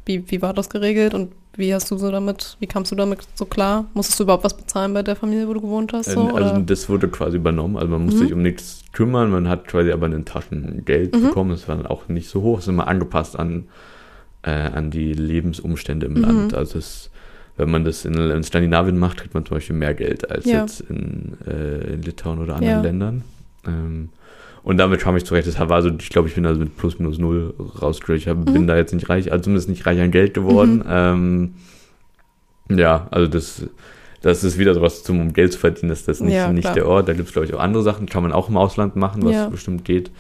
Wie, 0.05 0.31
wie 0.31 0.43
war 0.43 0.53
das 0.53 0.69
geregelt 0.69 1.15
und 1.15 1.33
wie 1.57 1.75
hast 1.75 1.91
du 1.91 1.99
so 1.99 2.11
damit, 2.11 2.57
wie 2.61 2.67
kamst 2.67 2.91
du 2.93 2.97
damit 2.97 3.21
so 3.35 3.45
klar? 3.45 3.87
Musstest 3.95 4.19
du 4.19 4.25
überhaupt 4.25 4.45
was 4.45 4.57
bezahlen 4.57 4.95
bei 4.95 5.03
der 5.03 5.17
Familie, 5.17 5.47
wo 5.47 5.55
du 5.55 5.61
gewohnt 5.61 5.93
hast? 5.93 6.11
So, 6.11 6.35
also 6.35 6.59
das 6.61 6.89
wurde 6.89 7.09
quasi 7.09 7.37
übernommen, 7.37 7.77
also 7.77 7.89
man 7.89 8.05
musste 8.05 8.21
mhm. 8.21 8.25
sich 8.25 8.33
um 8.33 8.43
nichts 8.43 8.83
kümmern, 8.93 9.31
man 9.31 9.49
hat 9.49 9.69
quasi 9.69 9.93
aber 9.93 10.07
ein 10.07 10.25
Taschengeld 10.25 11.15
mhm. 11.15 11.23
bekommen, 11.29 11.51
das 11.51 11.69
war 11.69 11.77
dann 11.77 11.87
auch 11.87 12.09
nicht 12.09 12.29
so 12.29 12.43
hoch, 12.43 12.59
es 12.59 12.65
ist 12.65 12.69
immer 12.69 12.89
angepasst 12.89 13.39
an, 13.39 13.69
äh, 14.43 14.51
an 14.51 14.91
die 14.91 15.13
Lebensumstände 15.13 16.07
im 16.07 16.15
mhm. 16.15 16.23
Land. 16.23 16.55
Also 16.55 16.79
es 16.79 17.11
wenn 17.57 17.71
man 17.71 17.85
das 17.85 18.05
in, 18.05 18.15
in, 18.15 18.43
Skandinavien 18.43 18.99
macht, 18.99 19.19
kriegt 19.19 19.35
man 19.35 19.45
zum 19.45 19.57
Beispiel 19.57 19.77
mehr 19.77 19.95
Geld 19.95 20.31
als 20.31 20.47
ja. 20.47 20.63
jetzt 20.63 20.81
in, 20.81 21.37
äh, 21.47 21.95
in, 21.95 22.03
Litauen 22.03 22.39
oder 22.39 22.55
anderen 22.55 22.77
ja. 22.77 22.81
Ländern. 22.81 23.25
Ähm, 23.67 24.09
und 24.65 24.77
damit 24.79 25.01
kam 25.01 25.17
ich 25.17 25.25
zurecht. 25.25 25.49
Das 25.49 25.59
war 25.59 25.71
also, 25.73 25.91
ich 25.91 26.11
glaube, 26.11 26.29
ich 26.29 26.35
bin 26.35 26.47
also 26.47 26.61
mit 26.61 26.77
plus 26.77 26.99
minus 26.99 27.19
null 27.19 27.55
rausgekommen. 27.81 28.19
Ich 28.19 28.27
mhm. 28.27 28.53
bin 28.53 28.67
da 28.67 28.77
jetzt 28.77 28.93
nicht 28.95 29.09
reich, 29.09 29.33
also 29.33 29.45
zumindest 29.45 29.69
nicht 29.69 29.87
reich 29.87 30.01
an 30.01 30.11
Geld 30.11 30.35
geworden. 30.35 30.77
Mhm. 30.79 30.85
Ähm, 30.89 31.55
ja, 32.79 33.09
also 33.11 33.27
das, 33.27 33.67
das 34.23 34.45
ist 34.45 34.59
wieder 34.59 34.75
sowas 34.75 35.03
zum, 35.03 35.21
um 35.21 35.33
Geld 35.33 35.53
zu 35.53 35.59
verdienen, 35.59 35.89
das 35.89 36.01
ist 36.01 36.09
das 36.09 36.21
nicht, 36.21 36.35
ja, 36.35 36.53
nicht 36.53 36.75
der 36.75 36.87
Ort. 36.87 37.09
Da 37.09 37.13
gibt 37.13 37.29
es, 37.29 37.33
glaube 37.33 37.47
ich, 37.47 37.55
auch 37.55 37.61
andere 37.61 37.83
Sachen, 37.83 38.07
kann 38.07 38.23
man 38.23 38.33
auch 38.33 38.49
im 38.49 38.57
Ausland 38.57 38.97
machen, 38.97 39.25
was 39.25 39.35
ja. 39.35 39.49
bestimmt 39.49 39.85
geht. 39.85 40.11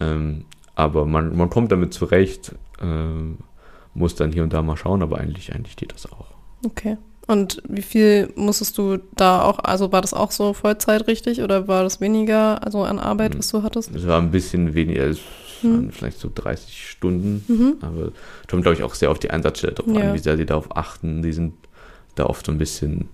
Ähm, 0.00 0.44
aber 0.74 1.06
man, 1.06 1.36
man 1.36 1.50
kommt 1.50 1.72
damit 1.72 1.94
zurecht, 1.94 2.54
äh, 2.80 2.84
muss 3.94 4.14
dann 4.14 4.32
hier 4.32 4.42
und 4.42 4.52
da 4.52 4.62
mal 4.62 4.76
schauen, 4.76 5.02
aber 5.02 5.18
eigentlich, 5.18 5.54
eigentlich 5.54 5.76
geht 5.76 5.92
das 5.92 6.10
auch. 6.10 6.26
Okay. 6.64 6.96
Und 7.28 7.62
wie 7.68 7.82
viel 7.82 8.32
musstest 8.36 8.78
du 8.78 8.96
da 9.14 9.42
auch, 9.42 9.58
also 9.58 9.92
war 9.92 10.00
das 10.00 10.14
auch 10.14 10.30
so 10.30 10.54
Vollzeit 10.54 11.06
richtig 11.08 11.42
oder 11.42 11.68
war 11.68 11.82
das 11.82 12.00
weniger, 12.00 12.64
also 12.64 12.84
an 12.84 12.98
Arbeit, 12.98 13.36
was 13.36 13.48
du 13.48 13.62
hattest? 13.62 13.94
Es 13.94 14.06
war 14.06 14.18
ein 14.18 14.30
bisschen 14.30 14.72
weniger, 14.72 15.04
es 15.04 15.20
hm. 15.60 15.74
waren 15.74 15.92
vielleicht 15.92 16.20
so 16.20 16.30
30 16.34 16.88
Stunden, 16.90 17.44
mhm. 17.46 17.76
aber 17.82 18.12
kommt, 18.48 18.62
glaube 18.62 18.76
ich, 18.76 18.82
auch 18.82 18.94
sehr 18.94 19.10
auf 19.10 19.18
die 19.18 19.30
Einsatzstelle 19.30 19.74
drauf 19.74 19.94
ja. 19.94 20.08
an, 20.08 20.14
wie 20.14 20.18
sehr 20.18 20.38
sie 20.38 20.46
darauf 20.46 20.74
achten. 20.74 21.20
Die 21.20 21.34
sind 21.34 21.52
da 22.14 22.24
oft 22.24 22.46
so 22.46 22.52
ein 22.52 22.56
bisschen, 22.56 23.10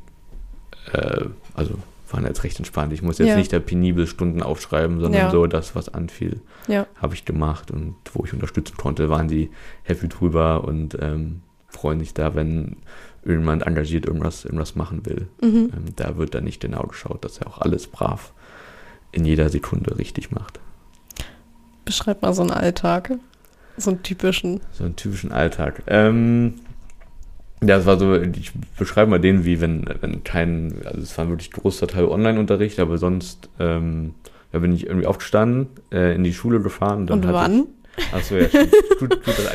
äh, 0.92 1.24
also 1.54 1.74
waren 2.12 2.24
jetzt 2.24 2.44
recht 2.44 2.58
entspannt. 2.58 2.92
Ich 2.92 3.02
muss 3.02 3.18
jetzt 3.18 3.30
ja. 3.30 3.36
nicht 3.36 3.52
da 3.52 3.58
penibel 3.58 4.06
Stunden 4.06 4.42
aufschreiben, 4.42 5.00
sondern 5.00 5.22
ja. 5.22 5.30
so 5.32 5.48
das, 5.48 5.74
was 5.74 5.88
anfiel, 5.88 6.40
habe 6.68 7.14
ich 7.14 7.24
gemacht 7.24 7.72
und 7.72 7.96
wo 8.12 8.24
ich 8.24 8.32
unterstützen 8.32 8.76
konnte, 8.76 9.10
waren 9.10 9.26
die 9.26 9.50
happy 9.82 10.08
drüber 10.08 10.62
und 10.62 10.96
ähm, 11.00 11.40
freuen 11.66 11.98
sich 11.98 12.14
da, 12.14 12.36
wenn 12.36 12.76
irgendjemand 13.24 13.66
engagiert 13.66 14.06
irgendwas, 14.06 14.44
irgendwas 14.44 14.74
machen 14.74 15.04
will. 15.06 15.28
Mhm. 15.40 15.70
Ähm, 15.74 15.84
da 15.96 16.16
wird 16.16 16.34
dann 16.34 16.44
nicht 16.44 16.60
genau 16.60 16.82
geschaut, 16.82 17.24
dass 17.24 17.38
er 17.38 17.46
auch 17.46 17.60
alles 17.60 17.86
brav 17.86 18.32
in 19.12 19.24
jeder 19.24 19.48
Sekunde 19.48 19.98
richtig 19.98 20.30
macht. 20.30 20.60
Beschreib 21.84 22.22
mal 22.22 22.32
so 22.32 22.42
einen 22.42 22.50
Alltag. 22.50 23.12
So 23.76 23.90
einen 23.90 24.02
typischen. 24.02 24.60
So 24.72 24.84
einen 24.84 24.96
typischen 24.96 25.32
Alltag. 25.32 25.82
Ähm, 25.86 26.54
ja, 27.62 27.78
es 27.78 27.86
war 27.86 27.98
so, 27.98 28.14
ich 28.14 28.52
beschreibe 28.78 29.10
mal 29.10 29.20
den, 29.20 29.44
wie 29.44 29.60
wenn, 29.60 29.84
wenn 30.00 30.24
kein, 30.24 30.74
also 30.84 31.00
es 31.00 31.16
war 31.16 31.28
wirklich 31.28 31.50
großer 31.50 31.86
Teil 31.86 32.04
Online-Unterricht, 32.04 32.78
aber 32.78 32.98
sonst 32.98 33.48
ähm, 33.58 34.14
da 34.52 34.60
bin 34.60 34.72
ich 34.72 34.86
irgendwie 34.86 35.06
aufgestanden, 35.06 35.68
äh, 35.90 36.14
in 36.14 36.22
die 36.22 36.32
Schule 36.32 36.60
gefahren. 36.60 37.00
Und, 37.00 37.10
und 37.10 37.32
wann? 37.32 37.66
achso, 38.12 38.36
ja, 38.36 38.46
gut, 38.46 38.70
gut, 39.00 39.24
gut, 39.24 39.50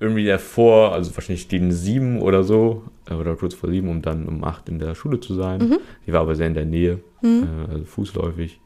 irgendwie 0.00 0.26
davor, 0.26 0.92
also 0.92 1.14
wahrscheinlich 1.16 1.48
gegen 1.48 1.72
sieben 1.72 2.20
oder 2.20 2.44
so, 2.44 2.84
äh, 3.10 3.14
oder 3.14 3.36
kurz 3.36 3.54
vor 3.54 3.70
sieben, 3.70 3.88
um 3.88 4.02
dann 4.02 4.26
um 4.26 4.44
acht 4.44 4.68
in 4.68 4.78
der 4.78 4.94
Schule 4.94 5.20
zu 5.20 5.34
sein. 5.34 5.60
Mhm. 5.60 5.78
Die 6.06 6.12
war 6.12 6.20
aber 6.20 6.36
sehr 6.36 6.46
in 6.46 6.54
der 6.54 6.64
Nähe, 6.64 7.00
mhm. 7.22 7.44
äh, 7.68 7.72
also 7.72 7.84
fußläufig. 7.84 8.60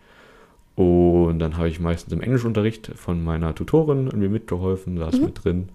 Und 0.74 1.38
dann 1.38 1.56
habe 1.58 1.68
ich 1.68 1.80
meistens 1.80 2.12
im 2.12 2.22
Englischunterricht 2.22 2.92
von 2.96 3.22
meiner 3.22 3.54
Tutorin 3.54 4.06
irgendwie 4.06 4.28
mitgeholfen, 4.28 4.96
saß 4.98 5.18
mhm. 5.18 5.24
mit 5.24 5.44
drin. 5.44 5.68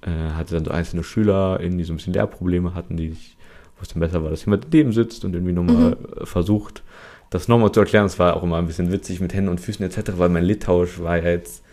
Äh, 0.00 0.32
hatte 0.34 0.54
dann 0.54 0.64
so 0.64 0.70
einzelne 0.70 1.02
Schüler, 1.02 1.58
die 1.58 1.82
so 1.82 1.92
ein 1.92 1.96
bisschen 1.96 2.12
Lehrprobleme 2.12 2.74
hatten, 2.74 2.96
die 2.96 3.08
ich, 3.08 3.36
wo 3.76 3.82
es 3.82 3.88
dann 3.88 4.00
besser 4.00 4.22
war, 4.22 4.30
dass 4.30 4.44
jemand 4.44 4.72
neben 4.72 4.92
sitzt 4.92 5.24
und 5.24 5.34
irgendwie 5.34 5.52
nochmal 5.52 5.90
mhm. 5.90 6.24
versucht, 6.24 6.84
das 7.30 7.48
nochmal 7.48 7.72
zu 7.72 7.80
erklären. 7.80 8.06
Es 8.06 8.18
war 8.18 8.36
auch 8.36 8.44
immer 8.44 8.58
ein 8.58 8.66
bisschen 8.66 8.92
witzig 8.92 9.20
mit 9.20 9.34
Händen 9.34 9.50
und 9.50 9.60
Füßen 9.60 9.84
etc., 9.84 10.12
weil 10.16 10.28
mein 10.28 10.44
Litauisch 10.44 11.00
war 11.00 11.16
ja 11.18 11.30
jetzt 11.30 11.64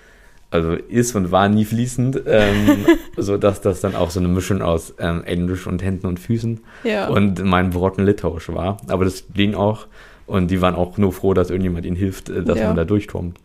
also 0.55 0.73
ist 0.73 1.15
und 1.15 1.31
war 1.31 1.47
nie 1.49 1.65
fließend, 1.65 2.21
ähm, 2.25 2.85
so 3.17 3.37
dass 3.37 3.61
das 3.61 3.81
dann 3.81 3.95
auch 3.95 4.09
so 4.09 4.19
eine 4.19 4.29
Mischung 4.29 4.61
aus 4.61 4.93
ähm, 4.99 5.23
Englisch 5.23 5.67
und 5.67 5.83
Händen 5.83 6.07
und 6.07 6.19
Füßen 6.19 6.61
ja. 6.83 7.07
und 7.07 7.43
mein 7.43 7.69
Brocken 7.69 8.05
Litauisch 8.05 8.49
war. 8.49 8.77
Aber 8.87 9.05
das 9.05 9.25
ging 9.33 9.53
auch 9.53 9.87
und 10.27 10.49
die 10.49 10.61
waren 10.61 10.75
auch 10.75 10.97
nur 10.97 11.13
froh, 11.13 11.33
dass 11.33 11.49
irgendjemand 11.49 11.85
ihnen 11.85 11.95
hilft, 11.95 12.29
äh, 12.29 12.43
dass 12.43 12.59
ja. 12.59 12.67
man 12.67 12.75
da 12.75 12.85
durchkommt. 12.85 13.39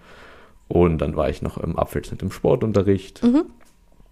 Und 0.68 0.98
dann 0.98 1.16
war 1.16 1.28
ich 1.28 1.42
noch 1.42 1.58
im 1.58 1.76
Abwechselnd 1.76 2.22
im 2.22 2.30
Sportunterricht, 2.30 3.22
mhm. 3.24 3.42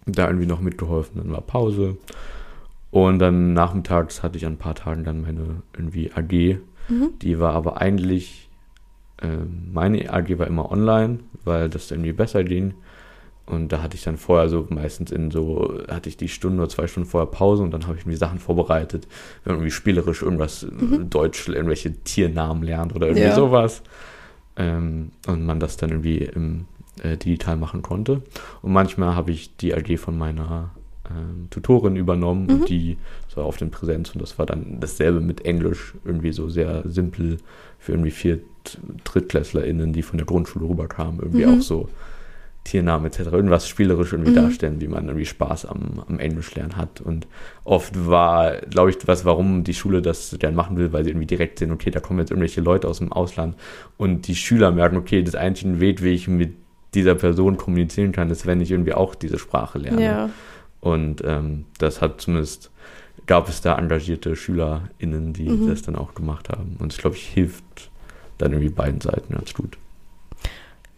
da 0.06 0.26
irgendwie 0.26 0.46
noch 0.46 0.60
mitgeholfen, 0.60 1.22
dann 1.22 1.32
war 1.32 1.40
Pause. 1.40 1.96
Und 2.90 3.18
dann 3.18 3.52
nachmittags 3.52 4.22
hatte 4.22 4.38
ich 4.38 4.46
an 4.46 4.54
ein 4.54 4.58
paar 4.58 4.74
Tagen 4.74 5.04
dann 5.04 5.22
meine 5.22 5.62
irgendwie 5.76 6.10
AG. 6.12 6.58
Mhm. 6.88 7.10
Die 7.22 7.38
war 7.38 7.54
aber 7.54 7.80
eigentlich, 7.80 8.48
äh, 9.22 9.28
meine 9.72 10.12
AG 10.12 10.38
war 10.38 10.46
immer 10.46 10.72
online, 10.72 11.20
weil 11.44 11.68
das 11.68 11.90
irgendwie 11.90 12.12
besser 12.12 12.44
ging. 12.44 12.74
Und 13.48 13.72
da 13.72 13.82
hatte 13.82 13.96
ich 13.96 14.04
dann 14.04 14.18
vorher 14.18 14.48
so 14.48 14.66
meistens 14.68 15.10
in 15.10 15.30
so, 15.30 15.80
hatte 15.88 16.10
ich 16.10 16.18
die 16.18 16.28
Stunde 16.28 16.58
oder 16.58 16.68
zwei 16.68 16.86
Stunden 16.86 17.08
vorher 17.08 17.30
Pause 17.30 17.62
und 17.62 17.70
dann 17.70 17.86
habe 17.86 17.96
ich 17.96 18.04
mir 18.04 18.16
Sachen 18.16 18.38
vorbereitet, 18.38 19.08
wenn 19.42 19.52
man 19.52 19.60
irgendwie 19.60 19.70
spielerisch 19.70 20.22
irgendwas 20.22 20.66
mhm. 20.70 21.08
Deutsch, 21.08 21.48
irgendwelche 21.48 21.94
Tiernamen 21.94 22.62
lernt 22.62 22.94
oder 22.94 23.06
irgendwie 23.06 23.28
ja. 23.28 23.34
sowas. 23.34 23.82
Ähm, 24.56 25.12
und 25.26 25.46
man 25.46 25.60
das 25.60 25.78
dann 25.78 25.90
irgendwie 25.90 26.18
im, 26.18 26.66
äh, 27.02 27.16
digital 27.16 27.56
machen 27.56 27.80
konnte. 27.80 28.22
Und 28.60 28.72
manchmal 28.72 29.14
habe 29.14 29.30
ich 29.30 29.56
die 29.56 29.74
AG 29.74 29.96
von 29.96 30.18
meiner 30.18 30.70
ähm, 31.08 31.48
Tutorin 31.48 31.96
übernommen 31.96 32.44
mhm. 32.44 32.50
und 32.50 32.68
die 32.68 32.98
so 33.28 33.40
auf 33.40 33.56
den 33.56 33.70
Präsenz 33.70 34.10
und 34.10 34.20
das 34.20 34.38
war 34.38 34.44
dann 34.44 34.78
dasselbe 34.80 35.20
mit 35.20 35.46
Englisch, 35.46 35.94
irgendwie 36.04 36.32
so 36.32 36.50
sehr 36.50 36.82
simpel 36.86 37.38
für 37.78 37.92
irgendwie 37.92 38.10
vier 38.10 38.40
DrittklässlerInnen, 39.04 39.94
die 39.94 40.02
von 40.02 40.18
der 40.18 40.26
Grundschule 40.26 40.68
rüberkamen, 40.68 41.20
irgendwie 41.20 41.46
mhm. 41.46 41.58
auch 41.58 41.62
so 41.62 41.88
Tiernamen 42.68 43.06
etc. 43.06 43.32
irgendwas 43.32 43.68
spielerisch 43.68 44.12
irgendwie 44.12 44.32
mhm. 44.32 44.36
darstellen, 44.36 44.80
wie 44.80 44.88
man 44.88 45.06
irgendwie 45.06 45.24
Spaß 45.24 45.66
am, 45.66 46.04
am 46.06 46.18
Englischlernen 46.18 46.76
hat. 46.76 47.00
Und 47.00 47.26
oft 47.64 48.06
war, 48.06 48.56
glaube 48.58 48.90
ich, 48.90 48.96
was, 49.06 49.24
warum 49.24 49.64
die 49.64 49.74
Schule 49.74 50.02
das 50.02 50.36
gern 50.38 50.54
machen 50.54 50.76
will, 50.76 50.92
weil 50.92 51.04
sie 51.04 51.10
irgendwie 51.10 51.26
direkt 51.26 51.58
sehen, 51.58 51.72
okay, 51.72 51.90
da 51.90 52.00
kommen 52.00 52.18
jetzt 52.20 52.30
irgendwelche 52.30 52.60
Leute 52.60 52.88
aus 52.88 52.98
dem 52.98 53.12
Ausland 53.12 53.56
und 53.96 54.28
die 54.28 54.34
Schüler 54.34 54.70
merken, 54.70 54.96
okay, 54.96 55.22
das 55.22 55.34
einzige 55.34 55.80
Weg, 55.80 56.02
wie 56.02 56.10
ich 56.10 56.28
mit 56.28 56.52
dieser 56.94 57.14
Person 57.14 57.56
kommunizieren 57.56 58.12
kann, 58.12 58.30
ist, 58.30 58.46
wenn 58.46 58.60
ich 58.60 58.70
irgendwie 58.70 58.94
auch 58.94 59.14
diese 59.14 59.38
Sprache 59.38 59.78
lerne. 59.78 60.02
Ja. 60.02 60.30
Und 60.80 61.22
ähm, 61.24 61.64
das 61.78 62.00
hat 62.00 62.20
zumindest, 62.20 62.70
gab 63.26 63.48
es 63.48 63.60
da 63.60 63.76
engagierte 63.76 64.36
SchülerInnen, 64.36 65.32
die 65.32 65.48
mhm. 65.48 65.68
das 65.68 65.82
dann 65.82 65.96
auch 65.96 66.14
gemacht 66.14 66.48
haben. 66.50 66.76
Und 66.78 66.92
ich 66.92 66.98
glaube, 66.98 67.16
ich 67.16 67.26
hilft 67.26 67.90
dann 68.38 68.52
irgendwie 68.52 68.72
beiden 68.72 69.00
Seiten 69.00 69.34
ganz 69.34 69.54
gut. 69.54 69.78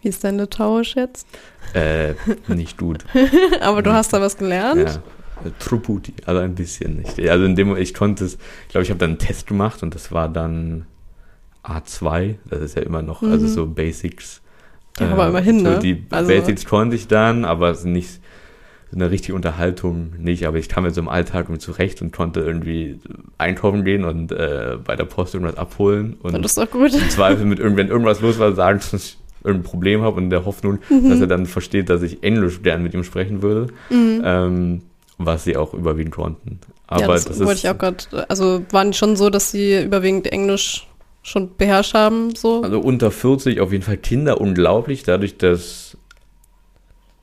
Wie 0.03 0.09
ist 0.09 0.25
dein 0.25 0.39
Litauisch 0.39 0.97
jetzt? 0.97 1.27
Äh, 1.75 2.15
nicht 2.49 2.79
gut. 2.79 3.05
Aber 3.61 3.83
du 3.83 3.93
hast 3.93 4.13
da 4.13 4.21
was 4.21 4.37
gelernt? 4.37 4.81
Ja. 4.81 5.51
Truputi, 5.59 6.13
also 6.27 6.41
ein 6.41 6.55
bisschen 6.55 6.97
nicht. 6.97 7.19
Also 7.29 7.45
in 7.45 7.57
dem 7.57 7.75
ich 7.77 7.95
konnte 7.95 8.25
es, 8.25 8.35
ich 8.35 8.69
glaube, 8.69 8.85
ich 8.85 8.91
habe 8.91 8.99
dann 8.99 9.11
einen 9.11 9.19
Test 9.19 9.47
gemacht 9.47 9.83
und 9.83 9.95
das 9.95 10.13
war 10.13 10.29
dann 10.29 10.87
A2, 11.65 12.37
das 12.49 12.61
ist 12.61 12.77
ja 12.77 12.83
immer 12.83 13.01
noch, 13.03 13.23
also 13.23 13.27
mhm. 13.27 13.33
also 13.33 13.47
so 13.47 13.67
Basics. 13.67 14.43
Ja, 14.99 15.09
aber 15.09 15.27
äh, 15.27 15.29
immerhin, 15.31 15.61
so 15.61 15.71
ne? 15.71 15.79
Die 15.79 16.05
also. 16.11 16.29
Basics 16.29 16.67
konnte 16.67 16.97
ich 16.97 17.09
dann, 17.09 17.45
aber 17.45 17.75
nicht 17.85 18.21
eine 18.93 19.11
richtige 19.11 19.35
Unterhaltung 19.35 20.15
nicht, 20.19 20.47
aber 20.47 20.59
ich 20.59 20.69
kam 20.69 20.85
jetzt 20.85 20.99
im 20.99 21.09
Alltag 21.09 21.45
irgendwie 21.47 21.61
zurecht 21.61 22.03
und 22.03 22.13
konnte 22.13 22.41
irgendwie 22.41 22.99
einkaufen 23.39 23.85
gehen 23.85 24.05
und 24.05 24.33
äh, 24.33 24.79
bei 24.85 24.97
der 24.97 25.05
Post 25.05 25.35
irgendwas 25.35 25.57
abholen. 25.57 26.17
Und 26.23 26.33
das 26.33 26.53
ist 26.53 26.59
doch 26.59 26.71
gut. 26.71 26.93
Im 26.93 27.09
Zweifel 27.09 27.47
mit 27.47 27.61
irgendwann 27.61 27.89
irgendwas 27.89 28.21
los 28.21 28.39
war, 28.41 28.53
sagen, 28.53 28.81
irgendein 29.45 29.69
Problem 29.71 30.03
habe 30.03 30.17
und 30.17 30.25
in 30.25 30.31
der 30.31 30.45
Hoffnung, 30.45 30.79
mhm. 30.89 31.11
dass 31.11 31.21
er 31.21 31.27
dann 31.27 31.47
versteht, 31.47 31.89
dass 31.89 32.03
ich 32.03 32.23
Englisch 32.23 32.63
gern 32.63 32.83
mit 32.83 32.95
ihm 32.95 33.05
sprechen 33.05 33.43
würde. 33.43 33.73
Mhm. 33.91 34.23
Ähm, 34.25 34.83
was 35.23 35.45
sie 35.45 35.57
auch 35.57 35.75
überwiegend 35.75 36.15
konnten. 36.15 36.61
Aber 36.87 37.03
ja, 37.03 37.07
das, 37.09 37.27
das 37.27 37.41
wollte 37.41 37.59
ich 37.59 37.69
auch 37.69 37.79
gerade, 37.79 38.05
also 38.29 38.63
waren 38.71 38.93
schon 38.93 39.17
so, 39.17 39.29
dass 39.31 39.51
sie 39.51 39.83
überwiegend 39.83 40.27
Englisch 40.33 40.89
schon 41.23 41.55
beherrscht 41.57 41.95
haben, 41.95 42.35
so? 42.35 42.63
Also 42.63 42.81
unter 42.81 43.11
40 43.11 43.61
auf 43.61 43.71
jeden 43.71 43.85
Fall 43.85 43.99
Kinder 43.99 44.41
unglaublich, 44.41 45.03
dadurch, 45.03 45.37
dass 45.37 45.97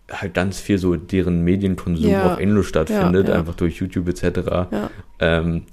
halt 0.10 0.34
ganz 0.36 0.60
viel 0.60 0.78
so 0.78 0.96
deren 0.96 1.44
Medienkonsum 1.44 2.10
ja. 2.10 2.34
auf 2.34 2.40
Englisch 2.40 2.68
stattfindet, 2.68 3.28
ja. 3.28 3.36
einfach 3.36 3.56
durch 3.56 3.78
YouTube 3.78 4.08
etc. 4.08 4.70
Ähm, 5.20 5.64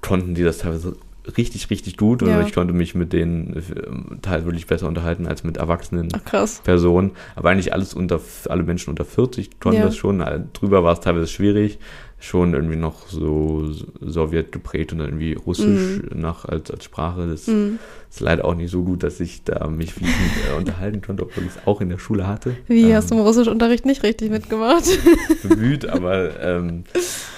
konnten 0.00 0.34
die 0.34 0.44
das 0.44 0.58
teilweise 0.58 0.96
richtig, 1.36 1.70
richtig 1.70 1.96
gut 1.96 2.22
und 2.22 2.46
ich 2.46 2.52
konnte 2.52 2.72
mich 2.72 2.94
mit 2.94 3.12
denen 3.12 3.56
äh, 3.56 4.20
teilweise 4.22 4.46
wirklich 4.46 4.66
besser 4.66 4.88
unterhalten 4.88 5.26
als 5.26 5.44
mit 5.44 5.56
erwachsenen 5.56 6.08
Ach, 6.12 6.62
Personen. 6.64 7.12
Aber 7.36 7.50
eigentlich 7.50 7.72
alles 7.72 7.94
unter, 7.94 8.20
alle 8.48 8.62
Menschen 8.62 8.90
unter 8.90 9.04
40 9.04 9.60
konnten 9.60 9.82
das 9.82 9.96
schon. 9.96 10.24
Drüber 10.52 10.84
war 10.84 10.92
es 10.92 11.00
teilweise 11.00 11.26
schwierig 11.26 11.78
schon 12.20 12.52
irgendwie 12.52 12.76
noch 12.76 13.08
so 13.08 13.72
Sowjet 14.00 14.52
geprägt 14.52 14.92
und 14.92 15.00
irgendwie 15.00 15.32
Russisch 15.32 16.02
mm. 16.02 16.20
nach 16.20 16.44
als, 16.44 16.70
als 16.70 16.84
Sprache. 16.84 17.26
Das 17.26 17.46
mm. 17.46 17.78
ist 18.10 18.20
leider 18.20 18.44
auch 18.44 18.54
nicht 18.54 18.70
so 18.70 18.82
gut, 18.82 19.02
dass 19.02 19.20
ich 19.20 19.42
da 19.42 19.66
mich 19.68 19.94
fließend 19.94 20.30
äh, 20.50 20.58
unterhalten 20.58 21.00
konnte, 21.00 21.22
obwohl 21.22 21.44
ich 21.44 21.50
es 21.50 21.66
auch 21.66 21.80
in 21.80 21.88
der 21.88 21.98
Schule 21.98 22.26
hatte. 22.26 22.54
Wie, 22.66 22.90
ähm, 22.90 22.94
hast 22.94 23.10
du 23.10 23.14
im 23.14 23.22
Russischunterricht 23.22 23.86
nicht 23.86 24.02
richtig 24.02 24.30
mitgemacht? 24.30 24.84
Bemüht, 25.42 25.86
aber 25.86 26.38
ähm, 26.42 26.84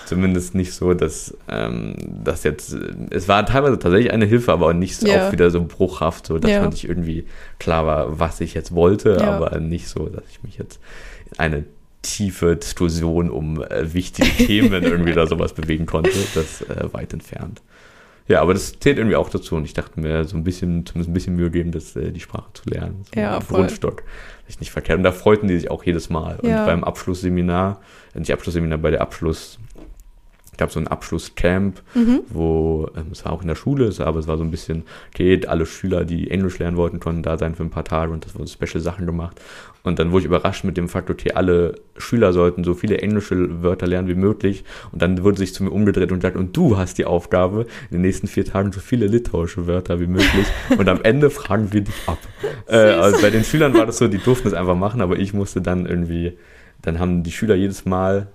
zumindest 0.04 0.56
nicht 0.56 0.74
so, 0.74 0.94
dass 0.94 1.36
ähm, 1.48 1.94
das 2.24 2.42
jetzt, 2.42 2.76
es 3.10 3.28
war 3.28 3.46
teilweise 3.46 3.78
tatsächlich 3.78 4.12
eine 4.12 4.26
Hilfe, 4.26 4.52
aber 4.52 4.66
auch 4.66 4.72
nicht 4.72 4.96
so 4.96 5.08
auch 5.08 5.30
wieder 5.30 5.50
so 5.50 5.64
bruchhaft, 5.64 6.26
so 6.26 6.38
dass 6.38 6.50
ja. 6.50 6.60
man 6.60 6.70
nicht 6.70 6.88
irgendwie 6.88 7.24
klar 7.60 7.86
war, 7.86 8.18
was 8.18 8.40
ich 8.40 8.54
jetzt 8.54 8.74
wollte, 8.74 9.18
ja. 9.20 9.30
aber 9.30 9.60
nicht 9.60 9.86
so, 9.86 10.08
dass 10.08 10.24
ich 10.28 10.42
mich 10.42 10.58
jetzt 10.58 10.80
in 11.30 11.38
eine 11.38 11.64
tiefe 12.02 12.56
Diskussion 12.56 13.30
um 13.30 13.62
äh, 13.62 13.94
wichtige 13.94 14.28
Themen 14.46 14.82
irgendwie 14.82 15.12
da 15.12 15.26
sowas 15.26 15.54
bewegen 15.54 15.86
konnte. 15.86 16.10
Das 16.34 16.62
äh, 16.62 16.92
weit 16.92 17.12
entfernt. 17.12 17.62
Ja, 18.28 18.40
aber 18.40 18.54
das 18.54 18.78
zählt 18.78 18.98
irgendwie 18.98 19.16
auch 19.16 19.30
dazu 19.30 19.56
und 19.56 19.64
ich 19.64 19.74
dachte 19.74 20.00
mir, 20.00 20.24
so 20.24 20.36
ein 20.36 20.44
bisschen, 20.44 20.86
zumindest 20.86 21.10
ein 21.10 21.14
bisschen 21.14 21.36
Mühe 21.36 21.50
geben, 21.50 21.72
das, 21.72 21.96
äh, 21.96 22.12
die 22.12 22.20
Sprache 22.20 22.50
zu 22.54 22.68
lernen. 22.68 23.04
So 23.12 23.20
ja, 23.20 23.40
voll. 23.40 23.60
Grundstock. 23.60 24.04
Ist 24.48 24.60
nicht 24.60 24.70
verkehrt. 24.70 24.98
Und 24.98 25.04
da 25.04 25.12
freuten 25.12 25.48
die 25.48 25.56
sich 25.58 25.70
auch 25.70 25.84
jedes 25.84 26.10
Mal. 26.10 26.38
Ja. 26.42 26.60
Und 26.60 26.66
beim 26.66 26.84
Abschlussseminar, 26.84 27.80
äh, 28.14 28.18
nicht 28.20 28.32
Abschlussseminar, 28.32 28.78
bei 28.78 28.90
der 28.90 29.00
Abschluss, 29.00 29.58
gab 30.58 30.70
so 30.70 30.78
ein 30.78 30.86
Abschlusscamp, 30.86 31.82
mhm. 31.94 32.20
wo 32.28 32.90
ähm, 32.94 33.06
es 33.12 33.24
war 33.24 33.32
auch 33.32 33.42
in 33.42 33.48
der 33.48 33.54
Schule, 33.54 33.90
aber 33.98 34.18
es 34.18 34.26
war 34.26 34.36
so 34.36 34.44
ein 34.44 34.50
bisschen, 34.50 34.84
okay, 35.12 35.40
alle 35.46 35.64
Schüler, 35.64 36.04
die 36.04 36.30
Englisch 36.30 36.58
lernen 36.58 36.76
wollten, 36.76 37.00
konnten 37.00 37.22
da 37.22 37.38
sein 37.38 37.54
für 37.54 37.62
ein 37.62 37.70
paar 37.70 37.84
Tage 37.84 38.12
und 38.12 38.24
das 38.24 38.34
wurden 38.34 38.48
special 38.48 38.80
Sachen 38.80 39.06
gemacht. 39.06 39.40
Und 39.84 39.98
dann 39.98 40.12
wurde 40.12 40.20
ich 40.20 40.26
überrascht 40.26 40.62
mit 40.62 40.76
dem 40.76 40.88
Fakt, 40.88 41.10
okay, 41.10 41.32
alle 41.32 41.74
Schüler 41.96 42.32
sollten 42.32 42.62
so 42.62 42.74
viele 42.74 42.98
englische 42.98 43.62
Wörter 43.62 43.86
lernen 43.86 44.06
wie 44.08 44.14
möglich. 44.14 44.62
Und 44.92 45.02
dann 45.02 45.24
wurde 45.24 45.38
sich 45.38 45.54
zu 45.54 45.64
mir 45.64 45.70
umgedreht 45.70 46.12
und 46.12 46.20
gesagt, 46.20 46.36
und 46.36 46.56
du 46.56 46.76
hast 46.76 46.98
die 46.98 47.04
Aufgabe, 47.04 47.66
in 47.90 47.96
den 47.96 48.02
nächsten 48.02 48.28
vier 48.28 48.44
Tagen 48.44 48.70
so 48.70 48.78
viele 48.78 49.06
litauische 49.06 49.66
Wörter 49.66 49.98
wie 49.98 50.06
möglich. 50.06 50.46
Und 50.78 50.88
am 50.88 51.02
Ende 51.02 51.30
fragen 51.30 51.72
wir 51.72 51.80
dich 51.80 51.94
ab. 52.06 52.18
äh, 52.68 52.76
also 52.76 53.20
bei 53.20 53.30
den 53.30 53.42
Schülern 53.42 53.74
war 53.74 53.86
das 53.86 53.98
so, 53.98 54.06
die 54.06 54.18
durften 54.18 54.48
es 54.48 54.54
einfach 54.54 54.76
machen, 54.76 55.00
aber 55.00 55.18
ich 55.18 55.34
musste 55.34 55.60
dann 55.60 55.86
irgendwie, 55.86 56.38
dann 56.80 57.00
haben 57.00 57.24
die 57.24 57.32
Schüler 57.32 57.56
jedes 57.56 57.84
Mal 57.84 58.28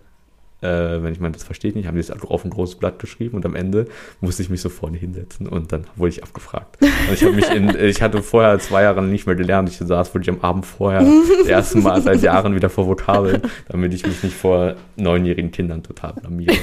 äh, 0.61 1.03
wenn 1.03 1.13
ich 1.13 1.19
meine, 1.19 1.33
das 1.33 1.43
versteht 1.43 1.75
nicht, 1.75 1.87
haben 1.87 1.95
die 1.95 2.01
es 2.01 2.09
auf 2.09 2.43
ein 2.43 2.49
großes 2.49 2.75
Blatt 2.75 2.97
geschrieben 2.97 3.35
und 3.35 3.45
am 3.45 3.55
Ende 3.55 3.87
musste 4.21 4.41
ich 4.41 4.49
mich 4.49 4.61
so 4.61 4.69
vorne 4.69 4.97
hinsetzen 4.97 5.47
und 5.47 5.71
dann 5.71 5.85
wurde 5.95 6.09
ich 6.09 6.23
abgefragt. 6.23 6.77
Und 6.81 7.13
ich 7.13 7.23
habe 7.23 7.33
mich 7.33 7.49
in, 7.49 7.69
ich 7.79 8.01
hatte 8.01 8.23
vorher 8.23 8.57
zwei 8.59 8.83
Jahre 8.83 9.03
nicht 9.03 9.27
mehr 9.27 9.35
gelernt. 9.35 9.69
Ich 9.69 9.77
saß 9.77 10.13
wirklich 10.15 10.35
am 10.35 10.41
Abend 10.41 10.65
vorher 10.65 11.05
das 11.39 11.47
erste 11.47 11.77
Mal 11.77 12.01
seit 12.01 12.23
Jahren 12.23 12.55
wieder 12.55 12.69
vor 12.69 12.87
Vokabeln, 12.87 13.43
damit 13.69 13.93
ich 13.93 14.05
mich 14.05 14.23
nicht 14.23 14.35
vor 14.35 14.75
neunjährigen 14.95 15.51
Kindern 15.51 15.83
total 15.83 16.13
blamiere. 16.13 16.55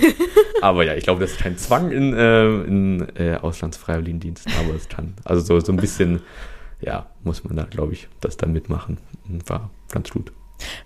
Aber 0.61 0.85
ja, 0.85 0.95
ich 0.95 1.05
glaube, 1.05 1.21
das 1.21 1.33
ist 1.33 1.41
kein 1.41 1.57
Zwang 1.57 1.93
in, 1.93 2.15
äh, 2.15 2.47
in 2.63 3.07
äh, 3.17 3.37
Auslandsfreiwilligendiensten, 3.41 4.53
aber 4.59 4.75
es 4.75 4.89
kann. 4.89 5.15
Also 5.25 5.43
so, 5.43 5.61
so 5.61 5.73
ein 5.73 5.77
bisschen, 5.77 6.21
ja, 6.81 7.07
muss 7.23 7.45
man 7.45 7.57
da, 7.57 7.65
glaube 7.65 7.93
ich, 7.93 8.09
das 8.21 8.37
dann 8.37 8.53
mitmachen. 8.53 8.99
War 9.47 9.71
ganz 9.93 10.11
gut. 10.11 10.33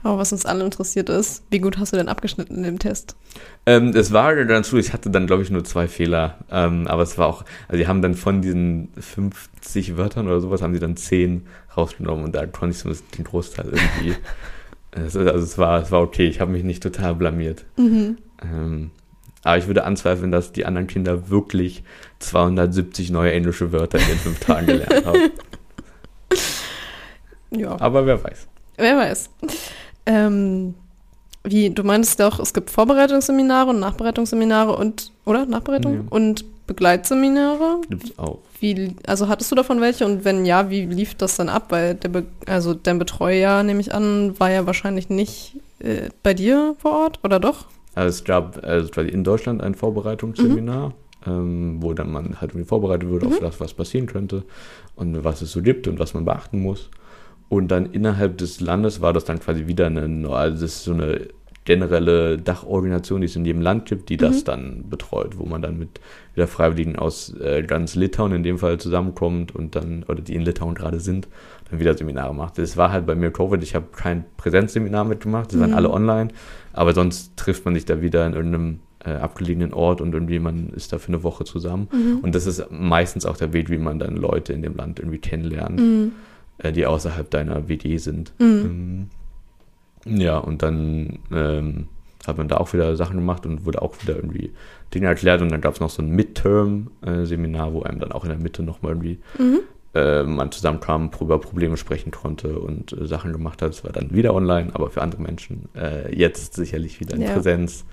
Aber 0.03 0.19
was 0.19 0.33
uns 0.33 0.47
alle 0.47 0.64
interessiert 0.64 1.09
ist, 1.09 1.45
wie 1.51 1.59
gut 1.59 1.79
hast 1.79 1.93
du 1.93 1.97
denn 1.97 2.09
abgeschnitten 2.09 2.57
in 2.57 2.62
dem 2.62 2.79
Test? 2.79 3.16
Ähm, 3.66 3.93
es 3.95 4.12
war 4.12 4.35
ganz 4.45 4.71
gut, 4.71 4.81
ich 4.81 4.93
hatte 4.93 5.11
dann, 5.11 5.27
glaube 5.27 5.43
ich, 5.43 5.51
nur 5.51 5.64
zwei 5.64 5.89
Fehler. 5.89 6.39
Ähm, 6.51 6.87
aber 6.87 7.03
es 7.03 7.19
war 7.19 7.27
auch, 7.27 7.45
also 7.69 7.79
die 7.79 7.87
haben 7.87 8.03
dann 8.03 8.14
von 8.14 8.41
diesen 8.41 8.89
50 8.99 9.97
Wörtern 9.97 10.27
oder 10.27 10.41
sowas, 10.41 10.62
haben 10.62 10.75
sie 10.75 10.81
dann 10.81 10.97
10 10.97 11.47
rausgenommen 11.77 12.25
und 12.25 12.35
da 12.35 12.47
konnte 12.47 12.75
ich 12.75 12.79
so 12.79 13.05
den 13.16 13.25
Großteil 13.25 13.66
irgendwie. 13.66 14.16
also 14.93 15.21
es 15.21 15.59
war, 15.59 15.83
es 15.83 15.91
war 15.91 16.01
okay, 16.01 16.27
ich 16.27 16.41
habe 16.41 16.53
mich 16.53 16.64
nicht 16.64 16.83
total 16.83 17.14
blamiert. 17.14 17.64
Mhm. 17.77 18.19
Ähm, 18.43 18.91
aber 19.45 19.59
ich 19.59 19.66
würde 19.66 19.85
anzweifeln, 19.85 20.33
dass 20.33 20.53
die 20.53 20.66
anderen 20.66 20.89
Kinder 20.89 21.31
wirklich 21.31 21.85
270 22.19 23.11
neue 23.11 23.33
englische 23.33 23.73
Wörter 23.73 23.99
in 23.99 24.07
den 24.07 24.19
fünf 24.19 24.41
Tagen 24.41 24.66
gelernt 24.66 25.07
haben. 25.07 25.19
Ja. 27.51 27.81
Aber 27.81 28.07
wer 28.07 28.23
weiß. 28.23 28.47
Wer 28.79 28.97
weiß. 28.97 29.31
Ähm, 30.07 30.74
wie, 31.45 31.70
du 31.70 31.83
meinst 31.83 32.18
doch, 32.20 32.39
es 32.41 32.55
gibt 32.55 32.70
Vorbereitungsseminare 32.70 33.70
und 33.70 33.81
Nachbereitungsseminare 33.81 34.74
und, 34.74 35.12
oder? 35.24 35.47
Nachbereitung? 35.47 35.95
Ja. 35.95 36.01
Und 36.11 36.45
Begleitseminare? 36.66 37.81
Gibt's 37.89 38.18
auch. 38.18 38.39
Wie, 38.61 38.95
also 39.07 39.29
hattest 39.29 39.51
du 39.51 39.57
davon 39.57 39.81
welche 39.81 40.05
und 40.05 40.24
wenn 40.24 40.45
ja, 40.45 40.70
wie 40.70 40.87
lief 40.87 41.14
das 41.14 41.37
dann 41.37 41.49
ab? 41.49 41.66
Weil 41.70 41.95
der, 41.95 42.09
Be 42.09 42.24
also 42.47 42.74
dein 42.74 42.99
Betreuer, 42.99 43.62
nehme 43.62 43.81
ich 43.81 43.95
an, 43.95 44.39
war 44.39 44.51
ja 44.51 44.66
wahrscheinlich 44.66 45.09
nicht 45.09 45.57
äh, 45.79 46.11
bei 46.22 46.35
dir 46.35 46.74
vor 46.79 46.93
Ort, 46.93 47.20
oder 47.24 47.41
doch? 47.41 47.66
Also 47.95 48.09
es 48.11 48.24
gab 48.24 48.62
also 48.64 49.01
in 49.01 49.24
Deutschland 49.24 49.62
ein 49.62 49.74
Vorbereitungsseminar, 49.74 50.93
mhm. 51.24 51.33
ähm, 51.33 51.76
wo 51.81 51.95
dann 51.95 52.12
man 52.12 52.41
halt 52.41 52.53
irgendwie 52.53 52.68
vorbereitet 52.68 53.09
wird 53.11 53.24
mhm. 53.24 53.33
auf 53.33 53.39
das, 53.41 53.61
was 53.61 53.74
passieren 53.74 54.07
könnte 54.07 54.45
und 54.95 55.24
was 55.24 55.41
es 55.43 55.53
so 55.53 55.62
gibt 55.62 55.89
und 55.89 55.99
was 55.99 56.14
man 56.14 56.24
beachten 56.24 56.61
muss. 56.61 56.91
Und 57.49 57.68
dann 57.68 57.86
innerhalb 57.86 58.38
des 58.38 58.61
Landes 58.61 59.01
war 59.01 59.12
das 59.12 59.24
dann 59.24 59.40
quasi 59.40 59.66
wieder 59.66 59.86
eine, 59.86 60.28
also 60.28 60.62
das 60.62 60.74
ist 60.74 60.84
so 60.84 60.92
eine 60.92 61.28
generelle 61.68 62.38
Dachorganisation, 62.38 63.20
die 63.20 63.26
es 63.26 63.36
in 63.36 63.44
jedem 63.44 63.61
Land 63.61 63.84
gibt, 63.84 64.09
die 64.09 64.14
mhm. 64.14 64.20
das 64.20 64.42
dann 64.42 64.88
betreut, 64.88 65.38
wo 65.38 65.44
man 65.44 65.61
dann 65.61 65.78
mit 65.78 66.01
wieder 66.34 66.46
Freiwilligen 66.46 66.96
aus 66.96 67.34
äh, 67.40 67.62
ganz 67.62 67.94
Litauen 67.94 68.32
in 68.32 68.42
dem 68.42 68.57
Fall 68.57 68.78
zusammenkommt 68.78 69.55
und 69.55 69.76
dann, 69.76 70.03
oder 70.05 70.22
die 70.22 70.34
in 70.34 70.42
Litauen 70.42 70.74
gerade 70.74 70.99
sind, 70.99 71.28
dann 71.68 71.78
wieder 71.78 71.92
Seminare 71.92 72.34
macht. 72.34 72.57
Das 72.57 72.78
war 72.78 72.90
halt 72.90 73.05
bei 73.05 73.14
mir 73.14 73.30
Covid, 73.30 73.62
ich 73.62 73.74
habe 73.74 73.88
kein 73.94 74.24
Präsenzseminar 74.38 75.05
mitgemacht, 75.05 75.49
das 75.49 75.57
mhm. 75.57 75.61
waren 75.61 75.74
alle 75.74 75.90
online, 75.90 76.30
aber 76.72 76.94
sonst 76.94 77.36
trifft 77.36 77.66
man 77.66 77.74
sich 77.74 77.84
da 77.84 78.01
wieder 78.01 78.26
in 78.26 78.32
irgendeinem 78.32 78.80
äh, 79.05 79.11
abgelegenen 79.11 79.74
Ort 79.74 80.01
und 80.01 80.14
irgendwie 80.14 80.38
man 80.38 80.70
ist 80.70 80.94
da 80.94 80.99
für 80.99 81.09
eine 81.09 81.22
Woche 81.22 81.44
zusammen. 81.44 81.88
Mhm. 81.92 82.20
Und 82.20 82.34
das 82.34 82.46
ist 82.46 82.70
meistens 82.70 83.26
auch 83.26 83.36
der 83.36 83.53
Weg, 83.53 83.68
wie 83.68 83.76
man 83.76 83.99
dann 83.99 84.16
Leute 84.16 84.55
in 84.55 84.62
dem 84.62 84.74
Land 84.74 85.01
irgendwie 85.01 85.18
kennenlernt. 85.18 85.78
Äh, 86.59 86.73
die 86.73 86.87
außerhalb 86.87 87.31
deiner 87.31 87.69
WD 87.69 88.01
sind. 88.01 88.33
Mhm. 88.39 89.09
Ähm, 90.07 90.21
ja, 90.21 90.39
und 90.39 90.63
dann 90.63 91.21
ähm, 91.33 91.89
hat 92.27 92.37
man 92.37 92.49
da 92.49 92.57
auch 92.57 92.73
wieder 92.73 92.97
Sachen 92.97 93.17
gemacht 93.17 93.47
und 93.47 93.65
wurde 93.65 93.81
auch 93.81 93.95
wieder 94.03 94.17
irgendwie 94.17 94.53
Dinge 94.93 95.07
erklärt 95.07 95.41
und 95.41 95.53
dann 95.53 95.61
gab 95.61 95.75
es 95.75 95.81
noch 95.81 95.91
so 95.91 96.03
ein 96.03 96.11
Midterm-Seminar, 96.11 97.73
wo 97.75 97.83
einem 97.83 98.01
dann 98.01 98.13
auch 98.13 98.25
in 98.25 98.31
der 98.31 98.39
Mitte 98.39 98.63
nochmal 98.63 98.93
irgendwie 98.93 99.19
mhm. 99.39 99.61
äh, 99.95 100.25
man 100.25 100.51
zusammenkam, 100.51 101.11
über 101.21 101.39
Probleme 101.41 101.77
sprechen 101.77 102.11
konnte 102.11 102.59
und 102.59 102.93
äh, 102.93 103.07
Sachen 103.07 103.33
gemacht 103.33 103.63
hat. 103.63 103.71
Es 103.71 103.85
war 103.85 103.93
dann 103.93 104.13
wieder 104.13 104.35
online, 104.35 104.71
aber 104.75 104.91
für 104.91 105.03
andere 105.03 105.23
Menschen 105.23 105.69
äh, 105.77 106.15
jetzt 106.15 106.55
sicherlich 106.55 106.99
wieder 106.99 107.15
in 107.15 107.23
ja. 107.23 107.35
Präsenz. 107.35 107.85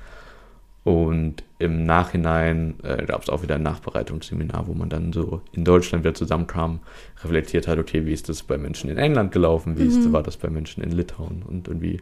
Und 0.86 1.44
im 1.58 1.84
Nachhinein 1.88 2.76
äh, 2.84 3.06
gab 3.06 3.24
es 3.24 3.30
auch 3.30 3.42
wieder 3.42 3.56
ein 3.56 3.64
Nachbereitungsseminar, 3.64 4.68
wo 4.68 4.76
man 4.76 4.88
dann 4.88 5.14
so 5.14 5.42
in 5.52 5.66
Deutschland 5.66 6.04
wieder 6.04 6.14
zusammenkam, 6.14 6.80
reflektiert 7.24 7.68
hat, 7.68 7.80
okay, 7.80 8.06
wie 8.06 8.14
ist 8.14 8.30
das 8.30 8.44
bei 8.44 8.60
Menschen 8.60 8.92
in 8.92 9.00
England 9.00 9.32
gelaufen, 9.32 9.80
wie 9.80 9.86
mhm. 9.86 9.90
ist, 9.90 10.14
war 10.14 10.22
das 10.22 10.38
bei 10.38 10.48
Menschen 10.48 10.84
in 10.84 10.92
Litauen 10.92 11.42
und 11.42 11.68
irgendwie 11.68 12.02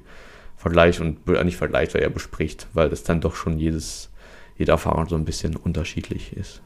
Vergleich 0.58 1.00
und 1.00 1.18
äh, 1.30 1.42
nicht 1.46 1.56
Vergleich, 1.56 1.94
weil 1.94 2.02
er 2.02 2.10
bespricht, 2.10 2.68
weil 2.74 2.90
das 2.90 3.04
dann 3.04 3.22
doch 3.22 3.36
schon 3.36 3.58
jedes, 3.58 4.10
jede 4.58 4.74
Erfahrung 4.74 5.08
so 5.08 5.16
ein 5.16 5.24
bisschen 5.24 5.56
unterschiedlich 5.56 6.36
ist. 6.36 6.62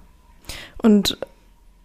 Und 0.81 1.19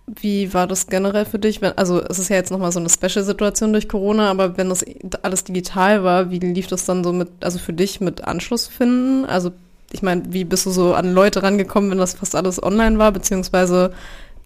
wie 0.06 0.54
war 0.54 0.66
das 0.66 0.86
generell 0.86 1.26
für 1.26 1.38
dich? 1.38 1.60
Wenn, 1.60 1.76
also 1.76 2.02
es 2.02 2.18
ist 2.18 2.30
ja 2.30 2.36
jetzt 2.36 2.50
nochmal 2.50 2.72
so 2.72 2.80
eine 2.80 2.88
Special-Situation 2.88 3.72
durch 3.72 3.86
Corona, 3.86 4.30
aber 4.30 4.56
wenn 4.56 4.70
das 4.70 4.82
alles 5.20 5.44
digital 5.44 6.04
war, 6.04 6.30
wie 6.30 6.38
lief 6.38 6.68
das 6.68 6.86
dann 6.86 7.04
so 7.04 7.12
mit, 7.12 7.28
also 7.40 7.58
für 7.58 7.74
dich 7.74 8.00
mit 8.00 8.24
Anschluss 8.24 8.66
finden? 8.66 9.26
Also 9.26 9.52
ich 9.92 10.02
meine, 10.02 10.22
wie 10.30 10.44
bist 10.44 10.66
du 10.66 10.70
so 10.70 10.94
an 10.94 11.12
Leute 11.14 11.42
rangekommen, 11.42 11.90
wenn 11.90 11.98
das 11.98 12.14
fast 12.14 12.34
alles 12.34 12.62
online 12.62 12.98
war, 12.98 13.12
beziehungsweise 13.12 13.92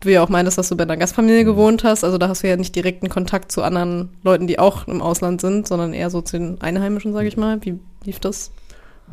du 0.01 0.11
ja 0.11 0.23
auch 0.23 0.29
meintest, 0.29 0.59
dass 0.59 0.69
du 0.69 0.77
bei 0.77 0.83
einer 0.85 0.97
Gastfamilie 0.97 1.43
mhm. 1.43 1.47
gewohnt 1.47 1.85
hast, 1.85 2.05
also 2.05 2.19
da 2.19 2.29
hast 2.29 2.43
du 2.43 2.49
ja 2.49 2.57
nicht 2.57 2.75
direkten 2.77 3.09
Kontakt 3.09 3.51
zu 3.53 3.63
anderen 3.63 4.11
Leuten, 4.23 4.47
die 4.47 4.59
auch 4.59 4.87
im 4.89 5.01
Ausland 5.01 5.41
sind, 5.41 5.67
sondern 5.67 5.93
eher 5.95 6.11
so 6.11 6.21
zu 6.21 6.39
den 6.39 6.61
Einheimischen, 6.61 7.13
sage 7.13 7.29
ich 7.29 7.37
mal. 7.37 7.59
Wie 7.63 7.79
lief 8.05 8.21
das? 8.21 8.51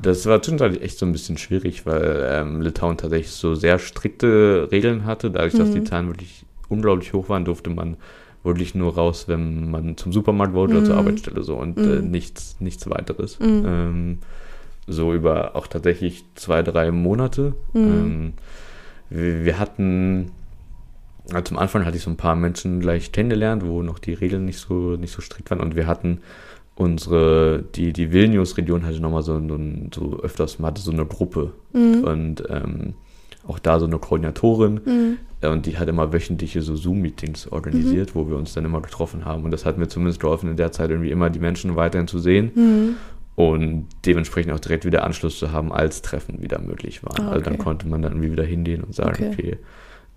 Das 0.02 0.26
war 0.26 0.42
zwischenzeitlich 0.42 0.82
echt 0.82 0.98
so 0.98 1.06
ein 1.06 1.12
bisschen 1.12 1.38
schwierig, 1.38 1.86
weil 1.86 2.28
ähm, 2.30 2.62
Litauen 2.62 2.98
tatsächlich 2.98 3.32
so 3.32 3.54
sehr 3.54 3.78
strikte 3.78 4.68
Regeln 4.72 5.06
hatte. 5.06 5.30
Dadurch, 5.30 5.54
dass 5.54 5.72
die 5.72 5.82
Mhm. 5.82 5.86
Zahlen 5.86 6.08
wirklich 6.08 6.46
unglaublich 6.68 7.14
hoch 7.14 7.30
waren, 7.30 7.46
durfte 7.46 7.70
man 7.70 7.98
wirklich 8.44 8.74
nur 8.76 8.96
raus, 8.96 9.26
wenn 9.28 9.70
man 9.72 9.96
zum 9.96 10.12
Supermarkt 10.12 10.54
wollte 10.54 10.78
oder 10.78 10.84
zur 10.86 10.96
Mhm. 10.96 11.00
Arbeitsstelle 11.00 11.44
so 11.44 11.56
und 11.56 11.78
äh, 11.78 12.02
Mhm. 12.02 12.10
nichts, 12.12 12.58
nichts 12.60 12.90
weiteres. 12.90 13.40
Mhm. 13.40 13.64
Ähm, 13.66 14.18
so 14.88 15.14
über 15.14 15.56
auch 15.56 15.68
tatsächlich 15.68 16.26
zwei, 16.36 16.62
drei 16.64 16.92
Monate. 16.92 17.54
Mhm. 17.74 17.82
Ähm, 17.84 18.34
wir, 19.10 19.46
wir 19.46 19.60
hatten, 19.60 20.32
also 21.32 21.42
zum 21.44 21.58
Anfang 21.58 21.86
hatte 21.86 21.98
ich 21.98 22.04
so 22.04 22.10
ein 22.10 22.18
paar 22.18 22.36
Menschen 22.36 22.80
gleich 22.80 23.12
kennengelernt, 23.12 23.66
wo 23.66 23.82
noch 23.82 24.00
die 24.00 24.14
Regeln 24.14 24.46
nicht 24.46 24.58
so, 24.60 24.96
nicht 24.98 25.14
so 25.14 25.22
strikt 25.22 25.50
waren 25.52 25.60
und 25.62 25.76
wir 25.76 25.88
hatten 25.88 26.20
unsere, 26.76 27.64
die, 27.76 27.94
die 27.94 28.12
Vilnius-Region 28.12 28.86
hatte 28.86 29.00
nochmal 29.00 29.22
so, 29.22 29.40
so, 29.48 29.60
so 29.94 30.20
öfters, 30.22 30.60
man 30.60 30.72
hatte 30.72 30.82
so 30.82 30.92
eine 30.92 31.06
Gruppe 31.06 31.52
Mhm. 31.74 32.04
und 32.04 32.44
ähm, 32.50 32.94
auch 33.48 33.60
da 33.60 33.80
so 33.80 33.86
eine 33.86 34.00
Koordinatorin 34.00 34.80
Mhm. 34.86 35.18
und 35.50 35.66
die 35.66 35.78
hat 35.78 35.88
immer 35.90 36.12
wöchentliche 36.14 36.62
so 36.62 36.76
Zoom-Meetings 36.76 37.48
organisiert, 37.52 38.16
wo 38.16 38.28
wir 38.28 38.38
uns 38.38 38.54
dann 38.54 38.66
immer 38.66 38.82
getroffen 38.82 39.26
haben 39.26 39.44
und 39.44 39.52
das 39.52 39.66
hat 39.66 39.78
mir 39.78 39.88
zumindest 39.88 40.20
geholfen, 40.20 40.50
in 40.50 40.58
der 40.58 40.72
Zeit 40.72 40.90
irgendwie 40.90 41.12
immer 41.12 41.30
die 41.30 41.40
Menschen 41.40 41.76
weiterhin 41.76 42.08
zu 42.08 42.18
sehen 42.20 42.52
Mhm. 42.56 42.96
Und 43.36 43.88
dementsprechend 44.06 44.54
auch 44.54 44.60
direkt 44.60 44.86
wieder 44.86 45.04
Anschluss 45.04 45.40
zu 45.40 45.52
haben, 45.52 45.72
als 45.74 46.02
Treffen 46.02 46.42
wieder 46.42 46.60
möglich 46.60 47.04
waren. 47.04 47.26
Ah, 47.26 47.32
Also 47.32 47.44
dann 47.44 47.54
okay. 47.54 47.64
konnte 47.64 47.88
man 47.88 48.02
dann 48.02 48.14
irgendwie 48.14 48.32
wieder 48.32 48.44
hingehen 48.44 48.84
und 48.84 48.94
sagen, 48.94 49.10
Okay. 49.10 49.30
okay. 49.32 49.58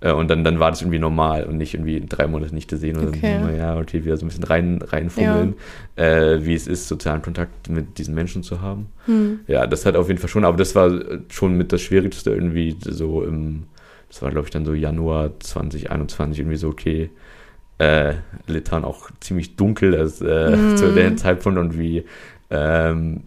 Äh, 0.01 0.13
und 0.13 0.29
dann, 0.29 0.45
dann 0.45 0.61
war 0.61 0.71
das 0.71 0.83
irgendwie 0.83 0.99
normal 0.99 1.45
und 1.45 1.57
nicht 1.57 1.73
irgendwie 1.73 2.05
drei 2.07 2.27
Monate 2.27 2.55
nicht 2.55 2.69
gesehen 2.69 2.99
und 2.99 3.09
Okay. 3.09 3.39
dann, 3.41 3.57
ja, 3.57 3.79
okay, 3.79 4.05
wieder 4.05 4.19
so 4.19 4.27
ein 4.27 4.29
bisschen 4.29 4.45
rein, 4.45 4.83
reinfummeln, 4.83 5.55
äh, 5.97 6.39
wie 6.43 6.55
es 6.55 6.67
ist, 6.67 6.89
sozialen 6.89 7.23
Kontakt 7.23 7.71
mit 7.71 7.97
diesen 7.97 8.15
Menschen 8.15 8.43
zu 8.43 8.61
haben. 8.61 8.89
Mhm. 9.07 9.41
Ja, 9.47 9.67
das 9.67 9.87
hat 9.87 9.97
auf 9.97 10.09
jeden 10.09 10.21
Fall 10.21 10.29
schon, 10.29 10.45
aber 10.45 10.59
das 10.59 10.75
war 10.75 10.91
schon 11.31 11.57
mit 11.57 11.73
das 11.73 11.81
Schwierigste 11.81 12.31
irgendwie 12.31 12.77
so 12.81 13.23
im, 13.25 13.65
das 14.09 14.21
war 14.21 14.31
glaube 14.31 14.47
ich 14.49 14.51
dann 14.53 14.67
so 14.67 14.75
Januar 14.75 15.31
2021 15.41 16.41
irgendwie 16.41 16.59
so, 16.59 16.69
okay, 16.69 17.09
äh, 17.79 18.15
Litauen 18.47 18.85
auch 18.85 19.11
ziemlich 19.21 19.57
dunkel 19.57 19.93
das, 19.93 20.21
äh, 20.21 20.57
Mhm. 20.57 20.77
zu 20.77 20.93
dem 20.93 21.17
Zeitpunkt 21.17 21.59
und 21.59 21.79
wie 21.79 22.05
ähm, 22.51 23.25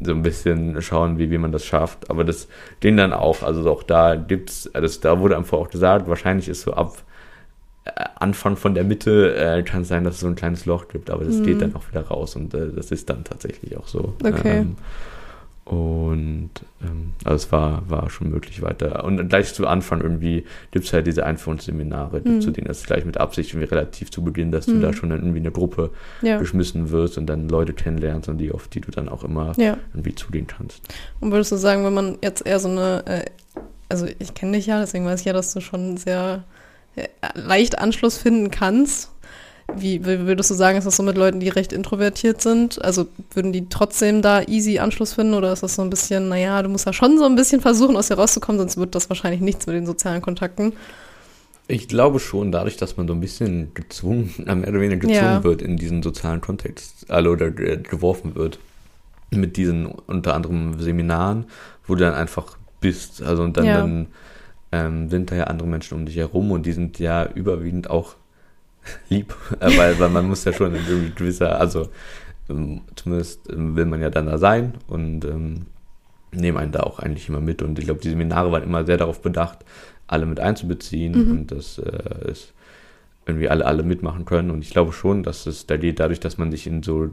so 0.00 0.12
ein 0.12 0.22
bisschen 0.22 0.80
schauen, 0.82 1.18
wie, 1.18 1.30
wie 1.30 1.38
man 1.38 1.52
das 1.52 1.64
schafft. 1.66 2.10
Aber 2.10 2.24
das 2.24 2.48
ging 2.80 2.96
dann 2.96 3.12
auch, 3.12 3.42
also 3.42 3.70
auch 3.70 3.82
da 3.82 4.16
gibt's, 4.16 4.68
also 4.74 5.00
da 5.00 5.18
wurde 5.20 5.36
einfach 5.36 5.58
auch 5.58 5.70
gesagt, 5.70 6.08
wahrscheinlich 6.08 6.48
ist 6.48 6.62
so 6.62 6.72
ab 6.74 7.02
äh, 7.84 7.90
Anfang 8.16 8.56
von 8.56 8.74
der 8.74 8.84
Mitte 8.84 9.34
äh, 9.36 9.62
kann 9.62 9.82
es 9.82 9.88
sein, 9.88 10.04
dass 10.04 10.14
es 10.16 10.20
so 10.20 10.26
ein 10.28 10.36
kleines 10.36 10.66
Loch 10.66 10.88
gibt, 10.88 11.10
aber 11.10 11.24
das 11.24 11.38
Mhm. 11.38 11.42
geht 11.44 11.62
dann 11.62 11.74
auch 11.76 11.88
wieder 11.90 12.02
raus 12.06 12.36
und 12.36 12.54
äh, 12.54 12.68
das 12.74 12.90
ist 12.92 13.10
dann 13.10 13.24
tatsächlich 13.24 13.76
auch 13.76 13.88
so. 13.88 14.14
Okay. 14.24 14.58
Ähm, 14.60 14.76
und 15.70 16.50
ähm, 16.82 17.12
also 17.22 17.36
es 17.46 17.52
war, 17.52 17.88
war 17.88 18.10
schon 18.10 18.28
möglich 18.30 18.60
weiter. 18.60 19.04
Und 19.04 19.28
gleich 19.28 19.54
zu 19.54 19.68
Anfang 19.68 20.00
irgendwie 20.00 20.44
gibt 20.72 20.84
es 20.84 20.92
halt 20.92 21.06
diese 21.06 21.24
Einführungsseminare, 21.24 22.22
Mhm. 22.24 22.40
zu 22.40 22.50
denen 22.50 22.66
das 22.66 22.82
gleich 22.82 23.04
mit 23.04 23.18
Absicht 23.18 23.50
irgendwie 23.50 23.68
relativ 23.68 24.10
zu 24.10 24.24
Beginn, 24.24 24.50
dass 24.50 24.66
du 24.66 24.74
Mhm. 24.74 24.80
da 24.82 24.92
schon 24.92 25.10
dann 25.10 25.20
irgendwie 25.20 25.38
eine 25.38 25.52
Gruppe 25.52 25.90
Ja. 26.22 26.38
geschmissen 26.38 26.90
wirst 26.90 27.18
und 27.18 27.26
dann 27.26 27.48
Leute 27.48 27.72
kennenlernst 27.72 28.28
und 28.28 28.38
die, 28.38 28.50
auf 28.50 28.66
die 28.66 28.80
du 28.80 28.90
dann 28.90 29.08
auch 29.08 29.22
immer 29.22 29.52
ja. 29.58 29.76
irgendwie 29.94 30.14
zugehen 30.16 30.48
kannst. 30.48 30.80
Und 31.20 31.30
würdest 31.30 31.52
du 31.52 31.56
sagen, 31.56 31.84
wenn 31.84 31.94
man 31.94 32.18
jetzt 32.20 32.44
eher 32.44 32.58
so 32.58 32.68
eine, 32.68 33.04
äh, 33.06 33.24
also 33.88 34.06
ich 34.18 34.34
kenne 34.34 34.56
dich 34.56 34.66
ja, 34.66 34.80
deswegen 34.80 35.04
weiß 35.04 35.20
ich 35.20 35.26
ja, 35.26 35.32
dass 35.32 35.52
du 35.54 35.60
schon 35.60 35.96
sehr 35.98 36.42
äh, 36.96 37.06
leicht 37.34 37.78
Anschluss 37.78 38.18
finden 38.18 38.50
kannst. 38.50 39.09
Wie, 39.76 40.04
wie 40.04 40.26
würdest 40.26 40.50
du 40.50 40.54
sagen, 40.54 40.78
ist 40.78 40.84
das 40.86 40.96
so 40.96 41.02
mit 41.02 41.16
Leuten, 41.16 41.40
die 41.40 41.48
recht 41.48 41.72
introvertiert 41.72 42.42
sind? 42.42 42.82
Also 42.84 43.06
würden 43.32 43.52
die 43.52 43.68
trotzdem 43.68 44.22
da 44.22 44.42
easy 44.42 44.78
Anschluss 44.78 45.14
finden 45.14 45.34
oder 45.34 45.52
ist 45.52 45.62
das 45.62 45.74
so 45.74 45.82
ein 45.82 45.90
bisschen, 45.90 46.28
naja, 46.28 46.62
du 46.62 46.68
musst 46.68 46.86
ja 46.86 46.92
schon 46.92 47.18
so 47.18 47.24
ein 47.24 47.36
bisschen 47.36 47.60
versuchen, 47.60 47.96
aus 47.96 48.08
dir 48.08 48.14
rauszukommen, 48.14 48.58
sonst 48.58 48.76
wird 48.76 48.94
das 48.94 49.08
wahrscheinlich 49.08 49.40
nichts 49.40 49.66
mit 49.66 49.76
den 49.76 49.86
sozialen 49.86 50.22
Kontakten. 50.22 50.72
Ich 51.68 51.86
glaube 51.86 52.18
schon, 52.18 52.50
dadurch, 52.50 52.76
dass 52.76 52.96
man 52.96 53.06
so 53.06 53.14
ein 53.14 53.20
bisschen 53.20 53.72
gezwungen, 53.74 54.34
mehr 54.44 54.56
oder 54.68 54.80
weniger 54.80 54.96
gezwungen 55.06 55.34
Ja. 55.34 55.44
wird 55.44 55.62
in 55.62 55.76
diesen 55.76 56.02
sozialen 56.02 56.40
Kontext, 56.40 57.08
also 57.08 57.30
oder 57.30 57.46
äh, 57.46 57.76
geworfen 57.78 58.34
wird, 58.34 58.58
mit 59.30 59.56
diesen 59.56 59.86
unter 59.86 60.34
anderem 60.34 60.80
Seminaren, 60.80 61.44
wo 61.86 61.94
du 61.94 62.00
dann 62.04 62.14
einfach 62.14 62.58
bist. 62.80 63.22
Also 63.22 63.42
und 63.44 63.56
dann, 63.56 63.66
Ja. 63.66 63.74
dann 63.74 64.06
ähm, 64.72 65.08
sind 65.10 65.30
da 65.30 65.36
ja 65.36 65.44
andere 65.44 65.68
Menschen 65.68 65.94
um 65.98 66.06
dich 66.06 66.16
herum 66.16 66.50
und 66.50 66.66
die 66.66 66.72
sind 66.72 66.98
ja 66.98 67.28
überwiegend 67.34 67.88
auch 67.90 68.16
lieb, 69.08 69.34
äh, 69.60 69.76
weil, 69.76 69.98
weil 69.98 70.08
man 70.08 70.28
muss 70.28 70.44
ja 70.44 70.52
schon 70.52 70.74
in 70.74 71.14
gewisser, 71.14 71.58
also 71.60 71.88
ähm, 72.48 72.82
zumindest 72.96 73.50
ähm, 73.50 73.76
will 73.76 73.86
man 73.86 74.00
ja 74.00 74.10
dann 74.10 74.26
da 74.26 74.38
sein 74.38 74.74
und 74.88 75.24
ähm, 75.24 75.66
nehmen 76.32 76.58
einen 76.58 76.72
da 76.72 76.80
auch 76.80 76.98
eigentlich 76.98 77.28
immer 77.28 77.40
mit. 77.40 77.62
Und 77.62 77.78
ich 77.78 77.86
glaube, 77.86 78.00
die 78.00 78.10
Seminare 78.10 78.52
waren 78.52 78.62
immer 78.62 78.84
sehr 78.84 78.96
darauf 78.96 79.20
bedacht, 79.22 79.58
alle 80.06 80.26
mit 80.26 80.40
einzubeziehen 80.40 81.12
Mhm. 81.12 81.30
und 81.30 81.52
dass 81.52 81.78
äh, 81.78 82.30
es 82.30 82.52
irgendwie 83.26 83.48
alle, 83.48 83.66
alle 83.66 83.82
mitmachen 83.82 84.24
können. 84.24 84.50
Und 84.50 84.62
ich 84.62 84.70
glaube 84.70 84.92
schon, 84.92 85.22
dass 85.22 85.46
es 85.46 85.66
da 85.66 85.76
geht, 85.76 86.00
dadurch, 86.00 86.20
dass 86.20 86.38
man 86.38 86.50
sich 86.50 86.66
in 86.66 86.82
so 86.82 87.10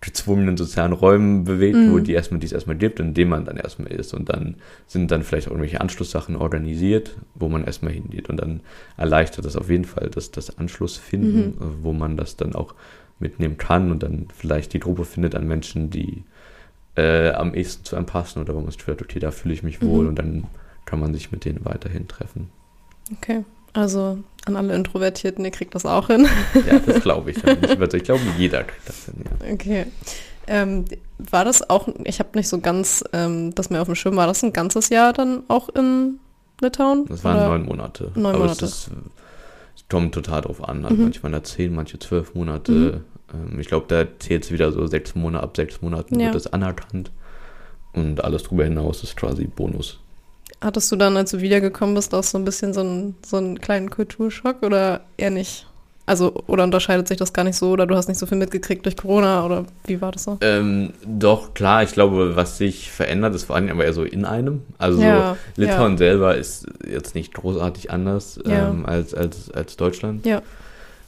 gezwungenen 0.00 0.56
sozialen 0.56 0.92
Räumen 0.92 1.44
bewegt, 1.44 1.76
Mhm. 1.76 1.92
wo 1.92 1.98
die 1.98 2.12
erstmal, 2.12 2.40
die 2.40 2.46
es 2.46 2.52
erstmal 2.52 2.76
gibt, 2.76 3.00
in 3.00 3.12
dem 3.12 3.28
man 3.28 3.44
dann 3.44 3.56
erstmal 3.58 3.92
ist. 3.92 4.14
Und 4.14 4.30
dann 4.30 4.56
sind 4.86 5.10
dann 5.10 5.22
vielleicht 5.22 5.46
auch 5.48 5.52
irgendwelche 5.52 5.80
Anschlusssachen 5.80 6.36
organisiert, 6.36 7.16
wo 7.34 7.48
man 7.48 7.64
erstmal 7.64 7.92
hingeht. 7.92 8.30
Und 8.30 8.38
dann 8.38 8.60
erleichtert 8.96 9.44
das 9.44 9.56
auf 9.56 9.68
jeden 9.68 9.84
Fall 9.84 10.08
das, 10.10 10.30
das 10.30 10.58
Anschlussfinden, 10.58 11.46
Mhm. 11.48 11.52
äh, 11.62 11.82
wo 11.82 11.92
man 11.92 12.16
das 12.16 12.36
dann 12.36 12.54
auch 12.54 12.74
mitnehmen 13.18 13.58
kann 13.58 13.90
und 13.90 14.02
dann 14.02 14.28
vielleicht 14.34 14.72
die 14.72 14.80
Gruppe 14.80 15.04
findet 15.04 15.34
an 15.34 15.46
Menschen, 15.46 15.90
die 15.90 16.24
äh, 16.96 17.30
am 17.30 17.54
ehesten 17.54 17.84
zu 17.84 17.94
einem 17.96 18.06
passen 18.06 18.40
oder 18.40 18.54
wo 18.54 18.60
man 18.60 18.70
sich 18.70 18.82
fühlt, 18.82 19.00
okay, 19.00 19.20
da 19.20 19.30
fühle 19.30 19.54
ich 19.54 19.62
mich 19.62 19.80
wohl 19.80 20.02
Mhm. 20.04 20.08
und 20.08 20.18
dann 20.18 20.44
kann 20.86 20.98
man 20.98 21.14
sich 21.14 21.30
mit 21.30 21.44
denen 21.44 21.64
weiterhin 21.64 22.08
treffen. 22.08 22.48
Okay. 23.12 23.44
Also 23.72 24.18
an 24.46 24.56
alle 24.56 24.74
Introvertierten, 24.74 25.44
ihr 25.44 25.50
kriegt 25.50 25.74
das 25.74 25.86
auch 25.86 26.08
hin. 26.08 26.26
Ja, 26.66 26.78
das 26.78 27.00
glaube 27.02 27.30
ich. 27.30 27.36
Ich 27.44 28.02
glaube, 28.04 28.20
jeder 28.38 28.64
kriegt 28.64 28.88
das 28.88 29.04
hin, 29.06 29.14
ja. 29.24 29.52
Okay. 29.52 29.86
Ähm, 30.46 30.84
war 31.18 31.44
das 31.44 31.68
auch, 31.70 31.88
ich 32.04 32.18
habe 32.18 32.30
nicht 32.34 32.48
so 32.48 32.58
ganz 32.60 33.04
ähm, 33.12 33.54
das 33.54 33.70
mehr 33.70 33.80
auf 33.82 33.86
dem 33.88 33.94
Schirm, 33.94 34.16
war 34.16 34.26
das 34.26 34.42
ein 34.42 34.52
ganzes 34.52 34.88
Jahr 34.88 35.12
dann 35.12 35.42
auch 35.48 35.68
in 35.68 36.18
Litauen? 36.60 37.06
Das 37.06 37.22
waren 37.22 37.36
Oder- 37.36 37.48
neun 37.48 37.64
Monate. 37.66 38.10
Neun 38.14 38.34
Aber 38.34 38.38
Monate. 38.44 38.64
es 38.64 38.72
ist, 38.88 38.90
es 39.76 39.84
kommt 39.88 40.12
total 40.14 40.40
drauf 40.42 40.66
an. 40.66 40.84
Also 40.84 40.96
Mhm. 40.96 41.02
manche 41.04 41.22
waren 41.22 41.32
da 41.32 41.42
zehn, 41.44 41.74
manche 41.74 41.98
zwölf 42.00 42.34
Monate. 42.34 42.72
Mhm. 42.72 43.04
Ähm, 43.52 43.60
ich 43.60 43.68
glaube, 43.68 43.86
da 43.88 44.04
zählt 44.18 44.44
es 44.44 44.50
wieder 44.50 44.72
so 44.72 44.86
sechs 44.86 45.14
Monate, 45.14 45.44
ab 45.44 45.56
sechs 45.56 45.80
Monaten 45.82 46.18
Ja. 46.18 46.26
wird 46.26 46.34
das 46.34 46.52
anerkannt. 46.52 47.12
Und 47.92 48.24
alles 48.24 48.42
drüber 48.44 48.64
hinaus 48.64 49.02
ist 49.04 49.16
quasi 49.16 49.44
Bonus. 49.44 50.00
Hattest 50.62 50.92
du 50.92 50.96
dann, 50.96 51.16
als 51.16 51.30
du 51.30 51.40
wiedergekommen 51.40 51.94
bist, 51.94 52.14
auch 52.14 52.22
so 52.22 52.36
ein 52.36 52.44
bisschen 52.44 52.74
so 52.74 52.80
einen, 52.80 53.14
so 53.24 53.38
einen 53.38 53.60
kleinen 53.60 53.88
Kulturschock 53.90 54.62
oder 54.62 55.00
eher 55.16 55.30
nicht? 55.30 55.66
Also, 56.06 56.34
oder 56.48 56.64
unterscheidet 56.64 57.06
sich 57.06 57.18
das 57.18 57.32
gar 57.32 57.44
nicht 57.44 57.54
so 57.56 57.70
oder 57.70 57.86
du 57.86 57.94
hast 57.94 58.08
nicht 58.08 58.18
so 58.18 58.26
viel 58.26 58.36
mitgekriegt 58.36 58.84
durch 58.84 58.96
Corona 58.96 59.44
oder 59.46 59.64
wie 59.86 60.00
war 60.00 60.10
das 60.10 60.24
so? 60.24 60.38
Ähm, 60.40 60.92
doch, 61.06 61.54
klar, 61.54 61.84
ich 61.84 61.92
glaube, 61.92 62.34
was 62.34 62.58
sich 62.58 62.90
verändert, 62.90 63.34
ist 63.34 63.44
vor 63.44 63.54
allem 63.56 63.68
aber 63.70 63.84
eher 63.84 63.92
so 63.92 64.02
in 64.02 64.24
einem. 64.24 64.62
Also 64.76 65.00
Ja, 65.00 65.36
so, 65.56 65.62
Litauen 65.62 65.96
selber 65.98 66.36
ist 66.36 66.66
jetzt 66.86 67.14
nicht 67.14 67.32
großartig 67.32 67.90
anders 67.92 68.40
Ja. 68.44 68.70
ähm, 68.70 68.86
als, 68.86 69.14
als, 69.14 69.50
als 69.52 69.76
Deutschland. 69.76 70.26
Ja. 70.26 70.42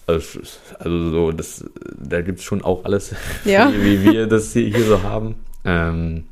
Also, 0.07 0.39
also 0.79 1.11
so, 1.11 1.33
das, 1.33 1.65
da 1.99 2.21
gibt 2.23 2.39
es 2.39 2.45
schon 2.45 2.63
auch 2.63 2.85
alles, 2.85 3.13
Ja. 3.45 3.73
wie, 3.73 4.05
wie 4.05 4.13
wir 4.13 4.27
das 4.29 4.53
hier, 4.53 4.69
hier 4.69 4.85
so 4.85 5.03
haben. 5.03 5.35
Ähm, 5.65 6.25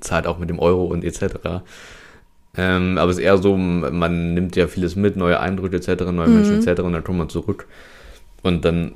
zahlt 0.00 0.26
auch 0.26 0.38
mit 0.38 0.50
dem 0.50 0.58
Euro 0.58 0.86
und 0.86 1.04
etc. 1.04 1.62
Ähm, 2.56 2.96
aber 2.98 3.10
es 3.10 3.18
ist 3.18 3.24
eher 3.24 3.36
so, 3.38 3.56
man 3.56 4.34
nimmt 4.34 4.56
ja 4.56 4.66
vieles 4.66 4.96
mit, 4.96 5.16
neue 5.16 5.40
Eindrücke 5.40 5.76
etc., 5.76 6.04
neue 6.12 6.28
Mhm. 6.28 6.34
Menschen 6.34 6.56
etc. 6.56 6.80
und 6.82 6.92
dann 6.92 7.04
kommt 7.04 7.18
man 7.18 7.28
zurück. 7.28 7.66
Und 8.42 8.64
dann 8.64 8.92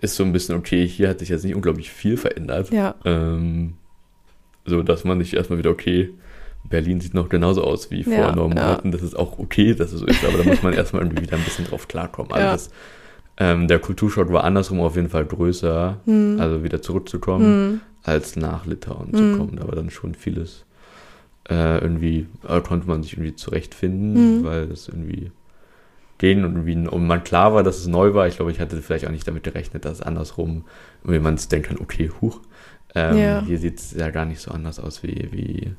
ist 0.00 0.16
so 0.16 0.24
ein 0.24 0.32
bisschen, 0.32 0.56
okay, 0.56 0.86
hier 0.86 1.08
hat 1.08 1.20
sich 1.20 1.28
jetzt 1.28 1.44
nicht 1.44 1.54
unglaublich 1.54 1.90
viel 1.90 2.16
verändert. 2.16 2.70
Ja. 2.70 2.94
Ähm, 3.04 3.74
so, 4.66 4.82
dass 4.82 5.04
man 5.04 5.18
nicht 5.18 5.34
erstmal 5.34 5.58
wieder, 5.58 5.70
okay, 5.70 6.10
Berlin 6.68 7.00
sieht 7.00 7.12
noch 7.14 7.28
genauso 7.28 7.62
aus 7.62 7.90
wie 7.90 8.04
vor 8.04 8.14
Ja, 8.14 8.32
neun 8.34 8.50
ja. 8.56 8.62
Monaten. 8.62 8.90
Das 8.90 9.02
ist 9.02 9.14
auch 9.14 9.38
okay, 9.38 9.74
dass 9.74 9.92
es 9.92 10.00
so 10.00 10.06
ist, 10.06 10.24
aber 10.24 10.38
da 10.38 10.44
muss 10.44 10.62
man 10.62 10.72
erstmal 10.72 11.02
irgendwie 11.02 11.22
wieder 11.22 11.36
ein 11.36 11.44
bisschen 11.44 11.66
drauf 11.66 11.86
klarkommen. 11.88 12.32
Also 12.32 12.44
Ja. 12.46 12.52
das, 12.52 12.70
ähm, 13.36 13.68
der 13.68 13.78
Kulturschock 13.78 14.32
war 14.32 14.44
andersrum 14.44 14.80
auf 14.80 14.96
jeden 14.96 15.10
Fall 15.10 15.26
größer, 15.26 16.00
Hm. 16.06 16.36
also 16.40 16.64
wieder 16.64 16.80
zurückzukommen, 16.80 17.44
Hm. 17.44 17.80
als 18.02 18.36
nach 18.36 18.64
Litauen 18.66 19.08
Mhm. 19.10 19.14
zu 19.14 19.36
kommen. 19.38 19.56
Da 19.60 19.66
war 19.68 19.74
dann 19.74 19.90
schon 19.90 20.14
vieles 20.14 20.64
äh, 21.48 21.78
irgendwie, 21.78 22.26
äh, 22.48 22.60
konnte 22.60 22.86
man 22.88 23.02
sich 23.02 23.14
irgendwie 23.14 23.34
zurechtfinden, 23.36 24.38
Mhm. 24.40 24.44
weil 24.44 24.62
es 24.72 24.88
irgendwie 24.88 25.30
gehen 26.18 26.44
und 26.44 26.52
irgendwie, 26.56 26.88
und 26.88 27.06
man 27.06 27.24
klar 27.24 27.54
war, 27.54 27.62
dass 27.62 27.78
es 27.78 27.86
neu 27.86 28.14
war. 28.14 28.26
Ich 28.28 28.36
glaube, 28.36 28.50
ich 28.52 28.60
hatte 28.60 28.80
vielleicht 28.80 29.06
auch 29.06 29.10
nicht 29.10 29.26
damit 29.26 29.42
gerechnet, 29.42 29.84
dass 29.84 29.94
es 29.94 30.02
andersrum, 30.02 30.64
wenn 31.02 31.22
man 31.22 31.36
denken 31.50 31.68
kann, 31.68 31.78
okay, 31.80 32.10
huch, 32.20 32.40
ähm, 32.94 33.18
Ja. 33.18 33.42
hier 33.44 33.58
sieht 33.58 33.78
es 33.80 33.92
ja 33.92 34.10
gar 34.10 34.24
nicht 34.24 34.40
so 34.40 34.52
anders 34.52 34.78
aus 34.78 35.02
wie, 35.02 35.28
wie 35.32 35.72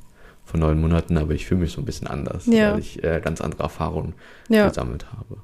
vor 0.43 0.59
neun 0.59 0.80
Monaten, 0.80 1.18
aber 1.18 1.34
ich 1.34 1.45
fühle 1.47 1.61
mich 1.61 1.72
so 1.72 1.82
ein 1.82 1.86
bisschen 1.86 2.07
anders, 2.07 2.45
Ja. 2.47 2.74
weil 2.74 2.80
ich 2.80 3.03
äh, 3.03 3.22
ganz 3.24 3.41
andere 3.41 3.63
Erfahrungen 3.63 4.13
Ja. 4.49 4.68
gesammelt 4.68 5.05
habe. 5.13 5.38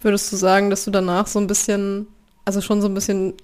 Würdest 0.00 0.30
du 0.30 0.36
sagen, 0.36 0.70
dass 0.70 0.84
du 0.84 0.90
danach 0.90 1.26
so 1.26 1.38
ein 1.40 1.46
bisschen, 1.46 2.06
also 2.44 2.60
schon 2.60 2.80
so 2.82 2.88
ein 2.88 2.94
bisschen 2.94 3.34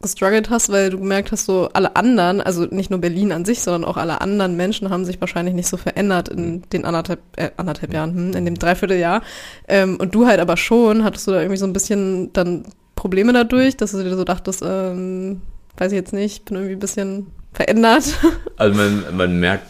gestruggelt 0.00 0.48
hast, 0.50 0.70
weil 0.70 0.90
du 0.90 0.98
gemerkt 0.98 1.32
hast, 1.32 1.46
so 1.46 1.68
alle 1.72 1.96
anderen, 1.96 2.40
also 2.40 2.66
nicht 2.70 2.88
nur 2.90 3.00
Berlin 3.00 3.32
an 3.32 3.44
sich, 3.44 3.60
sondern 3.60 3.84
auch 3.84 3.96
alle 3.96 4.20
anderen 4.20 4.56
Menschen 4.56 4.90
haben 4.90 5.04
sich 5.04 5.20
wahrscheinlich 5.20 5.54
nicht 5.54 5.66
so 5.68 5.76
verändert 5.76 6.28
in 6.28 6.50
Mhm. 6.52 6.62
den 6.70 6.84
anderthalb, 6.84 7.20
äh, 7.36 7.50
anderthalb 7.56 7.92
Jahren, 7.92 8.14
hm, 8.14 8.32
in 8.34 8.44
dem 8.44 8.54
Dreivierteljahr. 8.58 9.22
Ähm, 9.66 9.96
und 10.00 10.14
du 10.14 10.26
halt 10.26 10.38
aber 10.40 10.56
schon, 10.56 11.02
hattest 11.04 11.26
du 11.26 11.32
da 11.32 11.38
irgendwie 11.40 11.56
so 11.58 11.66
ein 11.66 11.72
bisschen 11.72 12.32
dann 12.32 12.64
Probleme 12.94 13.32
dadurch, 13.32 13.76
dass 13.76 13.92
du 13.92 14.02
dir 14.02 14.16
so 14.16 14.24
dachtest, 14.24 14.62
ähm, 14.64 15.40
weiß 15.76 15.92
ich 15.92 15.96
jetzt 15.96 16.12
nicht, 16.12 16.44
bin 16.44 16.56
irgendwie 16.56 16.74
ein 16.76 16.80
bisschen 16.80 17.26
verändert. 17.52 18.04
Also 18.56 18.76
man, 18.76 19.04
man 19.16 19.38
merkt 19.40 19.66